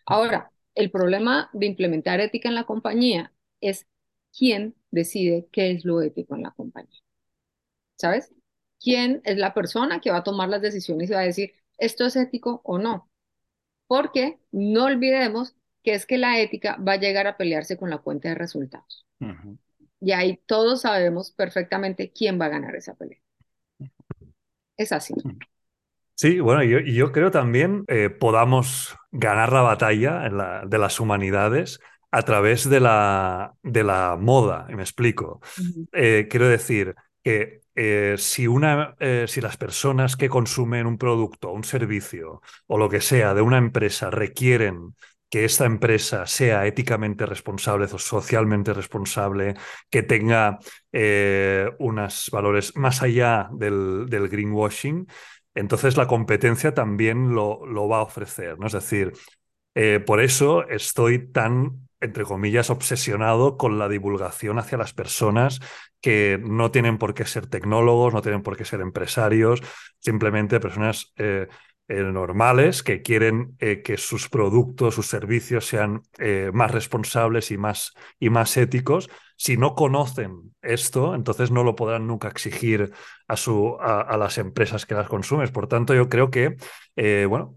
Ahora, 0.07 0.51
el 0.75 0.91
problema 0.91 1.51
de 1.53 1.67
implementar 1.67 2.21
ética 2.21 2.49
en 2.49 2.55
la 2.55 2.65
compañía 2.65 3.33
es 3.61 3.87
quién 4.37 4.75
decide 4.91 5.49
qué 5.53 5.71
es 5.73 5.85
lo 5.85 6.01
ético 6.03 6.35
en 6.37 6.43
la 6.43 6.53
compañía. 6.53 7.01
¿Sabes? 7.97 8.33
¿Quién 8.81 9.23
es 9.25 9.39
la 9.39 9.55
persona 9.55 10.01
que 10.01 10.11
va 10.11 10.19
a 10.19 10.25
tomar 10.25 10.49
las 10.49 10.63
decisiones 10.63 11.11
y 11.11 11.13
va 11.15 11.21
a 11.21 11.25
decir 11.25 11.55
esto 11.79 12.05
es 12.07 12.17
ético 12.17 12.61
o 12.65 12.79
no? 12.79 13.11
Porque 13.93 14.39
no 14.53 14.85
olvidemos 14.87 15.55
que 15.83 15.93
es 15.95 16.07
que 16.07 16.17
la 16.17 16.41
ética 16.41 16.77
va 16.87 16.93
a 16.93 16.97
llegar 17.05 17.27
a 17.27 17.37
pelearse 17.37 17.77
con 17.77 17.91
la 17.91 17.99
cuenta 17.99 18.29
de 18.31 18.37
resultados. 18.37 19.07
Ujú. 19.21 19.59
Y 20.01 20.13
ahí 20.13 20.41
todos 20.47 20.83
sabemos 20.83 21.31
perfectamente 21.33 22.13
quién 22.13 22.41
va 22.41 22.47
a 22.47 22.55
ganar 22.57 22.75
esa 22.77 22.95
pelea. 22.95 23.19
Es 24.77 24.93
así. 24.93 25.15
Sí, 26.15 26.41
bueno, 26.41 26.63
yo, 26.63 26.79
yo 26.81 27.11
creo 27.11 27.31
también 27.31 27.85
eh, 27.89 28.11
podamos 28.11 28.97
ganar 29.11 29.53
la 29.53 29.63
batalla 29.63 30.27
en 30.27 30.37
la- 30.39 30.65
de 30.67 30.79
las 30.79 31.01
humanidades 31.01 31.81
a 32.11 32.23
través 32.23 32.69
de 32.69 32.81
la, 32.81 33.55
de 33.63 33.83
la 33.85 34.17
moda, 34.21 34.67
me 34.71 34.83
explico. 34.83 35.41
Eh, 35.93 36.29
quiero 36.31 36.49
decir 36.49 36.95
que 37.25 37.62
eh, 37.75 38.17
si, 38.19 38.47
una, 38.47 38.95
eh, 39.01 39.25
si 39.29 39.41
las 39.41 39.57
personas 39.57 40.17
que 40.17 40.29
consumen 40.29 40.87
un 40.87 40.99
producto, 40.99 41.53
un 41.53 41.65
servicio 41.65 42.43
o 42.67 42.79
lo 42.79 42.89
que 42.89 43.01
sea 43.01 43.33
de 43.35 43.41
una 43.41 43.59
empresa 43.59 44.11
requieren 44.11 44.95
que 45.31 45.47
esta 45.47 45.65
empresa 45.65 46.27
sea 46.27 46.67
éticamente 46.67 47.25
responsable 47.25 47.87
o 47.87 47.99
socialmente 47.99 48.75
responsable, 48.75 49.55
que 49.89 50.03
tenga 50.03 50.59
eh, 50.93 51.71
unos 51.79 52.29
valores 52.31 52.77
más 52.77 53.03
allá 53.03 53.49
del, 53.53 54.07
greenwashing, 54.11 55.07
entonces 55.55 55.97
la 55.97 56.07
competencia 56.07 56.75
también 56.75 57.35
lo, 57.35 57.65
lo 57.65 57.89
va 57.89 57.99
a 57.99 58.03
ofrecer, 58.03 58.59
¿no? 58.59 58.67
Es 58.67 58.75
decir, 58.75 59.13
por 60.05 60.21
eso 60.21 60.69
estoy 60.69 61.29
tan, 61.33 61.89
entre 62.03 62.25
comillas, 62.25 62.69
obsesionado 62.69 63.57
con 63.57 63.79
la 63.79 63.89
divulgación 63.89 64.59
hacia 64.59 64.77
las 64.77 64.93
personas 64.93 65.61
que 66.01 66.39
no 66.43 66.71
tienen 66.71 66.99
por 66.99 67.15
qué 67.15 67.25
ser 67.25 67.47
tecnólogos, 67.47 68.13
no 68.13 68.23
tienen 68.23 68.43
por 68.43 68.57
qué 68.57 68.65
ser 68.65 68.81
empresarios, 68.81 69.63
simplemente 70.01 70.59
personas 70.59 71.13
eh, 71.17 71.47
eh, 71.89 72.03
normales 72.03 72.83
que 72.83 73.03
quieren 73.03 73.55
eh, 73.61 73.83
que 73.83 73.97
sus 73.97 74.29
productos, 74.29 74.97
sus 74.97 75.07
servicios 75.07 75.67
sean 75.67 76.03
más 76.53 76.71
responsables 76.73 77.51
y 77.53 77.57
más, 77.57 77.95
y 78.19 78.31
más 78.31 78.57
éticos. 78.57 79.09
Si 79.37 79.57
no 79.57 79.75
conocen 79.75 80.55
esto, 80.61 81.15
entonces 81.15 81.51
no 81.51 81.65
lo 81.65 81.75
podrán 81.77 82.07
nunca 82.07 82.29
exigir 82.29 82.93
a, 83.29 83.37
su, 83.37 83.77
a, 83.81 84.17
las 84.17 84.39
empresas 84.39 84.87
que 84.87 84.95
las 84.95 85.09
consumen. 85.09 85.49
Por 85.49 85.67
tanto, 85.67 85.95
yo 85.95 86.09
creo 86.09 86.31
que, 86.31 86.57
bueno, 87.27 87.57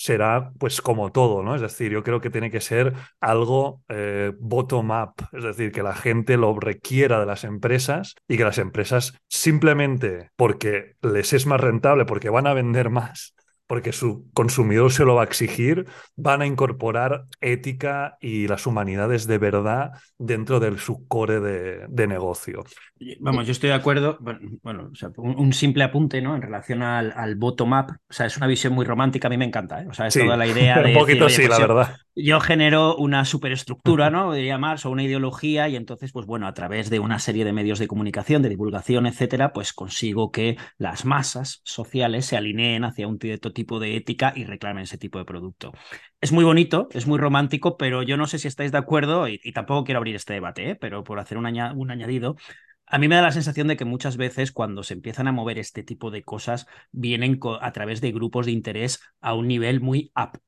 será 0.00 0.52
pues 0.58 0.80
como 0.80 1.12
todo, 1.12 1.42
¿no? 1.42 1.54
Es 1.54 1.60
decir, 1.60 1.92
yo 1.92 2.02
creo 2.02 2.22
que 2.22 2.30
tiene 2.30 2.50
que 2.50 2.62
ser 2.62 2.94
algo 3.20 3.82
eh, 3.90 4.32
bottom-up, 4.38 5.12
es 5.32 5.44
decir, 5.44 5.72
que 5.72 5.82
la 5.82 5.94
gente 5.94 6.38
lo 6.38 6.58
requiera 6.58 7.20
de 7.20 7.26
las 7.26 7.44
empresas 7.44 8.14
y 8.26 8.38
que 8.38 8.44
las 8.44 8.56
empresas 8.56 9.12
simplemente 9.28 10.30
porque 10.36 10.94
les 11.02 11.34
es 11.34 11.44
más 11.44 11.60
rentable, 11.60 12.06
porque 12.06 12.30
van 12.30 12.46
a 12.46 12.54
vender 12.54 12.88
más, 12.88 13.34
porque 13.70 13.92
su 13.92 14.28
consumidor 14.34 14.90
se 14.90 15.04
lo 15.04 15.14
va 15.14 15.22
a 15.22 15.24
exigir, 15.26 15.86
van 16.16 16.42
a 16.42 16.46
incorporar 16.46 17.26
ética 17.40 18.18
y 18.20 18.48
las 18.48 18.66
humanidades 18.66 19.28
de 19.28 19.38
verdad 19.38 19.92
dentro 20.18 20.58
de 20.58 20.76
su 20.76 21.06
core 21.06 21.38
de, 21.38 21.86
de 21.88 22.06
negocio. 22.08 22.64
Vamos, 23.20 23.46
yo 23.46 23.52
estoy 23.52 23.68
de 23.68 23.76
acuerdo. 23.76 24.18
Bueno, 24.20 24.40
bueno, 24.62 24.88
o 24.92 24.94
sea, 24.96 25.10
un, 25.18 25.38
un 25.38 25.52
simple 25.52 25.84
apunte, 25.84 26.20
¿no? 26.20 26.34
En 26.34 26.42
relación 26.42 26.82
al, 26.82 27.12
al 27.16 27.36
bottom-up. 27.36 27.92
O 28.08 28.12
sea, 28.12 28.26
es 28.26 28.36
una 28.36 28.48
visión 28.48 28.72
muy 28.72 28.84
romántica, 28.84 29.28
a 29.28 29.30
mí 29.30 29.38
me 29.38 29.44
encanta, 29.44 29.82
¿eh? 29.82 29.86
O 29.88 29.94
sea, 29.94 30.08
es 30.08 30.14
Sí, 30.14 30.18
toda 30.18 30.36
la 30.36 30.46
idea 30.48 30.82
de. 30.82 30.88
un 30.88 30.92
poquito 30.92 31.28
decir, 31.28 31.44
sí, 31.44 31.46
pues 31.46 31.48
la 31.48 31.58
verdad. 31.58 31.96
Yo 32.14 32.40
genero 32.40 32.96
una 32.96 33.24
superestructura, 33.24 34.10
¿no? 34.10 34.32
De 34.32 34.44
llamarse 34.44 34.88
o 34.88 34.90
una 34.90 35.04
ideología, 35.04 35.68
y 35.68 35.76
entonces, 35.76 36.12
pues 36.12 36.26
bueno, 36.26 36.46
a 36.46 36.54
través 36.54 36.90
de 36.90 36.98
una 36.98 37.18
serie 37.18 37.44
de 37.44 37.52
medios 37.52 37.78
de 37.78 37.88
comunicación, 37.88 38.42
de 38.42 38.48
divulgación, 38.48 39.06
etcétera, 39.06 39.52
pues 39.52 39.72
consigo 39.72 40.30
que 40.30 40.56
las 40.78 41.04
masas 41.04 41.60
sociales 41.64 42.26
se 42.26 42.36
alineen 42.36 42.84
hacia 42.84 43.06
un 43.06 43.18
cierto 43.18 43.52
tipo 43.52 43.78
de 43.78 43.96
ética 43.96 44.32
y 44.34 44.44
reclamen 44.44 44.84
ese 44.84 44.98
tipo 44.98 45.18
de 45.18 45.24
producto. 45.24 45.72
Es 46.20 46.32
muy 46.32 46.44
bonito, 46.44 46.88
es 46.92 47.06
muy 47.06 47.18
romántico, 47.18 47.76
pero 47.76 48.02
yo 48.02 48.16
no 48.16 48.26
sé 48.26 48.38
si 48.38 48.48
estáis 48.48 48.72
de 48.72 48.78
acuerdo, 48.78 49.28
y, 49.28 49.38
tampoco 49.52 49.84
quiero 49.84 49.98
abrir 49.98 50.16
este 50.16 50.34
debate, 50.34 50.70
¿eh? 50.70 50.74
pero 50.76 51.04
por 51.04 51.18
hacer 51.18 51.38
un, 51.38 51.46
un 51.46 51.90
añadido, 51.90 52.36
a 52.86 52.98
mí 52.98 53.06
me 53.06 53.14
da 53.14 53.22
la 53.22 53.32
sensación 53.32 53.68
de 53.68 53.76
que 53.76 53.84
muchas 53.84 54.16
veces 54.16 54.50
cuando 54.50 54.82
se 54.82 54.94
empiezan 54.94 55.28
a 55.28 55.32
mover 55.32 55.58
este 55.58 55.84
tipo 55.84 56.10
de 56.10 56.24
cosas 56.24 56.66
vienen 56.90 57.38
a 57.60 57.72
través 57.72 58.00
de 58.00 58.10
grupos 58.10 58.46
de 58.46 58.52
interés 58.52 59.00
a 59.20 59.34
un 59.34 59.46
nivel 59.46 59.80
muy 59.80 60.10
up. 60.16 60.40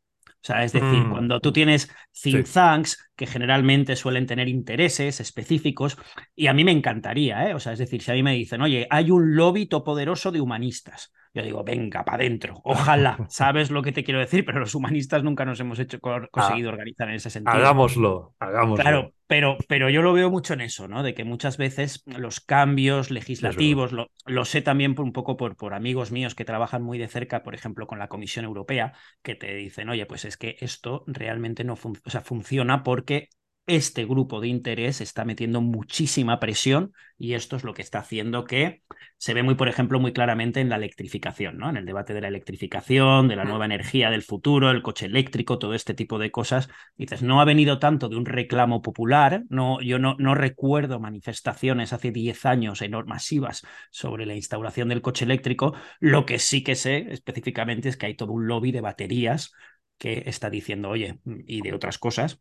O 0.42 0.44
sea, 0.44 0.64
es 0.64 0.72
decir, 0.72 0.88
mm. 0.88 1.10
cuando 1.10 1.40
tú 1.40 1.52
tienes 1.52 1.88
think 2.20 2.48
tanks 2.52 2.98
que 3.14 3.28
generalmente 3.28 3.94
suelen 3.94 4.26
tener 4.26 4.48
intereses 4.48 5.20
específicos, 5.20 5.96
y 6.34 6.48
a 6.48 6.52
mí 6.52 6.64
me 6.64 6.72
encantaría, 6.72 7.48
¿eh? 7.48 7.54
O 7.54 7.60
sea, 7.60 7.72
es 7.72 7.78
decir, 7.78 8.02
si 8.02 8.10
a 8.10 8.14
mí 8.14 8.24
me 8.24 8.34
dicen, 8.34 8.60
oye, 8.60 8.88
hay 8.90 9.12
un 9.12 9.36
lobby 9.36 9.66
poderoso 9.66 10.32
de 10.32 10.40
humanistas, 10.40 11.12
yo 11.34 11.42
digo, 11.42 11.64
venga, 11.64 12.04
para 12.04 12.18
adentro. 12.18 12.60
Ojalá, 12.64 13.16
sabes 13.28 13.70
lo 13.70 13.82
que 13.82 13.92
te 13.92 14.04
quiero 14.04 14.20
decir, 14.20 14.44
pero 14.44 14.60
los 14.60 14.74
humanistas 14.74 15.22
nunca 15.22 15.44
nos 15.44 15.58
hemos 15.60 15.78
hecho 15.78 15.98
conseguido 16.00 16.70
ah, 16.70 16.72
organizar 16.72 17.08
en 17.08 17.14
ese 17.14 17.30
sentido. 17.30 17.56
Hagámoslo, 17.56 18.34
hagámoslo. 18.38 18.82
Claro, 18.82 19.14
pero, 19.26 19.56
pero 19.66 19.88
yo 19.88 20.02
lo 20.02 20.12
veo 20.12 20.30
mucho 20.30 20.52
en 20.52 20.60
eso, 20.60 20.88
¿no? 20.88 21.02
De 21.02 21.14
que 21.14 21.24
muchas 21.24 21.56
veces 21.56 22.02
los 22.06 22.40
cambios 22.40 23.10
legislativos, 23.10 23.92
lo, 23.92 24.10
lo, 24.26 24.44
sé 24.44 24.60
también 24.60 24.94
por 24.94 25.06
un 25.06 25.12
poco 25.12 25.38
por, 25.38 25.56
por 25.56 25.72
amigos 25.72 26.12
míos 26.12 26.34
que 26.34 26.44
trabajan 26.44 26.82
muy 26.82 26.98
de 26.98 27.08
cerca, 27.08 27.42
por 27.42 27.54
ejemplo, 27.54 27.86
con 27.86 27.98
la 27.98 28.08
Comisión 28.08 28.44
Europea, 28.44 28.92
que 29.22 29.34
te 29.34 29.54
dicen, 29.54 29.88
oye, 29.88 30.04
pues 30.04 30.26
es 30.26 30.36
que 30.36 30.56
esto 30.60 31.04
realmente 31.06 31.64
no 31.64 31.74
o 31.74 32.10
sea, 32.10 32.20
funciona 32.20 32.82
porque 32.82 33.30
este 33.66 34.04
grupo 34.04 34.40
de 34.40 34.48
interés 34.48 35.00
está 35.00 35.24
metiendo 35.24 35.60
muchísima 35.60 36.40
presión 36.40 36.92
y 37.16 37.34
esto 37.34 37.56
es 37.56 37.62
lo 37.62 37.74
que 37.74 37.82
está 37.82 38.00
haciendo 38.00 38.44
que 38.44 38.82
se 39.18 39.34
ve 39.34 39.44
muy, 39.44 39.54
por 39.54 39.68
ejemplo, 39.68 40.00
muy 40.00 40.12
claramente 40.12 40.60
en 40.60 40.68
la 40.68 40.76
electrificación, 40.76 41.58
¿no? 41.58 41.70
En 41.70 41.76
el 41.76 41.86
debate 41.86 42.12
de 42.12 42.20
la 42.20 42.28
electrificación, 42.28 43.28
de 43.28 43.36
la 43.36 43.44
nueva 43.44 43.64
energía 43.64 44.10
del 44.10 44.22
futuro, 44.22 44.70
el 44.70 44.82
coche 44.82 45.06
eléctrico, 45.06 45.58
todo 45.58 45.74
este 45.74 45.94
tipo 45.94 46.18
de 46.18 46.32
cosas. 46.32 46.68
Dices, 46.96 47.22
no 47.22 47.40
ha 47.40 47.44
venido 47.44 47.78
tanto 47.78 48.08
de 48.08 48.16
un 48.16 48.26
reclamo 48.26 48.82
popular, 48.82 49.44
no, 49.48 49.80
yo 49.80 50.00
no, 50.00 50.16
no 50.18 50.34
recuerdo 50.34 50.98
manifestaciones 50.98 51.92
hace 51.92 52.10
10 52.10 52.44
años 52.46 52.82
masivas 53.06 53.62
sobre 53.90 54.26
la 54.26 54.34
instauración 54.34 54.88
del 54.88 55.02
coche 55.02 55.24
eléctrico. 55.24 55.74
Lo 56.00 56.26
que 56.26 56.40
sí 56.40 56.64
que 56.64 56.74
sé 56.74 57.06
específicamente 57.10 57.88
es 57.88 57.96
que 57.96 58.06
hay 58.06 58.14
todo 58.14 58.32
un 58.32 58.48
lobby 58.48 58.72
de 58.72 58.80
baterías 58.80 59.52
que 59.98 60.24
está 60.26 60.50
diciendo, 60.50 60.88
oye, 60.88 61.20
y 61.24 61.60
de 61.62 61.72
otras 61.74 61.98
cosas, 61.98 62.40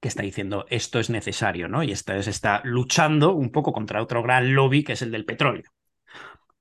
que 0.00 0.08
está 0.08 0.22
diciendo 0.22 0.66
esto 0.68 1.00
es 1.00 1.10
necesario, 1.10 1.68
¿no? 1.68 1.82
Y 1.82 1.92
está, 1.92 2.16
está 2.16 2.60
luchando 2.64 3.32
un 3.32 3.50
poco 3.50 3.72
contra 3.72 4.02
otro 4.02 4.22
gran 4.22 4.54
lobby 4.54 4.84
que 4.84 4.92
es 4.92 5.02
el 5.02 5.10
del 5.10 5.24
petróleo. 5.24 5.64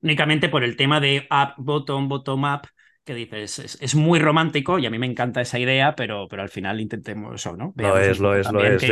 Únicamente 0.02 0.50
por 0.50 0.64
el 0.64 0.76
tema 0.76 1.00
de 1.00 1.28
up, 1.30 1.54
bottom, 1.58 2.08
bottom 2.08 2.44
up, 2.44 2.68
que 3.04 3.14
dices, 3.14 3.78
es, 3.80 3.96
muy 3.96 4.20
romántico 4.20 4.80
y 4.80 4.86
a 4.86 4.90
mí 4.90 5.00
me 5.00 5.06
encanta 5.06 5.42
esa 5.42 5.58
idea, 5.58 5.96
pero, 5.96 6.28
pero 6.28 6.42
al 6.42 6.50
final 6.50 6.82
intentemos 6.82 7.36
eso, 7.36 7.56
¿no? 7.56 7.74
lo 7.76 7.98
es, 7.98 8.20
lo 8.20 8.36
es, 8.36 8.52
lo 8.52 8.64
es. 8.64 8.84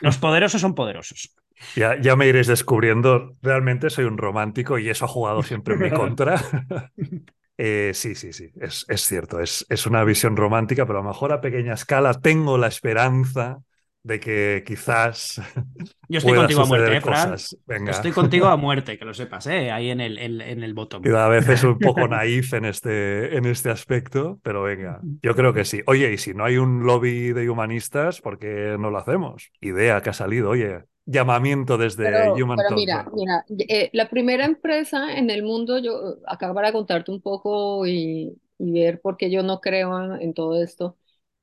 los 0.00 0.18
poderosos 0.18 0.60
son 0.60 0.74
poderosos. 0.74 1.34
Ya, 1.76 2.00
ya 2.00 2.16
me 2.16 2.26
iréis 2.26 2.46
descubriendo, 2.46 3.32
realmente 3.42 3.90
soy 3.90 4.06
un 4.06 4.18
romántico 4.18 4.78
y 4.78 4.88
eso 4.88 5.04
ha 5.04 5.08
jugado 5.08 5.42
siempre 5.42 5.74
en 5.74 5.80
mi 5.80 5.90
contra. 5.90 6.40
Eh, 7.56 7.92
sí, 7.94 8.14
sí, 8.14 8.32
sí, 8.32 8.50
es, 8.60 8.84
es 8.88 9.02
cierto, 9.02 9.40
es, 9.40 9.64
es, 9.68 9.86
una 9.86 10.02
visión 10.02 10.36
romántica, 10.36 10.86
pero 10.86 10.98
a 10.98 11.02
lo 11.02 11.08
mejor 11.08 11.32
a 11.32 11.40
pequeña 11.40 11.74
escala 11.74 12.14
tengo 12.14 12.58
la 12.58 12.66
esperanza 12.66 13.60
de 14.04 14.20
que 14.20 14.62
quizás. 14.66 15.40
Yo 16.08 16.18
estoy 16.18 16.34
contigo 16.34 16.60
a 16.62 16.66
muerte, 16.66 16.96
¿eh, 16.96 17.00
Fran? 17.00 17.88
Estoy 17.88 18.12
contigo 18.12 18.46
a 18.46 18.56
muerte, 18.56 18.98
que 18.98 19.04
lo 19.04 19.14
sepas, 19.14 19.46
¿eh? 19.46 19.70
ahí 19.70 19.90
en 19.90 20.00
el, 20.00 20.18
en, 20.18 20.62
el 20.62 20.74
bottom. 20.74 21.02
a 21.14 21.28
veces 21.28 21.64
un 21.64 21.78
poco 21.78 22.06
naif 22.08 22.52
en 22.52 22.66
este, 22.66 23.36
en 23.36 23.46
este 23.46 23.70
aspecto, 23.70 24.38
pero 24.42 24.62
venga, 24.62 25.00
yo 25.22 25.34
creo 25.34 25.52
que 25.52 25.64
sí. 25.64 25.80
Oye, 25.86 26.12
y 26.12 26.18
si 26.18 26.34
no 26.34 26.44
hay 26.44 26.58
un 26.58 26.84
lobby 26.84 27.32
de 27.32 27.48
humanistas, 27.48 28.20
¿por 28.20 28.38
qué 28.38 28.76
no 28.78 28.90
lo 28.90 28.98
hacemos? 28.98 29.50
Idea 29.60 30.02
que 30.02 30.10
ha 30.10 30.14
salido, 30.14 30.50
oye, 30.50 30.84
llamamiento 31.06 31.76
desde 31.76 32.04
pero, 32.04 32.34
Human 32.34 32.56
pero 32.56 32.76
mira, 32.76 33.10
mira, 33.14 33.44
eh, 33.68 33.90
la 33.92 34.08
primera 34.08 34.44
empresa 34.44 35.16
en 35.16 35.30
el 35.30 35.42
mundo, 35.42 35.78
yo 35.78 36.16
acabo 36.26 36.54
para 36.54 36.72
contarte 36.72 37.10
un 37.10 37.20
poco 37.20 37.86
y, 37.86 38.38
ver 38.58 39.00
por 39.00 39.16
qué 39.16 39.30
yo 39.30 39.42
no 39.42 39.60
creo 39.60 40.16
en, 40.16 40.32
todo 40.32 40.62
esto, 40.62 40.96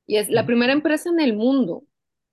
y 0.07 0.15
es 0.15 0.29
la 0.29 0.45
primera 0.45 0.73
empresa 0.73 1.09
en 1.09 1.19
el 1.19 1.35
mundo 1.35 1.83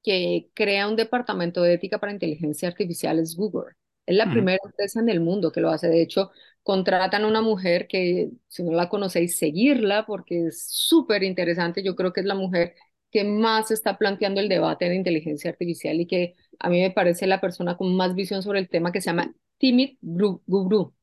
que 0.03 0.49
crea 0.55 0.89
un 0.89 0.97
departamento 0.97 1.63
de 1.63 1.75
ética 1.75 1.99
para 1.99 2.13
inteligencia 2.13 2.69
artificial 2.69 3.19
es 3.19 3.37
Google. 3.37 3.75
Es 4.07 4.17
la 4.17 4.31
primera 4.31 4.59
empresa 4.65 5.01
en 5.01 5.11
el 5.11 5.21
mundo 5.21 5.53
que 5.53 5.61
lo 5.61 5.69
hace. 5.69 5.89
De 5.89 6.01
hecho, 6.01 6.31
contratan 6.63 7.25
a 7.25 7.27
una 7.29 7.43
mujer 7.43 7.87
que, 7.87 8.31
si 8.49 8.63
no 8.63 8.73
la 8.73 8.89
conocéis, 8.89 9.37
seguirla 9.37 10.07
porque 10.07 10.47
es 10.47 10.67
súper 10.71 11.23
interesante. 11.23 11.83
Yo 11.83 11.95
creo 11.95 12.15
que 12.15 12.21
es 12.21 12.27
la 12.27 12.35
mujer 12.35 12.75
que 13.11 13.25
más 13.25 13.71
está 13.71 13.99
planteando 13.99 14.41
el 14.41 14.49
debate 14.49 14.89
de 14.89 14.95
inteligencia 14.95 15.51
artificial 15.51 16.01
y 16.01 16.07
que 16.07 16.37
a 16.59 16.69
mí 16.69 16.81
me 16.81 16.91
parece 16.91 17.27
la 17.27 17.41
persona 17.41 17.77
con 17.77 17.95
más 17.97 18.15
visión 18.15 18.43
sobre 18.43 18.61
el 18.61 18.69
tema 18.69 18.93
que 18.93 19.01
se 19.01 19.07
llama 19.11 19.33
Timid 19.59 19.99
Guru. 20.01 20.95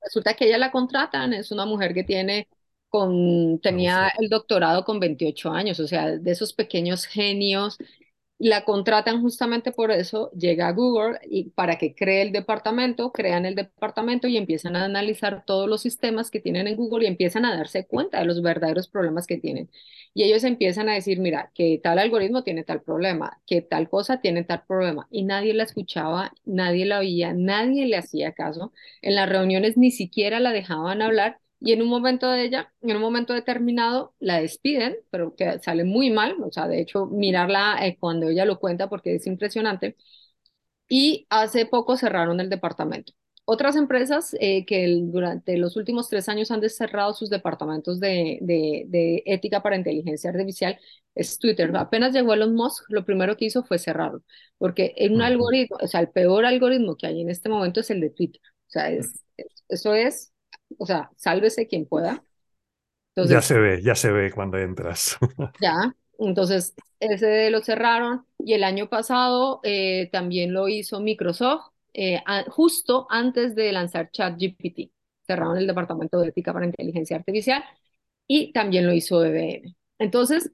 Resulta 0.00 0.34
que 0.34 0.46
ella 0.46 0.58
la 0.58 0.70
contratan, 0.70 1.32
es 1.32 1.50
una 1.50 1.66
mujer 1.66 1.94
que 1.94 2.04
tiene 2.04 2.48
con, 2.88 3.60
tenía 3.60 4.12
el 4.18 4.28
doctorado 4.28 4.84
con 4.84 5.00
28 5.00 5.50
años, 5.50 5.80
o 5.80 5.86
sea, 5.86 6.16
de 6.18 6.30
esos 6.30 6.52
pequeños 6.52 7.06
genios 7.06 7.78
la 8.38 8.64
contratan 8.64 9.20
justamente 9.22 9.72
por 9.72 9.90
eso, 9.90 10.30
llega 10.32 10.68
a 10.68 10.72
Google 10.72 11.18
y 11.24 11.50
para 11.50 11.78
que 11.78 11.94
cree 11.94 12.22
el 12.22 12.32
departamento, 12.32 13.12
crean 13.12 13.46
el 13.46 13.54
departamento 13.54 14.26
y 14.28 14.36
empiezan 14.36 14.76
a 14.76 14.84
analizar 14.84 15.44
todos 15.46 15.68
los 15.68 15.82
sistemas 15.82 16.30
que 16.30 16.40
tienen 16.40 16.66
en 16.66 16.76
Google 16.76 17.04
y 17.04 17.08
empiezan 17.08 17.44
a 17.44 17.56
darse 17.56 17.86
cuenta 17.86 18.18
de 18.20 18.26
los 18.26 18.42
verdaderos 18.42 18.88
problemas 18.88 19.26
que 19.26 19.38
tienen. 19.38 19.70
Y 20.12 20.24
ellos 20.24 20.44
empiezan 20.44 20.88
a 20.88 20.94
decir, 20.94 21.20
mira, 21.20 21.50
que 21.54 21.80
tal 21.82 21.98
algoritmo 21.98 22.42
tiene 22.44 22.64
tal 22.64 22.82
problema, 22.82 23.40
que 23.46 23.62
tal 23.62 23.88
cosa 23.88 24.20
tiene 24.20 24.44
tal 24.44 24.64
problema. 24.66 25.06
Y 25.10 25.24
nadie 25.24 25.54
la 25.54 25.64
escuchaba, 25.64 26.32
nadie 26.44 26.84
la 26.86 26.98
oía, 27.00 27.32
nadie 27.34 27.86
le 27.86 27.96
hacía 27.96 28.32
caso. 28.32 28.72
En 29.02 29.14
las 29.16 29.28
reuniones 29.28 29.76
ni 29.76 29.90
siquiera 29.90 30.40
la 30.40 30.52
dejaban 30.52 31.02
hablar 31.02 31.40
y 31.64 31.72
en 31.72 31.82
un 31.82 31.88
momento 31.88 32.30
de 32.30 32.44
ella, 32.44 32.72
en 32.82 32.96
un 32.96 33.02
momento 33.02 33.32
determinado, 33.32 34.14
la 34.20 34.40
despiden, 34.40 34.96
pero 35.10 35.34
que 35.34 35.58
sale 35.60 35.84
muy 35.84 36.10
mal, 36.10 36.36
o 36.42 36.52
sea, 36.52 36.68
de 36.68 36.80
hecho, 36.80 37.06
mirarla 37.06 37.78
eh, 37.86 37.96
cuando 37.98 38.28
ella 38.28 38.44
lo 38.44 38.60
cuenta 38.60 38.88
porque 38.90 39.14
es 39.14 39.26
impresionante, 39.26 39.96
y 40.88 41.26
hace 41.30 41.66
poco 41.66 41.96
cerraron 41.96 42.40
el 42.40 42.50
departamento. 42.50 43.12
Otras 43.46 43.76
empresas 43.76 44.36
eh, 44.40 44.64
que 44.66 44.86
durante 45.02 45.56
los 45.58 45.76
últimos 45.76 46.08
tres 46.08 46.28
años 46.28 46.50
han 46.50 46.68
cerrado 46.68 47.14
sus 47.14 47.30
departamentos 47.30 48.00
de, 48.00 48.38
de, 48.42 49.22
ética 49.26 49.62
para 49.62 49.76
inteligencia 49.76 50.30
artificial 50.30 50.78
es 51.14 51.38
Twitter. 51.38 51.70
Apenas 51.76 52.12
llegó 52.12 52.34
Elon 52.34 52.54
Musk, 52.54 52.84
lo 52.90 53.04
primero 53.04 53.36
que 53.36 53.46
hizo 53.46 53.64
fue 53.64 53.78
cerrarlo, 53.78 54.22
porque 54.58 54.94
en 54.96 55.14
un 55.14 55.22
algoritmo, 55.22 55.78
o 55.80 55.86
sea, 55.86 56.00
el 56.00 56.10
peor 56.10 56.44
algoritmo 56.46 56.96
que 56.96 57.06
hay 57.06 57.20
en 57.22 57.30
este 57.30 57.48
momento 57.48 57.80
es 57.80 57.90
el 57.90 58.00
de 58.00 58.10
Twitter. 58.10 58.42
O 58.68 58.70
sea, 58.70 58.90
es, 58.90 59.24
eso 59.68 59.94
es 59.94 60.33
o 60.78 60.86
sea, 60.86 61.10
sálvese 61.16 61.66
quien 61.66 61.86
pueda. 61.86 62.22
ya 63.16 63.40
se 63.40 63.58
ve, 63.58 63.82
ya 63.82 63.94
se 63.94 64.10
ve 64.10 64.30
cuando 64.32 64.58
entras. 64.58 65.16
ya, 65.60 65.94
entonces 66.18 66.74
ese 67.00 67.50
lo 67.50 67.62
cerraron 67.62 68.26
y 68.38 68.54
el 68.54 68.64
año 68.64 68.88
pasado 68.88 69.60
eh, 69.62 70.08
también 70.12 70.52
lo 70.52 70.68
hizo 70.68 71.00
Microsoft 71.00 71.66
eh, 71.92 72.20
justo 72.48 73.06
antes 73.10 73.54
de 73.54 73.72
lanzar 73.72 74.10
ChatGPT. 74.10 74.90
Cerraron 75.26 75.56
el 75.56 75.66
departamento 75.66 76.20
de 76.20 76.28
ética 76.28 76.52
para 76.52 76.66
inteligencia 76.66 77.16
artificial 77.16 77.64
y 78.26 78.52
también 78.52 78.86
lo 78.86 78.92
hizo 78.92 79.24
IBM. 79.24 79.74
Entonces, 79.98 80.50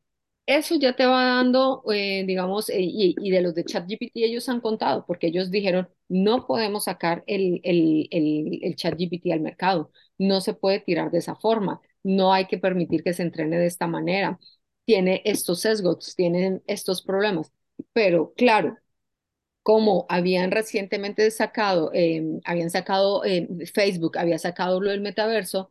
eso 0.47 0.75
ya 0.77 0.97
te 0.97 1.07
va 1.07 1.25
dando, 1.25 1.83
eh, 1.93 2.25
digamos, 2.27 2.69
y, 2.71 3.15
y, 3.19 3.31
de 3.31 3.41
los 3.43 3.55
de 3.55 3.65
ChatGPT 3.65 4.13
ellos 4.17 4.49
han 4.49 4.61
contado, 4.61 5.05
porque 5.07 5.29
ellos 5.29 5.51
dijeron, 5.51 5.89
no 6.09 6.47
podemos 6.47 6.85
sacar 6.85 7.23
el, 7.27 7.61
el, 7.65 8.09
el, 8.11 8.59
el 8.63 8.77
ChatGPT 8.77 9.33
al 9.33 9.41
mercado, 9.41 9.93
no 10.19 10.41
se 10.41 10.55
puede 10.55 10.81
tirar 10.81 11.11
de 11.11 11.19
esa 11.19 11.37
forma, 11.37 11.81
no 12.03 12.33
hay 12.33 12.47
que 12.47 12.59
permitir 12.59 13.03
que 13.05 13.13
se 13.15 13.23
entrene 13.23 13.59
de 13.59 13.67
esta 13.67 13.87
manera, 13.87 14.39
tiene 14.85 15.23
estos 15.25 15.61
sesgos, 15.61 16.17
tienen 16.17 16.63
estos 16.67 17.03
problemas, 17.03 17.53
pero 17.93 18.33
claro, 18.37 18.77
como 19.63 20.07
habían 20.09 20.51
recientemente 20.51 21.31
sacado, 21.31 21.91
em, 21.95 22.41
habían 22.45 22.71
sacado 22.71 23.25
em, 23.25 23.49
Facebook, 23.67 24.19
había 24.19 24.39
sacado 24.39 24.81
lo 24.81 24.91
del 24.91 25.01
metaverso, 25.01 25.71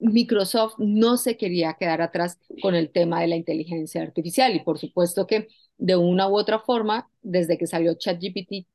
Microsoft 0.00 0.74
no 0.78 1.16
se 1.16 1.36
quería 1.36 1.74
quedar 1.74 2.02
atrás 2.02 2.38
con 2.62 2.74
el 2.74 2.90
tema 2.90 3.20
de 3.20 3.28
la 3.28 3.36
inteligencia 3.36 4.02
artificial 4.02 4.54
y 4.54 4.60
por 4.60 4.78
supuesto 4.78 5.26
que 5.26 5.48
de 5.78 5.96
una 5.96 6.28
u 6.28 6.36
otra 6.36 6.58
forma, 6.58 7.10
desde 7.22 7.58
que 7.58 7.66
salió 7.66 7.94
ChatGPT, 7.94 8.66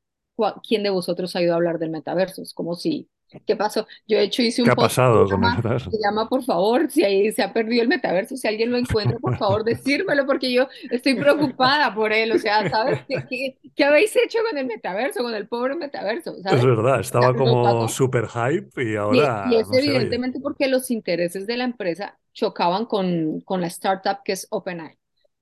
¿quién 0.66 0.82
de 0.82 0.90
vosotros 0.90 1.34
ha 1.36 1.42
ido 1.42 1.52
a 1.52 1.56
hablar 1.56 1.78
del 1.78 1.90
metaverso? 1.90 2.42
Es 2.42 2.54
como 2.54 2.74
si 2.74 3.08
¿Qué 3.46 3.56
pasó? 3.56 3.86
Yo 4.06 4.18
de 4.18 4.24
hecho 4.24 4.42
hice 4.42 4.62
un 4.62 4.68
¿Qué 4.68 4.70
ha 4.70 4.76
post 4.76 4.96
pasado 4.96 5.28
que 5.28 5.36
llama, 5.36 5.62
llama, 6.02 6.28
por 6.28 6.44
favor, 6.44 6.90
si 6.90 7.04
ahí 7.04 7.32
se 7.32 7.42
ha 7.42 7.52
perdido 7.52 7.82
el 7.82 7.88
metaverso, 7.88 8.36
si 8.36 8.46
alguien 8.48 8.70
lo 8.70 8.78
encuentra, 8.78 9.18
por 9.18 9.36
favor, 9.36 9.64
decírmelo, 9.64 10.26
porque 10.26 10.52
yo 10.52 10.68
estoy 10.90 11.14
preocupada 11.16 11.94
por 11.94 12.12
él. 12.12 12.32
O 12.32 12.38
sea, 12.38 12.68
¿sabes? 12.68 13.00
¿Qué, 13.08 13.24
qué, 13.28 13.58
qué 13.74 13.84
habéis 13.84 14.14
hecho 14.16 14.38
con 14.48 14.58
el 14.58 14.66
metaverso, 14.66 15.22
con 15.22 15.34
el 15.34 15.48
pobre 15.48 15.74
metaverso? 15.76 16.36
Es 16.48 16.62
¿Sabes? 16.62 16.64
verdad, 16.64 17.00
O 17.12 17.18
sea, 17.18 17.30
estaba 17.30 17.36
como 17.36 17.86
super 17.88 18.26
hype 18.28 18.82
y 18.84 18.96
Y, 19.08 19.30
y 19.42 19.54
ahora 19.54 19.56
es 19.56 19.72
no 19.72 19.72
evidentemente 19.72 20.40
porque 20.40 20.68
los 20.68 20.90
intereses 20.90 21.46
de 21.46 21.56
la 21.56 21.64
empresa 21.64 22.18
chocaban 22.32 22.86
con, 22.86 23.40
con 23.42 23.60
la 23.60 23.68
startup 23.68 24.18
que 24.24 24.32
es 24.32 24.46
OpenAI. 24.50 24.98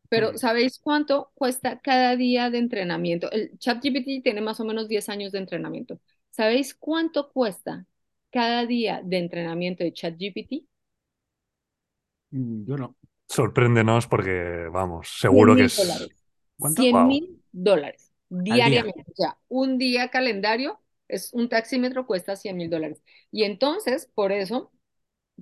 Pero 0.08 0.32
Mm. 0.32 0.38
¿sabéis 0.38 0.78
cuánto 0.78 1.32
cuesta 1.34 1.80
cada 1.80 2.16
día 2.16 2.50
de 2.50 2.58
entrenamiento? 2.58 3.30
El 3.32 3.58
ChatGPT 3.58 4.22
tiene 4.22 4.40
más 4.42 4.60
o 4.60 4.64
menos 4.64 4.88
10 4.88 5.08
años 5.08 5.32
de 5.32 5.38
entrenamiento. 5.38 5.98
¿Sabéis 6.36 6.74
cuánto 6.74 7.32
cuesta 7.32 7.86
cada 8.30 8.66
día 8.66 9.00
de 9.04 9.18
entrenamiento 9.18 9.84
de 9.84 9.92
ChatGPT? 9.94 10.52
Mm, 12.30 12.64
Yo 12.66 12.76
no. 12.76 12.96
Sorpréndenos 13.28 14.06
porque, 14.06 14.68
vamos, 14.72 15.08
100 15.28 15.48
seguro 15.48 15.56
que 15.56 15.64
es... 15.64 16.08
¿Cuánto? 16.58 16.86
100 16.86 17.06
Wow. 17.06 17.06
mil 17.06 17.42
dólares 17.52 18.12
diariamente. 18.30 19.04
O 19.12 19.14
sea, 19.14 19.38
un 19.48 19.78
día 19.78 20.08
calendario 20.10 20.80
es 21.08 21.32
un 21.34 21.48
taxímetro 21.48 22.06
cuesta 22.06 22.36
100 22.36 22.56
mil 22.56 22.70
dólares. 22.70 23.02
Y 23.30 23.44
entonces, 23.44 24.10
por 24.14 24.32
eso, 24.32 24.72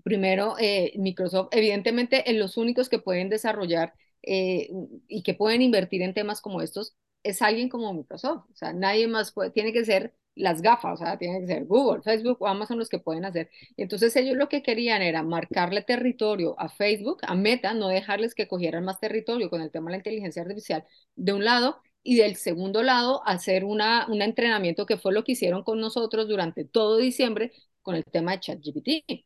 primero, 0.05 0.57
eh, 0.61 0.95
Microsoft, 0.99 1.51
evidentemente, 1.53 2.31
en 2.31 2.39
los 2.41 2.57
únicos 2.57 2.89
que 2.89 2.99
pueden 3.01 3.29
desarrollar 3.31 3.95
eh, 4.23 4.71
y 5.09 5.23
que 5.23 5.35
pueden 5.35 5.63
invertir 5.63 6.03
en 6.03 6.15
temas 6.15 6.41
como 6.41 6.63
estos 6.63 6.97
es 7.25 7.43
alguien 7.43 7.69
como 7.69 7.93
Microsoft. 7.95 8.47
O 8.53 8.57
sea, 8.57 8.73
nadie 8.73 9.09
más 9.09 9.33
puede, 9.33 9.51
tiene 9.51 9.73
que 9.73 9.85
ser 9.85 10.15
las 10.35 10.63
gafas, 10.63 11.01
o 11.01 11.05
sea, 11.05 11.19
tiene 11.19 11.41
que 11.41 11.47
ser 11.47 11.65
Google, 11.67 12.03
Facebook 12.03 12.39
o 12.41 12.47
Amazon 12.47 12.79
los 12.79 12.89
que 12.89 12.99
pueden 12.99 13.25
hacer. 13.25 13.51
Entonces 13.77 14.15
ellos 14.17 14.37
lo 14.37 14.49
que 14.49 14.63
querían 14.63 15.03
era 15.03 15.23
marcarle 15.23 15.83
territorio 15.83 16.59
a 16.59 16.69
Facebook, 16.69 17.19
a 17.23 17.35
Meta, 17.35 17.75
no 17.75 17.89
dejarles 17.89 18.35
que 18.35 18.49
cogieran 18.49 18.85
más 18.85 19.01
territorio 19.01 19.51
con 19.51 19.61
el 19.61 19.71
tema 19.71 19.87
de 19.87 19.93
la 19.93 19.97
inteligencia 19.99 20.43
artificial 20.43 20.85
de 21.17 21.33
un 21.33 21.45
lado 21.45 21.81
y 22.03 22.17
del 22.17 22.37
segundo 22.37 22.83
lado 22.83 23.23
hacer 23.27 23.65
una, 23.65 24.07
un 24.09 24.23
entrenamiento 24.23 24.87
que 24.87 24.97
fue 24.97 25.13
lo 25.13 25.25
que 25.25 25.33
hicieron 25.33 25.63
con 25.63 25.81
nosotros 25.81 26.29
durante 26.29 26.65
todo 26.65 26.97
diciembre 26.99 27.53
con 27.83 27.95
el 27.95 28.05
tema 28.05 28.33
de 28.33 28.41
ChatGPT. 28.41 29.25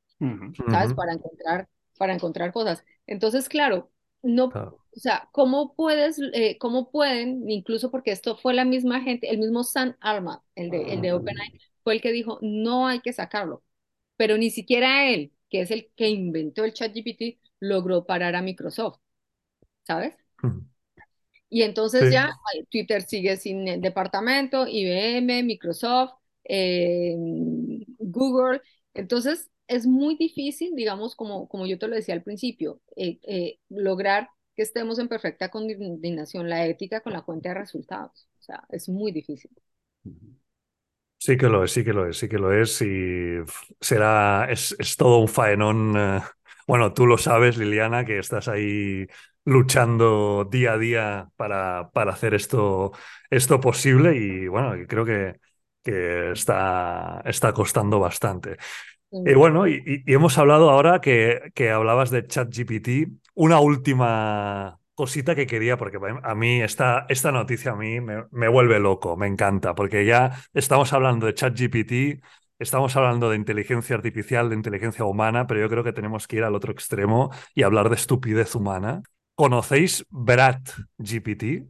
¿sabes? 0.71 0.95
Para 0.95 1.13
encontrar, 1.13 1.69
para 1.99 2.15
encontrar 2.15 2.53
cosas. 2.53 2.85
Entonces, 3.07 3.49
claro, 3.49 3.91
no, 4.27 4.51
claro. 4.51 4.79
o 4.97 5.01
sea, 5.01 5.29
¿cómo 5.33 5.75
puedes, 5.75 6.19
eh, 6.35 6.59
cómo 6.59 6.91
pueden, 6.91 7.49
incluso 7.51 7.91
porque 7.91 8.13
esto 8.13 8.37
fue 8.37 8.55
la 8.55 8.65
misma 8.65 9.01
gente, 9.03 9.31
el 9.31 9.39
mismo 9.39 9.65
Sam 9.65 9.97
Altman, 10.01 10.39
el 10.55 10.71
de, 10.71 10.95
el 10.95 11.01
de 11.03 11.13
OpenAI, 11.13 11.53
fue 11.85 11.95
el 11.95 12.01
que 12.01 12.13
dijo, 12.13 12.39
no 12.43 12.87
hay 12.87 13.01
que 13.01 13.13
sacarlo, 13.13 13.63
pero 14.17 14.39
ni 14.39 14.51
siquiera 14.51 15.09
él, 15.11 15.33
que 15.51 15.61
es 15.63 15.71
el 15.71 15.91
que 15.97 16.09
inventó 16.09 16.65
el 16.65 16.73
ChatGPT, 16.73 17.41
logró 17.61 18.05
parar 18.07 18.35
a 18.37 18.43
Microsoft, 18.43 18.99
¿sabes? 19.85 20.17
Y 21.49 21.63
entonces 21.63 22.05
Sí, 22.07 22.13
ya 22.13 22.31
Twitter 22.71 23.03
sigue 23.03 23.37
sin 23.37 23.69
el 23.69 23.81
departamento, 23.81 24.67
IBM, 24.67 25.45
Microsoft, 25.45 26.15
eh, 26.45 27.15
Google. 27.99 28.61
Entonces 28.97 29.51
es 29.69 29.87
muy 29.87 30.17
difícil, 30.17 30.75
digamos, 30.77 31.17
como, 31.17 31.49
como 31.49 31.67
yo 31.67 31.79
te 31.79 31.89
lo 31.89 31.97
decía 31.97 32.15
al 32.15 32.23
principio, 32.23 32.81
eh, 32.97 33.19
eh, 33.25 33.61
lograr 33.69 34.31
que 34.57 34.63
estemos 34.63 34.99
en 34.99 35.09
perfecta 35.09 35.51
coordinación 35.51 36.49
la 36.49 36.67
ética 36.67 37.01
con 37.03 37.13
la 37.13 37.23
cuenta 37.23 37.51
de 37.51 37.57
resultados. 37.57 38.29
O 38.41 38.43
sea, 38.43 38.65
es 38.71 38.89
muy 38.89 39.13
difícil. 39.13 39.51
sí 41.19 41.37
que 41.37 41.49
lo 41.49 41.65
es, 41.65 41.73
sí 41.73 41.85
que 41.85 41.93
lo 41.93 42.07
es, 42.09 42.19
sí 42.19 42.29
que 42.29 42.39
lo 42.39 42.53
es 42.53 42.81
y 42.83 43.39
será, 43.81 44.47
es, 44.51 44.75
es 44.79 44.97
todo 44.97 45.19
un 45.19 45.29
faenón. 45.29 45.95
eh, 45.97 46.21
Bueno, 46.67 46.93
tú 46.93 47.07
lo 47.07 47.19
sabes, 47.19 47.57
Liliana, 47.59 48.05
que 48.05 48.19
estás 48.19 48.49
ahí 48.49 49.07
luchando 49.45 50.45
día 50.51 50.73
a 50.75 50.79
día 50.79 51.29
para, 51.37 51.91
para 51.93 52.13
hacer 52.13 52.35
esto, 52.35 52.93
esto 53.31 53.61
posible 53.61 54.17
y 54.17 54.49
bueno, 54.49 54.75
creo 54.89 55.05
que, 55.05 55.39
que 55.87 56.33
está, 56.33 57.23
está 57.25 57.53
costando 57.53 58.01
bastante. 58.01 58.57
Y 59.25 59.35
Mm. 59.35 59.39
bueno, 59.39 59.67
y, 59.69 59.75
y- 59.87 60.03
y 60.11 60.15
hemos 60.15 60.39
hablado 60.39 60.71
ahora 60.71 61.01
que, 61.01 61.53
que 61.55 61.71
hablabas 61.71 62.11
de 62.11 62.27
ChatGPT. 62.27 63.09
Una 63.35 63.61
última 63.61 64.79
cosita 64.95 65.35
que 65.35 65.47
quería, 65.47 65.77
porque 65.77 65.99
a 66.23 66.35
mí 66.35 66.63
esta, 66.63 67.07
esta 67.09 67.33
noticia 67.33 67.73
a 67.73 67.77
mí 67.77 68.01
me, 68.01 68.25
me 68.31 68.49
vuelve 68.49 68.81
loco, 68.81 69.17
me 69.17 69.27
encanta, 69.27 69.75
porque 69.75 70.07
ya 70.07 70.33
estamos 70.55 70.93
hablando 70.93 71.27
de 71.27 71.35
ChatGPT, 71.35 72.23
estamos 72.59 72.97
hablando 72.97 73.31
de 73.31 73.37
inteligencia 73.37 73.97
artificial, 73.97 74.49
de 74.49 74.57
inteligencia 74.57 75.05
humana, 75.05 75.47
pero 75.47 75.61
yo 75.61 75.69
creo 75.69 75.85
que 75.85 75.93
tenemos 75.93 76.27
que 76.27 76.37
ir 76.37 76.45
al 76.45 76.55
otro 76.55 76.73
extremo 76.73 77.31
y 77.55 77.63
hablar 77.63 77.89
de 77.91 77.97
estupidez 77.97 78.55
humana. 78.55 79.03
¿Conocéis 79.35 80.05
BratGPT? 80.11 81.67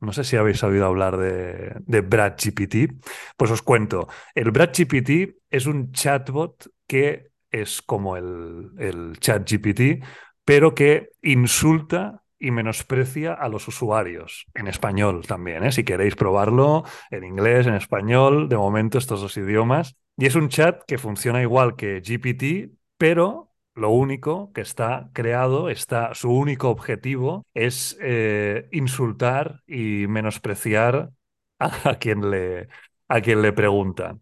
No 0.00 0.12
sé 0.12 0.24
si 0.24 0.36
habéis 0.36 0.62
oído 0.62 0.86
hablar 0.86 1.16
de, 1.16 1.74
de 1.86 2.00
BratGPT. 2.00 3.04
Pues 3.36 3.50
os 3.50 3.62
cuento. 3.62 4.08
El 4.34 4.50
BratGPT 4.50 5.36
es 5.50 5.66
un 5.66 5.92
chatbot 5.92 6.68
que 6.86 7.30
es 7.50 7.82
como 7.82 8.16
el, 8.16 8.70
el 8.78 9.18
ChatGPT, 9.18 10.04
pero 10.44 10.74
que 10.74 11.10
insulta 11.22 12.22
y 12.38 12.50
menosprecia 12.50 13.34
a 13.34 13.48
los 13.48 13.68
usuarios, 13.68 14.46
en 14.54 14.66
español 14.66 15.26
también, 15.26 15.62
¿eh? 15.64 15.72
Si 15.72 15.84
queréis 15.84 16.16
probarlo, 16.16 16.84
en 17.10 17.24
inglés, 17.24 17.66
en 17.66 17.74
español, 17.74 18.48
de 18.48 18.56
momento 18.56 18.96
estos 18.98 19.20
dos 19.20 19.36
idiomas. 19.36 19.96
Y 20.16 20.26
es 20.26 20.34
un 20.34 20.48
chat 20.48 20.82
que 20.86 20.96
funciona 20.96 21.42
igual 21.42 21.76
que 21.76 22.00
GPT, 22.00 22.72
pero 22.96 23.49
lo 23.80 23.90
único 23.90 24.52
que 24.52 24.60
está 24.60 25.08
creado, 25.14 25.70
está, 25.70 26.14
su 26.14 26.30
único 26.30 26.68
objetivo 26.68 27.46
es 27.54 27.96
eh, 28.02 28.68
insultar 28.72 29.62
y 29.66 30.06
menospreciar 30.06 31.10
a, 31.58 31.94
quien 31.98 32.30
le, 32.30 32.68
a 33.08 33.20
quien 33.22 33.40
le 33.40 33.54
pregunta. 33.54 34.18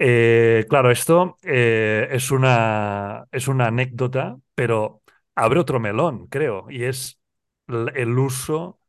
Eh, 0.00 0.66
claro, 0.68 0.90
esto 0.90 1.38
eh, 1.42 2.08
es 2.10 2.32
una, 2.32 3.26
es 3.30 3.46
una 3.46 3.68
anécdota, 3.68 4.36
pero 4.56 5.02
abre 5.36 5.60
otro 5.60 5.78
melón, 5.78 6.26
creo, 6.26 6.66
y 6.68 6.82
es 6.84 7.20
el 7.68 8.18
uso 8.18 8.80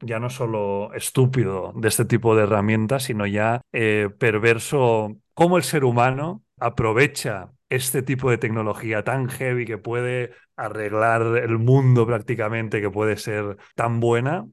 ya 0.00 0.18
no 0.18 0.28
solo 0.28 0.92
estúpido 0.94 1.72
de 1.76 1.88
este 1.88 2.04
tipo 2.04 2.34
de 2.34 2.42
herramientas, 2.44 3.04
sino 3.04 3.26
ya 3.26 3.60
perverso, 3.70 5.16
cómo 5.34 5.56
el 5.56 5.62
ser 5.62 5.84
humano 5.84 6.42
aprovecha 6.58 7.52
este 7.74 8.02
tipo 8.02 8.30
de 8.30 8.38
tecnología 8.38 9.04
tan 9.04 9.28
heavy 9.28 9.64
que 9.66 9.78
puede 9.78 10.32
arreglar 10.56 11.22
el 11.38 11.58
mundo 11.58 12.06
prácticamente, 12.06 12.80
que 12.80 12.90
puede 12.90 13.16
ser 13.16 13.56
tan 13.74 14.00
buena 14.00 14.46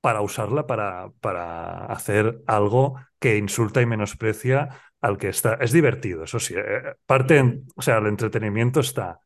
para 0.00 0.20
usarla 0.22 0.66
para, 0.66 1.10
para 1.20 1.86
hacer 1.86 2.42
algo 2.46 2.96
que 3.18 3.38
insulta 3.38 3.80
y 3.82 3.86
menosprecia 3.86 4.68
al 5.00 5.18
que 5.18 5.28
está. 5.28 5.54
Es 5.54 5.72
divertido, 5.72 6.24
eso 6.24 6.38
sí. 6.40 6.54
eh, 6.56 6.94
Parte, 7.06 7.62
o 7.76 7.82
sea, 7.82 7.98
el 7.98 8.06
entretenimiento 8.06 8.80
está. 8.80 9.20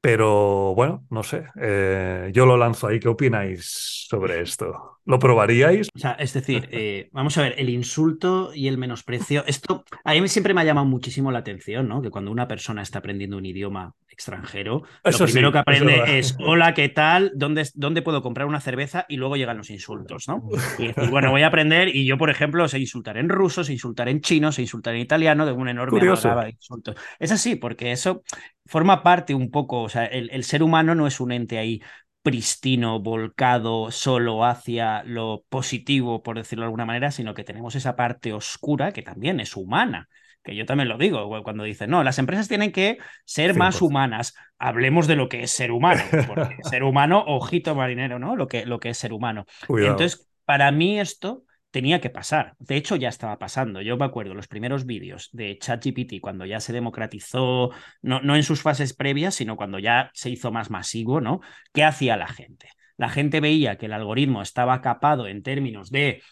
Pero 0.00 0.74
bueno, 0.74 1.06
no 1.10 1.22
sé. 1.24 1.44
eh, 1.60 2.30
yo 2.34 2.46
lo 2.46 2.56
lanzo 2.56 2.88
ahí. 2.88 3.00
¿Qué 3.00 3.08
opináis 3.08 4.06
sobre 4.08 4.40
esto? 4.42 4.97
¿Lo 5.08 5.18
probaríais? 5.18 5.88
O 5.94 5.98
sea, 5.98 6.12
es 6.12 6.34
decir, 6.34 6.68
eh, 6.70 7.08
vamos 7.12 7.38
a 7.38 7.42
ver, 7.42 7.54
el 7.56 7.70
insulto 7.70 8.52
y 8.54 8.68
el 8.68 8.76
menosprecio, 8.76 9.42
esto 9.46 9.82
a 10.04 10.12
mí 10.12 10.28
siempre 10.28 10.52
me 10.52 10.60
ha 10.60 10.64
llamado 10.64 10.86
muchísimo 10.86 11.32
la 11.32 11.38
atención, 11.38 11.88
¿no? 11.88 12.02
Que 12.02 12.10
cuando 12.10 12.30
una 12.30 12.46
persona 12.46 12.82
está 12.82 12.98
aprendiendo 12.98 13.38
un 13.38 13.46
idioma 13.46 13.94
extranjero, 14.10 14.82
Eso 15.02 15.24
lo 15.24 15.24
primero 15.24 15.48
sí, 15.48 15.52
que 15.52 15.58
aprende 15.58 16.18
es, 16.18 16.36
hola, 16.44 16.74
¿qué 16.74 16.90
tal? 16.90 17.32
¿Dónde, 17.34 17.66
¿Dónde 17.74 18.02
puedo 18.02 18.20
comprar 18.20 18.46
una 18.46 18.60
cerveza? 18.60 19.06
Y 19.08 19.16
luego 19.16 19.36
llegan 19.36 19.56
los 19.56 19.70
insultos, 19.70 20.28
¿no? 20.28 20.42
Y 20.78 20.88
decir, 20.88 21.08
bueno, 21.08 21.30
voy 21.30 21.40
a 21.40 21.46
aprender 21.46 21.88
y 21.88 22.04
yo, 22.04 22.18
por 22.18 22.28
ejemplo, 22.28 22.68
sé 22.68 22.78
insultar 22.78 23.16
en 23.16 23.30
ruso, 23.30 23.64
sé 23.64 23.72
insultar 23.72 24.10
en 24.10 24.20
chino, 24.20 24.52
sé 24.52 24.60
insultar 24.60 24.94
en 24.94 25.00
italiano, 25.00 25.46
de 25.46 25.52
una 25.52 25.70
enorme 25.70 26.00
de 26.00 26.50
insultos. 26.50 26.96
Es 27.18 27.32
así, 27.32 27.56
porque 27.56 27.92
eso 27.92 28.24
forma 28.66 29.02
parte 29.02 29.34
un 29.34 29.50
poco, 29.50 29.80
o 29.80 29.88
sea, 29.88 30.04
el, 30.04 30.28
el 30.30 30.44
ser 30.44 30.62
humano 30.62 30.94
no 30.94 31.06
es 31.06 31.18
un 31.18 31.32
ente 31.32 31.56
ahí 31.56 31.80
pristino, 32.22 33.00
volcado 33.00 33.90
solo 33.90 34.44
hacia 34.44 35.02
lo 35.04 35.44
positivo, 35.48 36.22
por 36.22 36.36
decirlo 36.36 36.62
de 36.62 36.66
alguna 36.66 36.84
manera, 36.84 37.10
sino 37.10 37.34
que 37.34 37.44
tenemos 37.44 37.74
esa 37.74 37.96
parte 37.96 38.32
oscura 38.32 38.92
que 38.92 39.02
también 39.02 39.40
es 39.40 39.56
humana. 39.56 40.08
Que 40.42 40.54
yo 40.54 40.66
también 40.66 40.88
lo 40.88 40.98
digo 40.98 41.28
cuando 41.42 41.64
dicen, 41.64 41.90
no, 41.90 42.04
las 42.04 42.18
empresas 42.18 42.48
tienen 42.48 42.72
que 42.72 42.98
ser 43.24 43.54
más 43.54 43.80
100%. 43.80 43.86
humanas. 43.86 44.34
Hablemos 44.58 45.06
de 45.06 45.16
lo 45.16 45.28
que 45.28 45.42
es 45.42 45.50
ser 45.50 45.70
humano, 45.72 46.02
porque 46.26 46.56
ser 46.62 46.82
humano, 46.84 47.24
ojito 47.26 47.74
marinero, 47.74 48.18
¿no? 48.18 48.36
Lo 48.36 48.46
que, 48.46 48.64
lo 48.64 48.78
que 48.78 48.90
es 48.90 48.98
ser 48.98 49.12
humano. 49.12 49.46
Cuidado. 49.66 49.92
Entonces, 49.92 50.28
para 50.44 50.70
mí 50.70 50.98
esto 50.98 51.44
tenía 51.70 52.00
que 52.00 52.10
pasar. 52.10 52.54
De 52.58 52.76
hecho, 52.76 52.96
ya 52.96 53.08
estaba 53.08 53.38
pasando. 53.38 53.80
Yo 53.82 53.96
me 53.96 54.04
acuerdo 54.04 54.34
los 54.34 54.48
primeros 54.48 54.86
vídeos 54.86 55.28
de 55.32 55.58
ChatGPT 55.58 56.20
cuando 56.20 56.46
ya 56.46 56.60
se 56.60 56.72
democratizó, 56.72 57.70
no, 58.02 58.20
no 58.20 58.36
en 58.36 58.42
sus 58.42 58.62
fases 58.62 58.94
previas, 58.94 59.34
sino 59.34 59.56
cuando 59.56 59.78
ya 59.78 60.10
se 60.14 60.30
hizo 60.30 60.50
más 60.52 60.70
masivo, 60.70 61.20
¿no? 61.20 61.40
¿Qué 61.72 61.84
hacía 61.84 62.16
la 62.16 62.28
gente? 62.28 62.68
La 62.96 63.08
gente 63.10 63.40
veía 63.40 63.76
que 63.76 63.86
el 63.86 63.92
algoritmo 63.92 64.42
estaba 64.42 64.80
capado 64.80 65.28
en 65.28 65.42
términos 65.42 65.90
de 65.90 66.22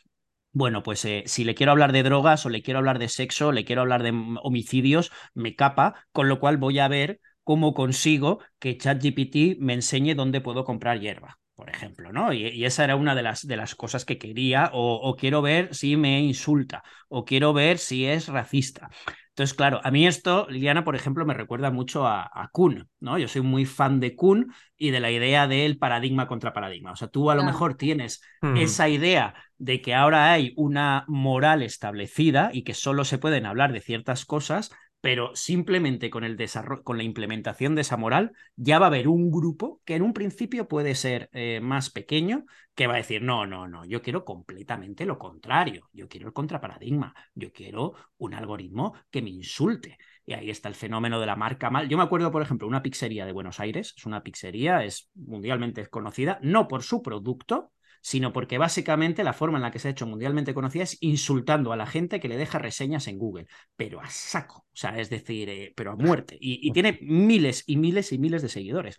Bueno, 0.52 0.82
pues 0.82 1.04
eh, 1.04 1.24
si 1.26 1.44
le 1.44 1.54
quiero 1.54 1.72
hablar 1.72 1.92
de 1.92 2.02
drogas 2.02 2.46
o 2.46 2.48
le 2.50 2.62
quiero 2.62 2.78
hablar 2.78 2.98
de 2.98 3.08
sexo, 3.08 3.52
le 3.52 3.64
quiero 3.64 3.82
hablar 3.82 4.02
de 4.02 4.10
homicidios, 4.42 5.12
me 5.34 5.54
capa, 5.54 6.06
con 6.12 6.28
lo 6.28 6.40
cual 6.40 6.56
voy 6.56 6.78
a 6.78 6.88
ver 6.88 7.20
cómo 7.44 7.74
consigo 7.74 8.40
que 8.58 8.76
ChatGPT 8.78 9.60
me 9.60 9.74
enseñe 9.74 10.14
dónde 10.14 10.40
puedo 10.40 10.64
comprar 10.64 11.00
hierba 11.00 11.38
por 11.56 11.70
ejemplo, 11.70 12.12
¿no? 12.12 12.32
Y, 12.32 12.64
esa 12.64 12.84
era 12.84 12.96
una 12.96 13.14
de 13.14 13.22
las, 13.22 13.46
de 13.46 13.56
las 13.56 13.74
cosas 13.74 14.04
que 14.04 14.18
quería, 14.18 14.70
o, 14.72 15.16
quiero 15.18 15.40
ver 15.42 15.74
si 15.74 15.96
me 15.96 16.20
insulta, 16.20 16.84
o 17.08 17.24
quiero 17.24 17.52
ver 17.54 17.78
si 17.78 18.06
es 18.06 18.28
racista. 18.28 18.90
Entonces, 19.30 19.54
claro, 19.54 19.80
a 19.82 19.90
mí 19.90 20.06
esto, 20.06 20.46
Liliana, 20.48 20.84
por 20.84 20.96
ejemplo, 20.96 21.26
me 21.26 21.34
recuerda 21.34 21.70
mucho 21.70 22.06
a, 22.06 22.22
a 22.22 22.48
Kuhn, 22.52 22.88
¿no? 23.00 23.18
Yo 23.18 23.26
soy 23.26 23.42
muy 23.42 23.64
fan 23.64 24.00
de 24.00 24.14
Kuhn 24.14 24.52
y 24.76 24.90
de 24.90 25.00
la 25.00 25.10
idea 25.10 25.46
del 25.46 25.78
paradigma 25.78 26.28
contra 26.28 26.52
paradigma. 26.52 26.92
O 26.92 26.96
sea, 26.96 27.08
tú 27.08 27.30
a 27.30 27.34
lo 27.34 27.42
mejor 27.42 27.76
tienes 27.76 28.22
hmm. 28.42 28.56
esa 28.58 28.88
idea 28.88 29.34
de 29.58 29.80
que 29.80 29.94
ahora 29.94 30.32
hay 30.32 30.52
una 30.56 31.04
moral 31.08 31.62
establecida 31.62 32.50
y 32.52 32.62
que 32.64 32.74
solo 32.74 33.04
se 33.04 33.18
pueden 33.18 33.46
hablar 33.46 33.72
de 33.72 33.80
ciertas 33.80 34.24
cosas, 34.26 34.70
pero 35.06 35.36
simplemente 35.36 36.10
con 36.10 36.24
el 36.24 36.36
desarrollo, 36.36 36.82
con 36.82 36.96
la 36.96 37.04
implementación 37.04 37.76
de 37.76 37.82
esa 37.82 37.96
moral, 37.96 38.32
ya 38.56 38.80
va 38.80 38.86
a 38.86 38.88
haber 38.88 39.06
un 39.06 39.30
grupo 39.30 39.80
que 39.84 39.94
en 39.94 40.02
un 40.02 40.12
principio 40.12 40.66
puede 40.66 40.96
ser 40.96 41.30
eh, 41.32 41.60
más 41.62 41.90
pequeño, 41.90 42.44
que 42.74 42.88
va 42.88 42.94
a 42.94 42.96
decir, 42.96 43.22
no, 43.22 43.46
no, 43.46 43.68
no, 43.68 43.84
yo 43.84 44.02
quiero 44.02 44.24
completamente 44.24 45.06
lo 45.06 45.16
contrario, 45.16 45.88
yo 45.92 46.08
quiero 46.08 46.26
el 46.26 46.32
contraparadigma, 46.32 47.14
yo 47.36 47.52
quiero 47.52 47.94
un 48.18 48.34
algoritmo 48.34 48.94
que 49.08 49.22
me 49.22 49.30
insulte. 49.30 49.96
Y 50.26 50.32
ahí 50.32 50.50
está 50.50 50.68
el 50.68 50.74
fenómeno 50.74 51.20
de 51.20 51.26
la 51.26 51.36
marca 51.36 51.70
mal. 51.70 51.88
Yo 51.88 51.96
me 51.96 52.02
acuerdo, 52.02 52.32
por 52.32 52.42
ejemplo, 52.42 52.66
una 52.66 52.82
pizzería 52.82 53.26
de 53.26 53.32
Buenos 53.32 53.60
Aires, 53.60 53.94
es 53.96 54.06
una 54.06 54.24
pizzería, 54.24 54.82
es 54.82 55.08
mundialmente 55.14 55.86
conocida, 55.86 56.40
no 56.42 56.66
por 56.66 56.82
su 56.82 57.00
producto, 57.00 57.70
sino 58.00 58.32
porque 58.32 58.58
básicamente 58.58 59.24
la 59.24 59.32
forma 59.32 59.58
en 59.58 59.62
la 59.62 59.70
que 59.70 59.78
se 59.78 59.88
ha 59.88 59.90
hecho 59.90 60.06
mundialmente 60.06 60.54
conocida 60.54 60.84
es 60.84 60.96
insultando 61.00 61.72
a 61.72 61.76
la 61.76 61.86
gente 61.86 62.20
que 62.20 62.28
le 62.28 62.36
deja 62.36 62.58
reseñas 62.58 63.08
en 63.08 63.18
Google, 63.18 63.46
pero 63.76 64.00
a 64.00 64.08
saco, 64.10 64.66
o 64.66 64.76
sea, 64.76 64.98
es 64.98 65.10
decir, 65.10 65.48
eh, 65.48 65.72
pero 65.76 65.92
a 65.92 65.96
muerte, 65.96 66.36
y, 66.40 66.70
tiene 66.72 66.98
miles 67.02 67.64
y 67.66 67.76
miles 67.76 68.12
y 68.12 68.18
miles 68.18 68.42
de 68.42 68.48
seguidores. 68.48 68.96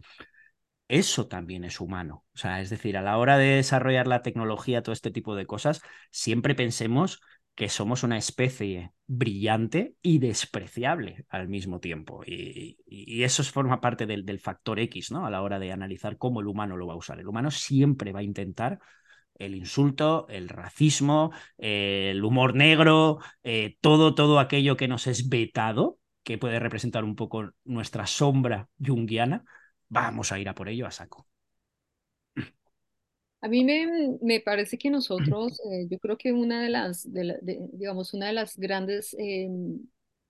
Eso 0.90 1.28
también 1.28 1.66
es 1.66 1.82
humano. 1.82 2.24
O 2.34 2.38
sea, 2.38 2.62
es 2.62 2.70
decir, 2.70 2.98
a 2.98 3.02
la 3.02 3.18
hora 3.18 3.38
de 3.38 3.56
desarrollar 3.58 4.08
la 4.08 4.22
tecnología, 4.22 4.82
todo 4.84 4.94
este 4.94 5.12
tipo 5.12 5.36
de 5.36 5.46
cosas, 5.46 5.82
siempre 6.12 6.56
pensemos 6.56 7.20
que 7.58 7.70
somos 7.70 8.04
una 8.04 8.20
especie 8.20 8.94
brillante 9.08 9.96
y 10.04 10.20
despreciable 10.20 11.26
al 11.28 11.50
mismo 11.50 11.80
tiempo. 11.80 12.22
Y, 12.24 12.78
eso 13.24 13.44
forma 13.46 13.82
parte 13.82 14.06
del, 14.06 14.40
factor 14.40 14.80
X, 14.80 15.12
¿no? 15.12 15.26
A 15.26 15.32
la 15.32 15.42
hora 15.42 15.58
de 15.58 15.72
analizar 15.72 16.20
cómo 16.20 16.40
el 16.40 16.48
humano 16.48 16.78
lo 16.78 16.86
va 16.86 16.94
a 16.94 16.98
usar. 16.98 17.20
El 17.20 17.28
humano 17.28 17.50
siempre 17.50 18.12
va 18.12 18.20
a 18.20 18.24
intentar 18.24 18.78
el 19.34 19.56
insulto, 19.56 20.28
el 20.30 20.50
racismo, 20.50 21.32
el 21.58 22.24
humor 22.24 22.54
negro, 22.54 23.18
eh, 23.42 23.76
todo, 23.82 24.14
todo 24.14 24.40
aquello 24.40 24.78
que 24.78 24.88
nos 24.88 25.08
es 25.08 25.28
vetado, 25.28 25.98
que 26.24 26.38
puede 26.38 26.60
representar 26.60 27.04
un 27.04 27.16
poco 27.16 27.54
nuestra 27.64 28.06
sombra 28.06 28.70
junguiana, 28.80 29.44
vamos 29.90 30.32
a 30.32 30.38
ir 30.38 30.48
a 30.48 30.54
por 30.54 30.70
ello 30.70 30.86
a 30.86 30.92
saco. 30.92 31.28
A 33.42 33.48
mí 33.48 33.64
me, 33.64 34.40
parece 34.42 34.78
que 34.78 34.90
nosotros, 34.90 35.60
eh, 35.72 35.88
yo 35.90 36.00
creo 36.00 36.18
que 36.18 36.34
una 36.34 36.62
de 36.62 36.70
las, 36.70 37.08
digamos, 37.12 38.14
una 38.14 38.28
de 38.28 38.34
las 38.34 38.58
grandes 38.58 39.16
em, 39.20 39.80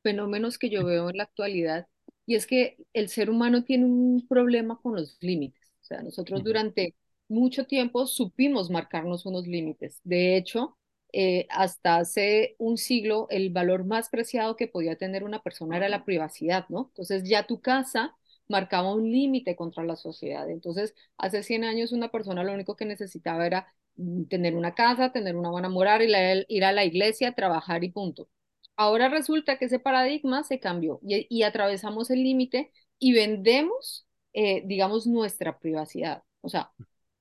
fenómenos 0.04 0.58
que 0.58 0.70
yo 0.70 0.86
veo 0.86 1.10
en 1.10 1.18
la 1.18 1.24
actualidad, 1.24 1.88
y 2.26 2.36
es 2.36 2.46
que 2.46 2.78
el 2.94 3.08
ser 3.10 3.30
humano 3.30 3.64
tiene 3.64 3.86
un 3.86 4.28
problema 4.28 4.80
con 4.82 4.96
los 4.96 5.18
límites. 5.22 5.72
O 5.82 5.86
sea, 5.86 6.02
nosotros 6.04 6.44
durante 6.44 6.96
mucho 7.30 7.66
tiempo 7.66 8.06
supimos 8.08 8.70
marcarnos 8.70 9.26
unos 9.26 9.48
límites. 9.48 10.02
De 10.04 10.36
hecho, 10.36 10.78
eh, 11.14 11.48
hasta 11.50 11.98
hace 11.98 12.56
un 12.60 12.78
siglo, 12.78 13.28
el 13.30 13.50
valor 13.50 13.86
más 13.86 14.10
preciado 14.10 14.58
que 14.58 14.68
podía 14.68 14.98
tener 14.98 15.24
una 15.24 15.42
persona 15.42 15.78
era 15.78 15.88
la 15.88 16.04
privacidad, 16.04 16.66
¿no? 16.70 16.88
Entonces 16.90 17.24
ya 17.24 17.48
tu 17.48 17.62
casa 17.62 18.16
marcaba 18.48 18.94
un 18.94 19.12
límite 19.12 19.56
contra 19.56 19.84
la 19.84 19.96
sociedad. 19.96 20.50
Entonces, 20.50 20.96
hace 21.18 21.44
100 21.44 21.64
años 21.64 21.92
una 21.92 22.10
persona 22.12 22.44
lo 22.44 22.54
único 22.54 22.76
que 22.76 22.86
necesitaba 22.86 23.46
era 23.46 23.74
mm, 23.96 24.26
tener 24.26 24.56
una 24.56 24.76
casa, 24.76 25.12
tener 25.12 25.36
una 25.36 25.50
buena 25.50 25.70
moral, 25.70 26.04
ir 26.48 26.66
a 26.66 26.72
la 26.72 26.86
iglesia, 26.86 27.34
trabajar 27.34 27.84
y 27.84 27.90
punto. 27.92 28.30
Ahora 28.76 29.10
resulta 29.10 29.58
que 29.58 29.66
ese 29.66 29.80
paradigma 29.80 30.44
se 30.44 30.60
cambió 30.60 31.00
y, 31.04 31.44
atravesamos 31.44 32.12
el 32.12 32.24
límite 32.24 32.72
y 33.00 33.14
vendemos, 33.14 34.08
eh, 34.34 34.64
digamos, 34.66 35.08
nuestra 35.08 35.58
privacidad. 35.60 36.24
O 36.42 36.50
sea, 36.50 36.72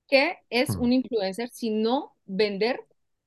¿qué 0.07 0.37
es 0.49 0.69
un 0.71 0.93
influencer 0.93 1.49
si 1.49 1.71
no 1.71 2.15
vender 2.25 2.85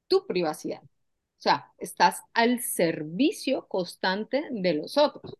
tu 0.08 0.26
privacidad? 0.26 0.82
O 0.82 1.42
sea, 1.42 1.72
estás 1.78 2.22
al 2.34 2.60
servicio 2.60 3.66
constante 3.68 4.44
de 4.50 4.74
los 4.74 4.98
otros. 4.98 5.36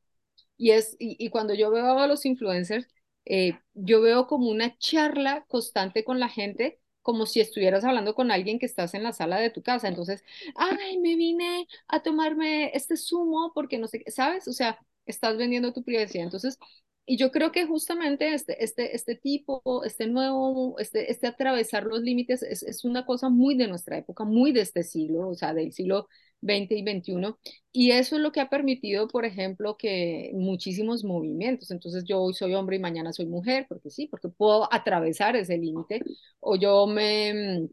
Y, 0.60 0.72
es, 0.72 0.94
y, 0.98 1.30
cuando 1.30 1.54
yo 1.54 1.70
veo 1.70 1.98
a 1.98 2.06
los 2.06 2.26
influencers, 2.26 2.86
eh, 3.24 3.58
yo 3.72 4.02
veo 4.02 4.26
como 4.26 4.50
una 4.50 4.76
charla 4.76 5.46
constante 5.48 6.04
con 6.04 6.20
la 6.20 6.28
gente, 6.28 6.80
como 7.00 7.24
si 7.24 7.40
estuvieras 7.40 7.82
hablando 7.84 8.14
con 8.14 8.30
alguien 8.30 8.58
que 8.58 8.66
estás 8.66 8.92
en 8.92 9.02
la 9.02 9.14
sala 9.14 9.38
de 9.40 9.48
tu 9.48 9.62
casa. 9.62 9.88
Entonces, 9.88 10.22
ay, 10.56 10.98
me 10.98 11.16
vine 11.16 11.66
a 11.88 12.02
tomarme 12.02 12.72
este 12.76 12.98
zumo 12.98 13.52
porque 13.54 13.78
no 13.78 13.86
sé 13.88 14.04
¿sabes? 14.08 14.48
O 14.48 14.52
sea, 14.52 14.78
estás 15.06 15.38
vendiendo 15.38 15.72
tu 15.72 15.82
privacidad. 15.82 16.24
Entonces, 16.24 16.58
y 17.06 17.16
yo 17.16 17.30
creo 17.30 17.52
que 17.52 17.66
justamente 17.66 18.34
este, 18.34 18.62
este, 18.62 18.94
este 18.94 19.14
tipo, 19.16 19.82
este 19.84 20.08
nuevo, 20.08 20.78
este, 20.78 21.10
este 21.10 21.26
atravesar 21.26 21.84
los 21.84 22.00
límites 22.02 22.42
es, 22.42 22.62
es 22.62 22.84
una 22.84 23.06
cosa 23.06 23.30
muy 23.30 23.56
de 23.56 23.66
nuestra 23.66 23.96
época, 23.96 24.24
muy 24.24 24.52
de 24.52 24.60
este 24.60 24.82
siglo, 24.82 25.28
o 25.28 25.34
sea, 25.34 25.54
del 25.54 25.72
siglo 25.72 26.06
20 26.40 26.74
y 26.76 26.82
21. 26.82 27.38
Y 27.72 27.92
eso 27.92 28.16
es 28.16 28.22
lo 28.22 28.32
que 28.32 28.40
ha 28.40 28.48
permitido, 28.50 29.08
por 29.08 29.24
ejemplo, 29.24 29.76
que 29.76 30.30
muchísimos 30.34 31.04
movimientos. 31.04 31.70
Entonces 31.70 32.04
yo 32.04 32.20
hoy 32.20 32.34
soy 32.34 32.54
hombre 32.54 32.76
y 32.76 32.78
mañana 32.80 33.12
soy 33.12 33.26
mujer, 33.26 33.66
porque 33.68 33.90
sí, 33.90 34.06
porque 34.06 34.28
puedo 34.28 34.72
atravesar 34.72 35.36
ese 35.36 35.58
límite. 35.58 36.02
O 36.40 36.56
yo 36.56 36.86
me... 36.86 37.68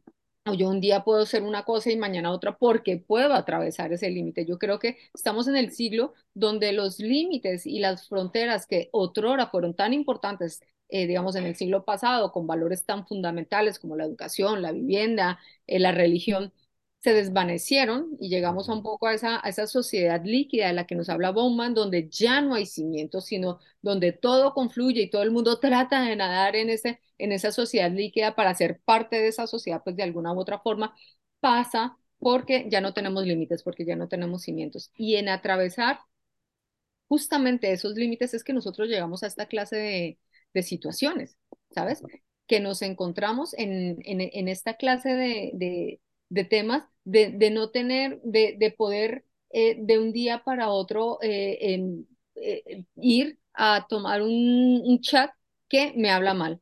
O 0.49 0.53
yo 0.53 0.69
un 0.69 0.79
día 0.79 1.03
puedo 1.03 1.25
ser 1.25 1.43
una 1.43 1.63
cosa 1.63 1.91
y 1.91 1.97
mañana 1.97 2.31
otra 2.31 2.57
porque 2.57 2.97
puedo 2.97 3.33
atravesar 3.33 3.91
ese 3.91 4.09
límite. 4.09 4.45
Yo 4.45 4.57
creo 4.57 4.79
que 4.79 4.97
estamos 5.13 5.47
en 5.49 5.57
el 5.57 5.71
siglo 5.71 6.13
donde 6.33 6.71
los 6.71 6.99
límites 6.99 7.65
y 7.65 7.79
las 7.79 8.07
fronteras 8.07 8.65
que 8.65 8.87
otrora 8.93 9.47
fueron 9.47 9.75
tan 9.75 9.91
importantes, 9.93 10.61
eh, 10.89 11.05
digamos, 11.05 11.35
en 11.35 11.45
el 11.45 11.55
siglo 11.55 11.83
pasado, 11.83 12.31
con 12.31 12.47
valores 12.47 12.85
tan 12.85 13.05
fundamentales 13.05 13.77
como 13.77 13.97
la 13.97 14.05
educación, 14.05 14.61
la 14.61 14.71
vivienda, 14.71 15.37
eh, 15.67 15.79
la 15.79 15.91
religión, 15.91 16.53
se 16.99 17.13
desvanecieron 17.13 18.17
y 18.19 18.29
llegamos 18.29 18.69
a 18.69 18.73
un 18.73 18.83
poco 18.83 19.07
a 19.07 19.13
esa, 19.13 19.39
a 19.45 19.49
esa 19.49 19.67
sociedad 19.67 20.21
líquida 20.25 20.67
de 20.67 20.73
la 20.73 20.87
que 20.87 20.95
nos 20.95 21.09
habla 21.09 21.31
Bowman, 21.31 21.73
donde 21.73 22.09
ya 22.09 22.41
no 22.41 22.55
hay 22.55 22.65
cimientos, 22.65 23.25
sino 23.25 23.59
donde 23.81 24.11
todo 24.13 24.53
confluye 24.53 25.03
y 25.03 25.09
todo 25.09 25.23
el 25.23 25.31
mundo 25.31 25.59
trata 25.61 26.01
de 26.03 26.15
nadar 26.15 26.55
en, 26.55 26.69
ese, 26.69 26.99
en 27.17 27.31
esa 27.31 27.51
sociedad 27.51 27.91
líquida 27.91 28.35
para 28.35 28.53
ser 28.55 28.81
parte 28.83 29.17
de 29.17 29.27
esa 29.29 29.47
sociedad, 29.47 29.81
pues 29.83 29.95
de 29.95 30.03
alguna 30.03 30.33
u 30.33 30.39
otra 30.39 30.59
forma, 30.59 30.95
pasa 31.39 31.97
porque 32.19 32.67
ya 32.69 32.81
no 32.81 32.93
tenemos 32.93 33.25
límites, 33.25 33.63
porque 33.63 33.85
ya 33.85 33.95
no 33.95 34.07
tenemos 34.07 34.41
cimientos. 34.43 34.91
Y 34.95 35.15
en 35.15 35.29
atravesar 35.29 35.99
justamente 37.07 37.71
esos 37.71 37.95
límites 37.95 38.33
es 38.33 38.43
que 38.43 38.53
nosotros 38.53 38.89
llegamos 38.89 39.23
a 39.23 39.27
esta 39.27 39.45
clase 39.45 39.75
de, 39.77 40.19
de 40.53 40.63
situaciones, 40.63 41.37
¿sabes? 41.71 42.01
Que 42.47 42.59
nos 42.59 42.81
encontramos 42.81 43.53
en, 43.57 43.99
en, 44.03 44.47
esta 44.47 44.75
clase 44.75 45.09
de 45.53 46.01
temas, 46.45 46.83
de, 47.03 47.31
de 47.31 47.51
no 47.51 47.69
tener, 47.69 48.21
de, 48.23 48.55
de 48.57 48.71
poder 48.71 49.25
eh, 49.49 49.77
de 49.79 49.97
un 49.99 50.11
día 50.11 50.43
para 50.43 50.69
otro 50.69 51.19
eh, 51.21 51.79
eh, 52.35 52.85
ir 52.97 53.39
a 53.53 53.87
tomar 53.87 54.21
un, 54.21 54.81
un, 54.85 55.01
chat 55.01 55.31
que 55.69 55.93
me 55.95 56.11
habla 56.11 56.33
mal. 56.33 56.61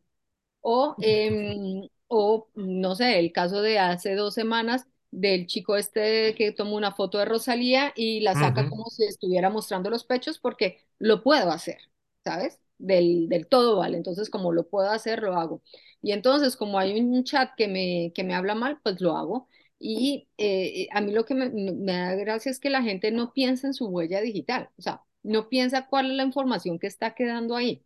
O, 0.61 0.95
em, 1.01 1.87
o, 2.07 2.47
no 2.55 2.95
sé, 2.95 3.19
el 3.19 3.31
caso 3.31 3.61
de 3.61 3.79
hace 3.79 4.15
dos 4.15 4.33
semanas 4.33 4.85
del 5.11 5.47
chico 5.47 5.77
este 5.77 6.35
que 6.35 6.51
tomó 6.51 6.75
una 6.75 6.91
foto 6.91 7.17
de 7.17 7.25
Rosalía 7.25 7.93
y 7.95 8.19
la 8.21 8.33
saca 8.33 8.69
como 8.69 8.89
si 8.89 9.05
estuviera 9.05 9.49
mostrando 9.49 9.89
los 9.89 10.03
pechos 10.03 10.39
porque 10.39 10.81
lo 10.99 11.23
puedo 11.23 11.51
hacer, 11.51 11.77
¿sabes? 12.23 12.59
Del, 12.77 13.29
del 13.29 13.47
todo 13.47 13.77
vale. 13.77 13.97
Entonces, 13.97 14.29
como 14.29 14.51
lo 14.51 14.67
puedo 14.67 14.89
hacer, 14.89 15.21
lo 15.23 15.35
hago. 15.35 15.61
Y 16.01 16.11
entonces, 16.11 16.55
como 16.57 16.79
hay 16.79 16.99
un 16.99 17.23
chat 17.23 17.51
que 17.57 17.67
me, 17.67 18.11
que 18.13 18.23
me 18.23 18.35
habla 18.35 18.55
mal, 18.55 18.79
pues 18.83 19.01
lo 19.01 19.15
hago. 19.17 19.47
Y 19.79 20.29
eh, 20.37 20.87
a 20.91 21.01
mí 21.01 21.11
lo 21.11 21.25
que 21.25 21.35
me, 21.35 21.51
da 21.93 22.15
gracia 22.15 22.49
es 22.51 22.59
que 22.59 22.69
la 22.69 22.81
gente 22.81 23.11
no 23.11 23.33
piensa 23.33 23.67
en 23.67 23.73
su 23.73 23.87
huella 23.87 24.21
digital, 24.21 24.69
o 24.77 24.81
sea, 24.81 25.01
no 25.23 25.49
piensa 25.49 25.87
cuál 25.87 26.11
es 26.11 26.17
la 26.17 26.23
información 26.23 26.79
que 26.79 26.87
está 26.87 27.13
quedando 27.15 27.55
ahí. 27.55 27.85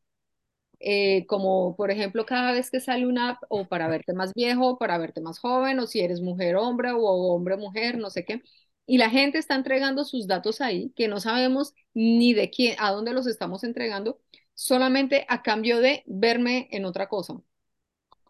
Eh, 0.81 1.25
como 1.27 1.75
por 1.75 1.91
ejemplo 1.91 2.25
cada 2.25 2.53
vez 2.53 2.71
que 2.71 2.79
sale 2.79 3.05
una 3.05 3.31
app 3.31 3.43
o 3.49 3.67
para 3.67 3.89
verte 3.89 4.13
más 4.13 4.33
viejo, 4.33 4.77
para 4.77 4.97
verte 4.97 5.21
más 5.21 5.39
joven, 5.39 5.79
o 5.79 5.87
si 5.87 5.99
eres 6.01 6.21
mujer 6.21 6.55
hombre 6.55 6.91
o 6.93 7.01
hombre 7.01 7.57
mujer, 7.57 7.97
no 7.97 8.09
sé 8.09 8.25
qué. 8.25 8.41
Y 8.85 8.97
la 8.97 9.09
gente 9.09 9.37
está 9.37 9.55
entregando 9.55 10.05
sus 10.05 10.27
datos 10.27 10.61
ahí, 10.61 10.91
que 10.95 11.07
no 11.07 11.19
sabemos 11.19 11.73
ni 11.93 12.33
de 12.33 12.49
quién, 12.49 12.75
a 12.79 12.91
dónde 12.91 13.13
los 13.13 13.27
estamos 13.27 13.63
entregando, 13.63 14.19
solamente 14.55 15.25
a 15.29 15.43
cambio 15.43 15.79
de 15.79 16.03
verme 16.07 16.67
en 16.71 16.85
otra 16.85 17.07
cosa. 17.09 17.41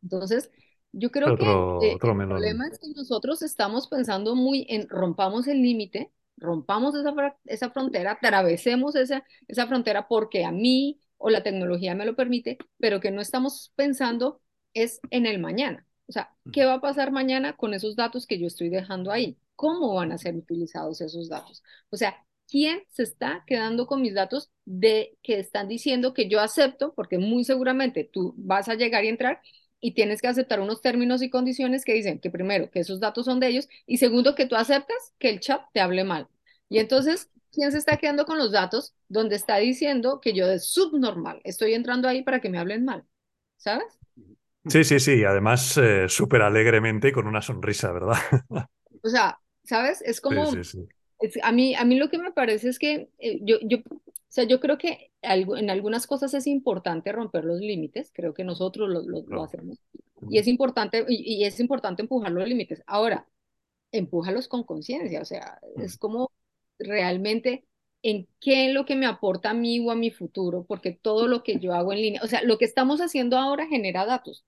Entonces, 0.04 0.52
Yo 0.92 1.12
creo 1.12 1.34
Otro, 1.34 1.80
que 1.80 1.92
eh, 1.92 1.96
otro 1.96 2.12
el 2.12 2.28
problema 2.28 2.68
es 2.68 2.80
que 2.80 2.90
nosotros 2.96 3.42
estamos 3.42 3.88
pensando 3.88 4.36
muy 4.36 4.66
en 4.70 4.88
rompamos 4.90 5.48
el 5.48 5.62
límite, 5.62 6.12
rompamos 6.38 6.96
esa, 6.96 7.14
esa 7.46 7.70
frontera, 7.70 8.14
atravesemos 8.14 8.96
esa, 8.96 9.24
esa 9.48 9.68
frontera 9.68 10.08
porque 10.08 10.46
a 10.46 10.52
mí 10.52 11.00
o 11.18 11.30
la 11.30 11.44
tecnología 11.44 11.96
me 11.96 12.06
lo 12.06 12.16
permite, 12.16 12.58
pero 12.78 13.00
que 13.00 13.12
no 13.12 13.22
estamos 13.22 13.72
pensando 13.76 14.42
es 14.74 15.00
en 15.12 15.26
el 15.26 15.40
mañana. 15.40 15.86
O 16.08 16.12
sea, 16.12 16.36
¿qué 16.52 16.66
va 16.66 16.76
a 16.76 16.82
pasar 16.82 17.12
mañana 17.12 17.56
con 17.56 17.74
esos 17.74 17.96
datos 17.96 18.26
que 18.26 18.40
yo 18.40 18.48
estoy 18.48 18.70
dejando 18.70 19.12
ahí? 19.12 19.38
¿Cómo 19.56 19.94
van 19.94 20.12
a 20.12 20.18
ser 20.18 20.36
utilizados 20.36 21.02
esos 21.02 21.30
datos? 21.30 21.62
O 21.92 21.98
sea, 21.98 22.26
¿quién 22.48 22.82
se 22.90 23.04
está 23.04 23.44
quedando 23.46 23.86
con 23.86 24.02
mis 24.02 24.16
datos 24.16 24.50
de 24.66 25.18
que 25.22 25.40
están 25.40 25.68
diciendo 25.68 26.14
que 26.14 26.28
yo 26.30 26.40
acepto? 26.40 26.94
Porque 26.96 27.20
muy 27.20 27.44
seguramente 27.44 28.10
tú 28.12 28.34
vas 28.38 28.70
a 28.70 28.76
llegar 28.76 29.04
y 29.06 29.10
entrar 29.10 29.42
y 29.82 29.94
tienes 29.94 30.22
que 30.22 30.28
aceptar 30.28 30.60
unos 30.60 30.82
términos 30.82 31.22
y 31.22 31.30
condiciones 31.30 31.86
que 31.86 31.94
dicen 31.94 32.20
que 32.20 32.30
primero, 32.32 32.70
que 32.72 32.80
esos 32.80 33.00
datos 33.00 33.26
son 33.26 33.40
de 33.40 33.48
ellos 33.48 33.70
y 33.86 33.98
segundo, 33.98 34.36
que 34.36 34.46
tú 34.48 34.56
aceptas 34.56 35.14
que 35.20 35.30
el 35.30 35.40
chat 35.40 35.62
te 35.74 35.80
hable 35.82 36.04
mal. 36.04 36.28
Y 36.70 36.80
entonces, 36.80 37.30
¿quién 37.52 37.72
se 37.72 37.78
está 37.80 37.98
quedando 37.98 38.26
con 38.26 38.38
los 38.38 38.52
datos 38.52 38.96
donde 39.08 39.36
está 39.36 39.58
diciendo 39.58 40.20
que 40.22 40.34
yo 40.34 40.48
de 40.48 40.60
subnormal 40.60 41.42
estoy 41.44 41.74
entrando 41.74 42.08
ahí 42.08 42.24
para 42.24 42.42
que 42.42 42.50
me 42.50 42.60
hablen 42.60 42.86
mal? 42.86 43.06
¿Sabes? 43.58 44.00
Sí, 44.68 44.84
sí, 44.84 45.00
sí. 45.00 45.24
Además, 45.24 45.78
eh, 45.78 46.08
súper 46.10 46.42
alegremente 46.44 47.10
y 47.10 47.12
con 47.12 47.28
una 47.28 47.42
sonrisa, 47.42 47.92
¿verdad? 47.92 48.18
O 49.04 49.10
sea, 49.10 49.40
¿sabes? 49.64 50.02
Es 50.02 50.22
Sí, 50.30 50.46
como, 50.46 50.46
sí, 50.46 50.64
sí. 50.64 50.90
es- 51.20 51.40
a 51.44 51.52
mí, 51.52 51.76
a 51.76 51.86
mí 51.86 51.98
lo 52.00 52.10
que 52.10 52.18
me 52.20 52.32
parece 52.34 52.70
es 52.70 52.80
que 52.80 53.10
eh, 53.20 53.40
yo, 53.44 53.58
yo, 53.64 53.80
o 54.30 54.32
sea, 54.32 54.44
yo 54.46 54.60
creo 54.60 54.78
que 54.78 55.12
en 55.24 55.70
algunas 55.70 56.08
cosas 56.08 56.34
es 56.36 56.48
importante 56.48 57.12
romper 57.12 57.46
los 57.46 57.60
límites, 57.60 58.12
creo 58.14 58.34
que 58.34 58.44
nosotros 58.44 58.90
lo, 58.90 59.02
lo, 59.02 59.24
lo 59.28 59.28
Claro. 59.28 59.44
hacemos, 59.44 59.80
y 60.30 60.38
es 60.38 60.48
importante, 60.48 61.06
y, 61.08 61.36
y 61.42 61.46
es 61.46 61.60
importante 61.60 62.04
empujar 62.04 62.32
los 62.32 62.48
límites. 62.48 62.84
Ahora, 62.88 63.28
empújalos 63.92 64.48
con 64.48 64.64
conciencia, 64.64 65.22
o 65.22 65.26
sea, 65.26 65.60
es 65.78 65.98
como 65.98 66.32
realmente 66.80 67.66
en 68.04 68.28
qué 68.40 68.68
es 68.70 68.74
lo 68.74 68.86
que 68.86 68.96
me 68.96 69.06
aporta 69.08 69.52
a 69.52 69.54
mí 69.54 69.80
o 69.80 69.92
a 69.92 69.96
mi 69.96 70.12
futuro, 70.12 70.66
porque 70.66 70.92
todo 70.94 71.28
lo 71.28 71.44
que 71.44 71.60
yo 71.60 71.74
hago 71.74 71.94
en 71.94 72.02
línea, 72.02 72.22
o 72.24 72.28
sea, 72.28 72.44
lo 72.44 72.58
que 72.58 72.66
estamos 72.66 73.02
haciendo 73.02 73.38
ahora 73.38 73.68
genera 73.68 74.06
datos, 74.06 74.46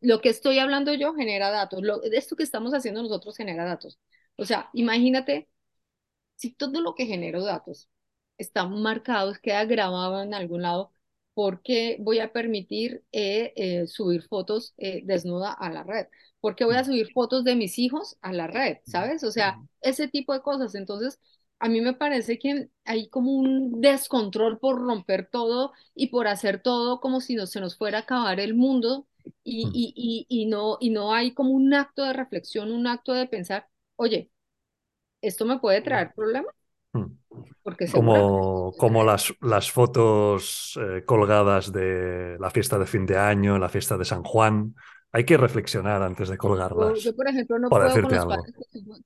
lo 0.00 0.20
que 0.20 0.30
estoy 0.30 0.58
hablando 0.58 0.94
yo 0.94 1.14
genera 1.14 1.50
datos, 1.50 1.82
lo, 1.82 2.02
esto 2.04 2.36
que 2.36 2.42
estamos 2.44 2.74
haciendo 2.74 3.02
nosotros 3.02 3.36
genera 3.36 3.64
datos. 3.64 3.98
O 4.36 4.44
sea, 4.46 4.70
imagínate 4.74 5.48
si 6.36 6.52
todo 6.52 6.80
lo 6.80 6.94
que 6.94 7.06
genero 7.06 7.44
datos 7.44 7.88
está 8.40 8.66
marcado, 8.66 9.32
queda 9.42 9.64
grabado 9.64 10.22
en 10.22 10.34
algún 10.34 10.62
lado, 10.62 10.92
¿por 11.34 11.62
qué 11.62 11.96
voy 12.00 12.18
a 12.20 12.32
permitir 12.32 13.04
eh, 13.12 13.52
eh, 13.56 13.86
subir 13.86 14.22
fotos 14.28 14.74
eh, 14.78 15.02
desnuda 15.04 15.52
a 15.52 15.70
la 15.70 15.82
red? 15.84 16.06
¿Por 16.40 16.54
qué 16.56 16.64
voy 16.64 16.76
a 16.76 16.84
subir 16.84 17.12
fotos 17.12 17.44
de 17.44 17.56
mis 17.56 17.78
hijos 17.78 18.16
a 18.22 18.32
la 18.32 18.46
red? 18.46 18.78
¿Sabes? 18.84 19.22
O 19.24 19.30
sea, 19.30 19.60
ese 19.82 20.08
tipo 20.08 20.32
de 20.32 20.42
cosas. 20.42 20.74
Entonces, 20.74 21.18
a 21.58 21.68
mí 21.68 21.80
me 21.80 21.92
parece 21.94 22.38
que 22.38 22.70
hay 22.84 23.08
como 23.08 23.32
un 23.32 23.80
descontrol 23.80 24.58
por 24.58 24.80
romper 24.80 25.28
todo 25.30 25.72
y 25.94 26.08
por 26.08 26.26
hacer 26.28 26.62
todo 26.62 27.00
como 27.00 27.20
si 27.20 27.34
no, 27.34 27.46
se 27.46 27.60
nos 27.60 27.76
fuera 27.76 27.98
a 27.98 28.00
acabar 28.02 28.40
el 28.40 28.54
mundo 28.54 29.06
y, 29.44 29.62
Mm. 29.64 29.70
y, 29.72 30.26
y, 30.28 30.42
y 30.42 30.46
no, 30.46 30.78
y 30.80 30.90
no 30.90 31.12
hay 31.14 31.32
como 31.34 31.50
un 31.52 31.74
acto 31.74 32.02
de 32.04 32.12
reflexión, 32.14 32.72
un 32.72 32.86
acto 32.86 33.12
de 33.12 33.26
pensar, 33.26 33.68
oye, 33.96 34.30
¿esto 35.22 35.44
me 35.46 35.58
puede 35.60 35.82
traer 35.82 36.14
problemas? 36.14 36.54
Mm. 36.94 37.19
Porque 37.62 37.86
Como, 37.90 38.72
como 38.78 39.02
las, 39.04 39.34
las 39.40 39.70
fotos 39.72 40.78
eh, 40.80 41.04
colgadas 41.04 41.72
de 41.72 42.36
la 42.38 42.50
fiesta 42.50 42.78
de 42.78 42.86
fin 42.86 43.04
de 43.04 43.18
año, 43.18 43.58
la 43.58 43.68
fiesta 43.68 43.98
de 43.98 44.04
San 44.04 44.22
Juan. 44.22 44.74
Hay 45.12 45.24
que 45.24 45.36
reflexionar 45.36 46.02
antes 46.02 46.28
de 46.28 46.38
colgarlas, 46.38 47.02
yo, 47.02 47.14
por 47.16 47.28
ejemplo, 47.28 47.58
no 47.58 47.74
puedo 47.74 48.00
con 48.00 48.12
los 48.12 48.20
algo. 48.22 48.28
padres 48.28 48.54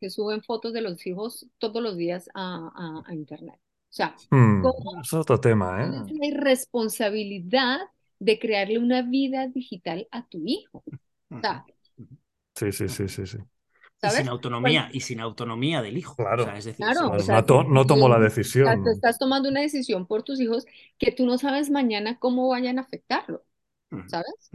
que 0.00 0.10
suben, 0.10 0.42
fotos 0.42 0.72
de 0.72 0.80
los 0.82 1.06
hijos 1.06 1.46
todos 1.58 1.82
los 1.82 1.96
días 1.96 2.28
a, 2.34 2.70
a, 2.74 3.10
a 3.10 3.14
internet. 3.14 3.56
O 3.56 3.96
sea, 3.96 4.16
Mm, 4.30 4.60
¿cómo 4.60 5.00
es 5.02 5.12
otro 5.14 5.40
tema, 5.40 5.82
¿eh? 5.84 5.94
la 6.06 6.26
irresponsabilidad 6.26 7.78
de 8.18 8.38
crearle 8.38 8.78
una 8.78 9.02
vida 9.02 9.48
digital 9.48 10.08
a 10.10 10.26
tu 10.28 10.42
hijo? 10.46 10.78
O 10.78 10.84
sea, 11.40 11.64
Sí, 12.56 12.72
sí, 12.72 12.88
sí, 12.88 13.08
sí, 13.08 13.26
sí. 13.26 13.38
Y 14.08 14.10
sin 14.10 14.28
autonomía, 14.28 14.88
y 14.92 15.00
sin 15.00 15.20
autonomía 15.20 15.82
del 15.82 15.96
hijo. 15.98 16.16
Claro. 16.16 16.42
O 16.42 16.46
sea, 16.46 16.58
es 16.58 16.64
decir, 16.64 16.84
Claro, 16.84 17.00
sin- 17.00 17.06
o 17.08 17.10
Pues 17.12 17.24
sea, 17.26 17.34
no, 17.36 17.44
to- 17.44 17.62
tú- 17.64 17.68
no 17.70 17.86
tomo 17.86 18.08
la 18.08 18.16
tú- 18.16 18.18
o 18.18 18.20
sea, 18.20 18.28
decisión. 18.28 18.84
tú 18.84 18.90
estás 18.90 19.18
tomando 19.18 19.48
una 19.48 19.60
decisión 19.60 20.06
por 20.06 20.22
tus 20.22 20.40
hijos 20.40 20.66
que 20.98 21.12
tú 21.12 21.26
no 21.26 21.38
sabes 21.38 21.70
mañana 21.70 22.18
cómo 22.18 22.48
vayan 22.48 22.78
a 22.78 22.82
afectarlo. 22.82 23.44
¿sabes? 24.08 24.50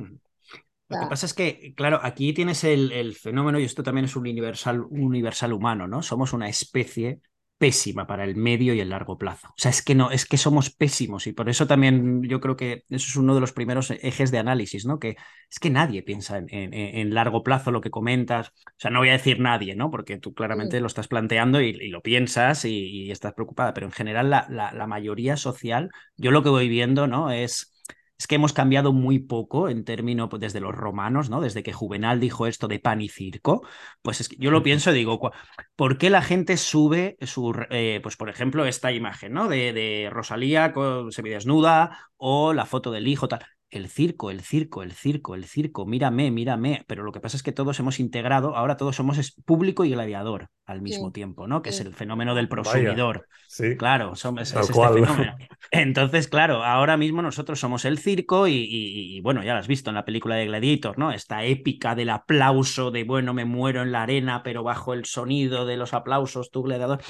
Lo 0.89 0.99
que 1.01 1.05
pasa 1.07 1.25
es 1.27 1.33
que, 1.33 1.73
claro, 1.75 1.99
aquí 2.03 2.33
tienes 2.33 2.63
el, 2.63 2.91
el 2.91 3.13
fenómeno, 3.15 3.59
y 3.59 3.63
esto 3.63 3.83
también 3.83 4.05
es 4.05 4.15
un 4.15 4.23
universal, 4.23 4.81
universal 4.89 5.53
humano, 5.53 5.87
¿no? 5.87 6.01
Somos 6.01 6.33
una 6.33 6.49
especie 6.49 7.21
pésima 7.59 8.07
para 8.07 8.23
el 8.23 8.35
medio 8.37 8.73
y 8.73 8.79
el 8.79 8.89
largo 8.89 9.17
plazo. 9.19 9.49
O 9.49 9.53
sea, 9.57 9.69
es 9.71 9.83
que 9.83 9.93
no, 9.95 10.11
es 10.11 10.25
que 10.25 10.37
somos 10.37 10.71
pésimos 10.71 11.27
y 11.27 11.33
por 11.33 11.49
eso 11.49 11.67
también 11.67 12.23
yo 12.23 12.39
creo 12.41 12.57
que 12.57 12.85
eso 12.89 13.07
es 13.09 13.15
uno 13.17 13.35
de 13.35 13.41
los 13.41 13.53
primeros 13.53 13.91
ejes 13.91 14.31
de 14.31 14.39
análisis, 14.39 14.85
¿no? 14.85 14.99
Que 14.99 15.17
es 15.51 15.59
que 15.59 15.69
nadie 15.69 16.01
piensa 16.03 16.37
en, 16.37 16.47
en- 16.53 16.73
en 16.73 17.13
largo 17.13 17.43
plazo 17.43 17.71
lo 17.71 17.81
que 17.81 17.91
comentas. 17.91 18.49
O 18.49 18.53
sea, 18.77 18.91
no 18.91 18.99
voy 18.99 19.09
a 19.09 19.13
decir 19.13 19.39
nadie, 19.39 19.75
¿no? 19.75 19.91
Porque 19.91 20.17
tú 20.17 20.33
claramente 20.33 20.79
Mm. 20.79 20.81
lo 20.81 20.87
estás 20.87 21.07
planteando 21.07 21.61
y, 21.61 21.69
y 21.69 21.89
lo 21.89 22.01
piensas 22.01 22.65
y, 22.65 22.71
y 23.05 23.11
estás 23.11 23.33
preocupada, 23.33 23.73
pero 23.73 23.85
en 23.87 23.91
general 23.93 24.29
la, 24.29 24.47
la- 24.49 24.71
la 24.73 24.87
mayoría 24.87 25.37
social, 25.37 25.89
yo 26.17 26.31
lo 26.31 26.43
que 26.43 26.49
voy 26.49 26.69
viendo, 26.69 27.07
¿no? 27.07 27.31
Es 27.31 27.73
es 28.19 28.27
que 28.27 28.35
hemos 28.35 28.53
cambiado 28.53 28.91
muy 28.91 29.19
poco 29.19 29.69
en 29.69 29.85
términos 29.85 30.29
pues, 30.29 30.41
desde 30.41 30.59
los 30.59 30.75
romanos, 30.75 31.29
¿no? 31.29 31.39
Desde 31.39 31.63
que 31.63 31.73
Juvenal 31.73 32.19
dijo 32.19 32.47
esto 32.47 32.67
de 32.67 32.79
pan 32.79 33.01
y 33.01 33.07
circo, 33.07 33.65
pues 34.01 34.19
es 34.19 34.29
que 34.29 34.35
yo 34.37 34.51
lo 34.51 34.61
pienso 34.61 34.91
y 34.91 34.95
digo, 34.95 35.31
¿por 35.77 35.97
qué 35.97 36.09
la 36.09 36.21
gente 36.21 36.57
sube 36.57 37.17
su, 37.21 37.55
eh, 37.69 37.99
pues 38.03 38.17
por 38.17 38.29
ejemplo, 38.29 38.65
esta 38.65 38.91
imagen, 38.91 39.33
¿no? 39.33 39.47
De, 39.47 39.71
de 39.73 40.09
Rosalía 40.11 40.73
con, 40.73 41.11
semidesnuda 41.13 42.11
o 42.17 42.53
la 42.53 42.65
foto 42.65 42.91
del 42.91 43.07
hijo, 43.07 43.29
tal. 43.29 43.45
El 43.69 43.87
circo, 43.87 44.31
el 44.31 44.41
circo, 44.41 44.81
el 44.81 44.93
circo, 44.93 45.35
el 45.35 45.45
circo, 45.45 45.85
mírame, 45.85 46.31
mírame. 46.31 46.83
Pero 46.87 47.03
lo 47.03 47.11
que 47.11 47.19
pasa 47.19 47.37
es 47.37 47.43
que 47.43 47.51
todos 47.51 47.79
hemos 47.79 47.99
integrado, 47.99 48.55
ahora 48.55 48.77
todos 48.77 48.95
somos 48.95 49.17
es- 49.19 49.33
público 49.45 49.85
y 49.85 49.91
gladiador 49.91 50.49
al 50.65 50.81
mismo 50.81 51.11
Sí, 51.11 51.11
tiempo, 51.11 51.47
¿no? 51.47 51.61
Que 51.61 51.69
es 51.69 51.79
el 51.81 51.93
fenómeno 51.93 52.33
del 52.33 52.49
Vaya, 52.49 52.49
prosumidor. 52.49 53.27
sí, 53.47 53.75
Claro, 53.75 54.15
somos, 54.15 54.51
es, 54.53 54.53
este 54.53 54.73
cual. 54.73 55.01
fenómeno. 55.05 55.33
Entonces, 55.71 56.27
claro, 56.27 56.63
ahora 56.63 56.97
mismo 56.97 57.21
nosotros 57.21 57.59
somos 57.59 57.85
el 57.85 57.99
circo 57.99 58.47
y, 58.47 58.53
y- 58.53 59.17
y, 59.17 59.21
bueno, 59.21 59.43
ya 59.43 59.53
lo 59.53 59.59
has 59.59 59.67
visto 59.67 59.89
en 59.91 59.95
la 59.95 60.03
película 60.05 60.35
de 60.35 60.47
Gladiator, 60.47 60.97
¿no? 60.97 61.11
Esta 61.11 61.45
épica 61.45 61.95
del 61.95 62.09
aplauso 62.09 62.91
de, 62.91 63.03
bueno, 63.03 63.33
me 63.33 63.45
muero 63.45 63.81
en 63.83 63.91
la 63.91 64.03
arena, 64.03 64.41
pero 64.43 64.63
bajo 64.63 64.93
el 64.93 65.05
sonido 65.05 65.65
de 65.65 65.77
los 65.77 65.93
aplausos, 65.93 66.49
tú 66.51 66.63
gladiador. 66.63 67.01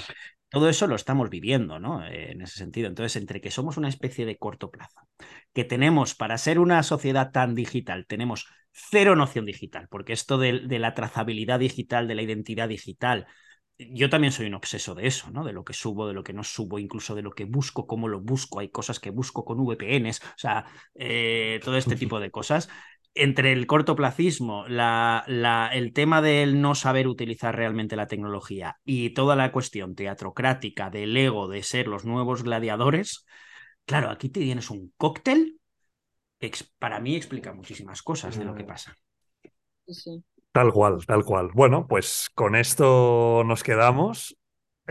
Todo 0.49 0.67
eso 0.69 0.87
lo 0.87 0.95
estamos 0.95 1.29
viviendo, 1.29 1.79
¿no? 1.79 2.03
Eh, 2.05 2.31
en 2.31 2.41
ese 2.41 2.57
sentido. 2.57 2.87
Entonces, 2.87 3.15
entre 3.21 3.39
que 3.41 3.51
somos 3.51 3.77
una 3.77 3.89
especie 3.89 4.25
de 4.25 4.37
corto 4.37 4.71
plazo, 4.71 4.99
que 5.53 5.63
tenemos, 5.63 6.15
para 6.15 6.37
ser 6.37 6.59
una 6.59 6.81
sociedad 6.83 7.31
tan 7.31 7.53
digital, 7.55 8.05
tenemos 8.07 8.47
cero 8.71 9.15
noción 9.15 9.45
digital, 9.45 9.87
porque 9.89 10.13
esto 10.13 10.37
de, 10.37 10.59
de 10.61 10.79
la 10.79 10.93
trazabilidad 10.95 11.59
digital, 11.59 12.07
de 12.07 12.15
la 12.15 12.23
identidad 12.23 12.67
digital, 12.69 13.27
yo 13.77 14.09
también 14.09 14.33
soy 14.33 14.47
un 14.47 14.55
obseso 14.55 14.93
de 14.95 15.07
eso, 15.07 15.31
¿no? 15.31 15.43
De 15.45 15.53
lo 15.53 15.63
que 15.63 15.73
subo, 15.73 16.07
de 16.07 16.13
lo 16.13 16.23
que 16.23 16.33
no 16.33 16.43
subo, 16.43 16.79
incluso 16.79 17.15
de 17.15 17.21
lo 17.21 17.31
que 17.31 17.45
busco, 17.45 17.87
cómo 17.87 18.07
lo 18.09 18.19
busco. 18.19 18.59
Hay 18.59 18.69
cosas 18.69 18.99
que 18.99 19.09
busco 19.09 19.45
con 19.45 19.59
VPNs, 19.59 20.19
o 20.21 20.37
sea, 20.37 20.65
eh, 20.95 21.59
todo 21.63 21.77
este 21.77 21.95
tipo 21.95 22.19
de 22.19 22.29
cosas. 22.31 22.69
Entre 23.21 23.51
el 23.51 23.67
cortoplacismo, 23.67 24.65
la, 24.67 25.25
la, 25.27 25.69
el 25.73 25.91
tema 25.91 26.21
del 26.21 26.61
no 26.61 26.73
saber 26.73 27.07
utilizar 27.07 27.53
realmente 27.55 27.97
la 27.97 28.07
tecnología 28.07 28.77
y 28.85 29.09
toda 29.09 29.35
la 29.35 29.51
cuestión 29.51 29.93
teatrocrática 29.93 30.89
del 30.89 31.17
ego 31.17 31.49
de 31.49 31.61
ser 31.63 31.87
los 31.87 32.05
nuevos 32.05 32.43
gladiadores, 32.43 33.25
claro, 33.85 34.09
aquí 34.09 34.29
te 34.29 34.39
tienes 34.39 34.69
un 34.69 34.93
cóctel 34.95 35.59
que 36.39 36.51
para 36.79 37.01
mí 37.01 37.15
explica 37.15 37.53
muchísimas 37.53 38.01
cosas 38.01 38.37
de 38.37 38.45
lo 38.45 38.55
que 38.55 38.63
pasa. 38.63 38.95
Sí, 39.85 39.93
sí. 39.93 40.23
Tal 40.51 40.71
cual, 40.71 41.05
tal 41.05 41.23
cual. 41.23 41.49
Bueno, 41.53 41.87
pues 41.87 42.29
con 42.33 42.55
esto 42.55 43.43
nos 43.45 43.63
quedamos. 43.63 44.38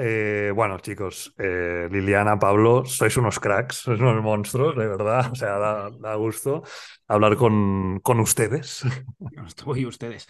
Eh, 0.01 0.53
bueno, 0.55 0.78
chicos, 0.78 1.34
eh, 1.38 1.88
Liliana, 1.90 2.38
Pablo, 2.38 2.84
sois 2.86 3.16
unos 3.16 3.40
cracks, 3.40 3.82
sois 3.82 3.99
unos 4.01 4.22
monstruos, 4.22 4.76
de 4.76 4.86
verdad. 4.86 5.32
O 5.32 5.34
sea, 5.34 5.59
da, 5.59 5.90
da 5.90 6.14
gusto 6.14 6.62
hablar 7.09 7.34
con, 7.36 7.99
con 8.01 8.20
ustedes. 8.20 8.82
Uy, 9.66 9.86
ustedes. 9.86 10.28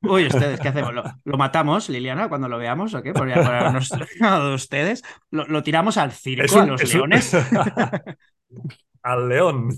Uy, 0.00 0.26
ustedes, 0.26 0.58
¿qué 0.60 0.68
hacemos? 0.68 0.94
¿Lo, 0.94 1.04
lo 1.24 1.36
matamos, 1.36 1.88
Liliana, 1.90 2.28
cuando 2.28 2.48
lo 2.48 2.58
veamos 2.58 2.94
o 2.94 3.02
qué? 3.02 3.12
Por, 3.12 3.28
de 3.28 4.54
ustedes. 4.54 5.02
¿Lo, 5.30 5.44
lo 5.46 5.62
tiramos 5.62 5.98
al 5.98 6.12
circo, 6.12 6.58
a 6.58 6.62
un- 6.62 6.70
los 6.70 6.82
un- 6.82 6.90
leones? 6.90 7.36
Al 9.02 9.28
león. 9.28 9.68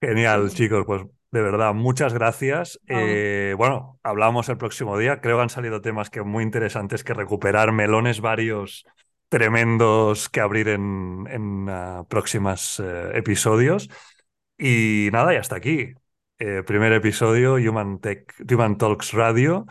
Genial, 0.00 0.50
chicos. 0.50 0.84
Pues 0.86 1.02
de 1.30 1.42
verdad, 1.42 1.74
muchas 1.74 2.14
gracias. 2.14 2.80
No. 2.86 2.96
Eh, 2.98 3.54
bueno, 3.56 3.98
hablamos 4.02 4.48
el 4.48 4.56
próximo 4.58 4.96
día. 4.98 5.20
Creo 5.20 5.36
que 5.36 5.42
han 5.42 5.50
salido 5.50 5.80
temas 5.80 6.10
que 6.10 6.22
muy 6.22 6.42
interesantes 6.44 7.04
que 7.04 7.14
recuperar, 7.14 7.72
melones 7.72 8.20
varios 8.20 8.84
tremendos 9.28 10.28
que 10.28 10.40
abrir 10.40 10.68
en, 10.68 11.26
en 11.30 11.68
ah, 11.68 12.04
próximos 12.08 12.80
eh, 12.80 13.10
episodios. 13.14 13.90
Y 14.56 15.08
nada, 15.12 15.34
y 15.34 15.36
hasta 15.36 15.56
aquí. 15.56 15.94
eh, 16.38 16.62
primer 16.64 16.92
episodio, 16.92 17.54
Human, 17.54 18.00
Tech, 18.00 18.32
Human 18.50 18.78
Talks 18.78 19.12
Radio. 19.12 19.66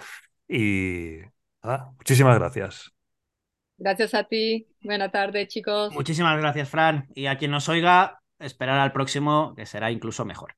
Y 0.48 1.20
nada, 1.64 1.92
muchísimas 1.98 2.38
gracias. 2.38 2.92
Gracias 3.78 4.14
a 4.14 4.24
ti. 4.24 4.68
Buena 4.82 5.12
tarde, 5.12 5.48
chicos. 5.48 5.94
Muchísimas 5.94 6.38
gracias, 6.40 6.70
Fran. 6.70 7.08
Y 7.14 7.28
a 7.28 7.38
quien 7.38 7.52
nos 7.52 7.70
oiga, 7.70 8.22
esperar 8.40 8.80
al 8.80 8.92
próximo, 8.92 9.54
que 9.56 9.66
será 9.66 9.92
incluso 9.92 10.26
mejor. 10.26 10.56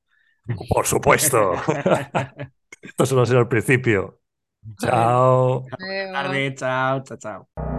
Por 0.70 0.86
supuesto. 0.86 1.54
Esto 2.82 3.06
solo 3.06 3.26
será 3.26 3.42
el 3.42 3.48
principio. 3.48 4.20
Chao. 4.80 5.66
Buenas 5.80 6.14
tardes, 6.14 6.56
chao, 6.56 7.04
chao, 7.04 7.18
chao. 7.18 7.79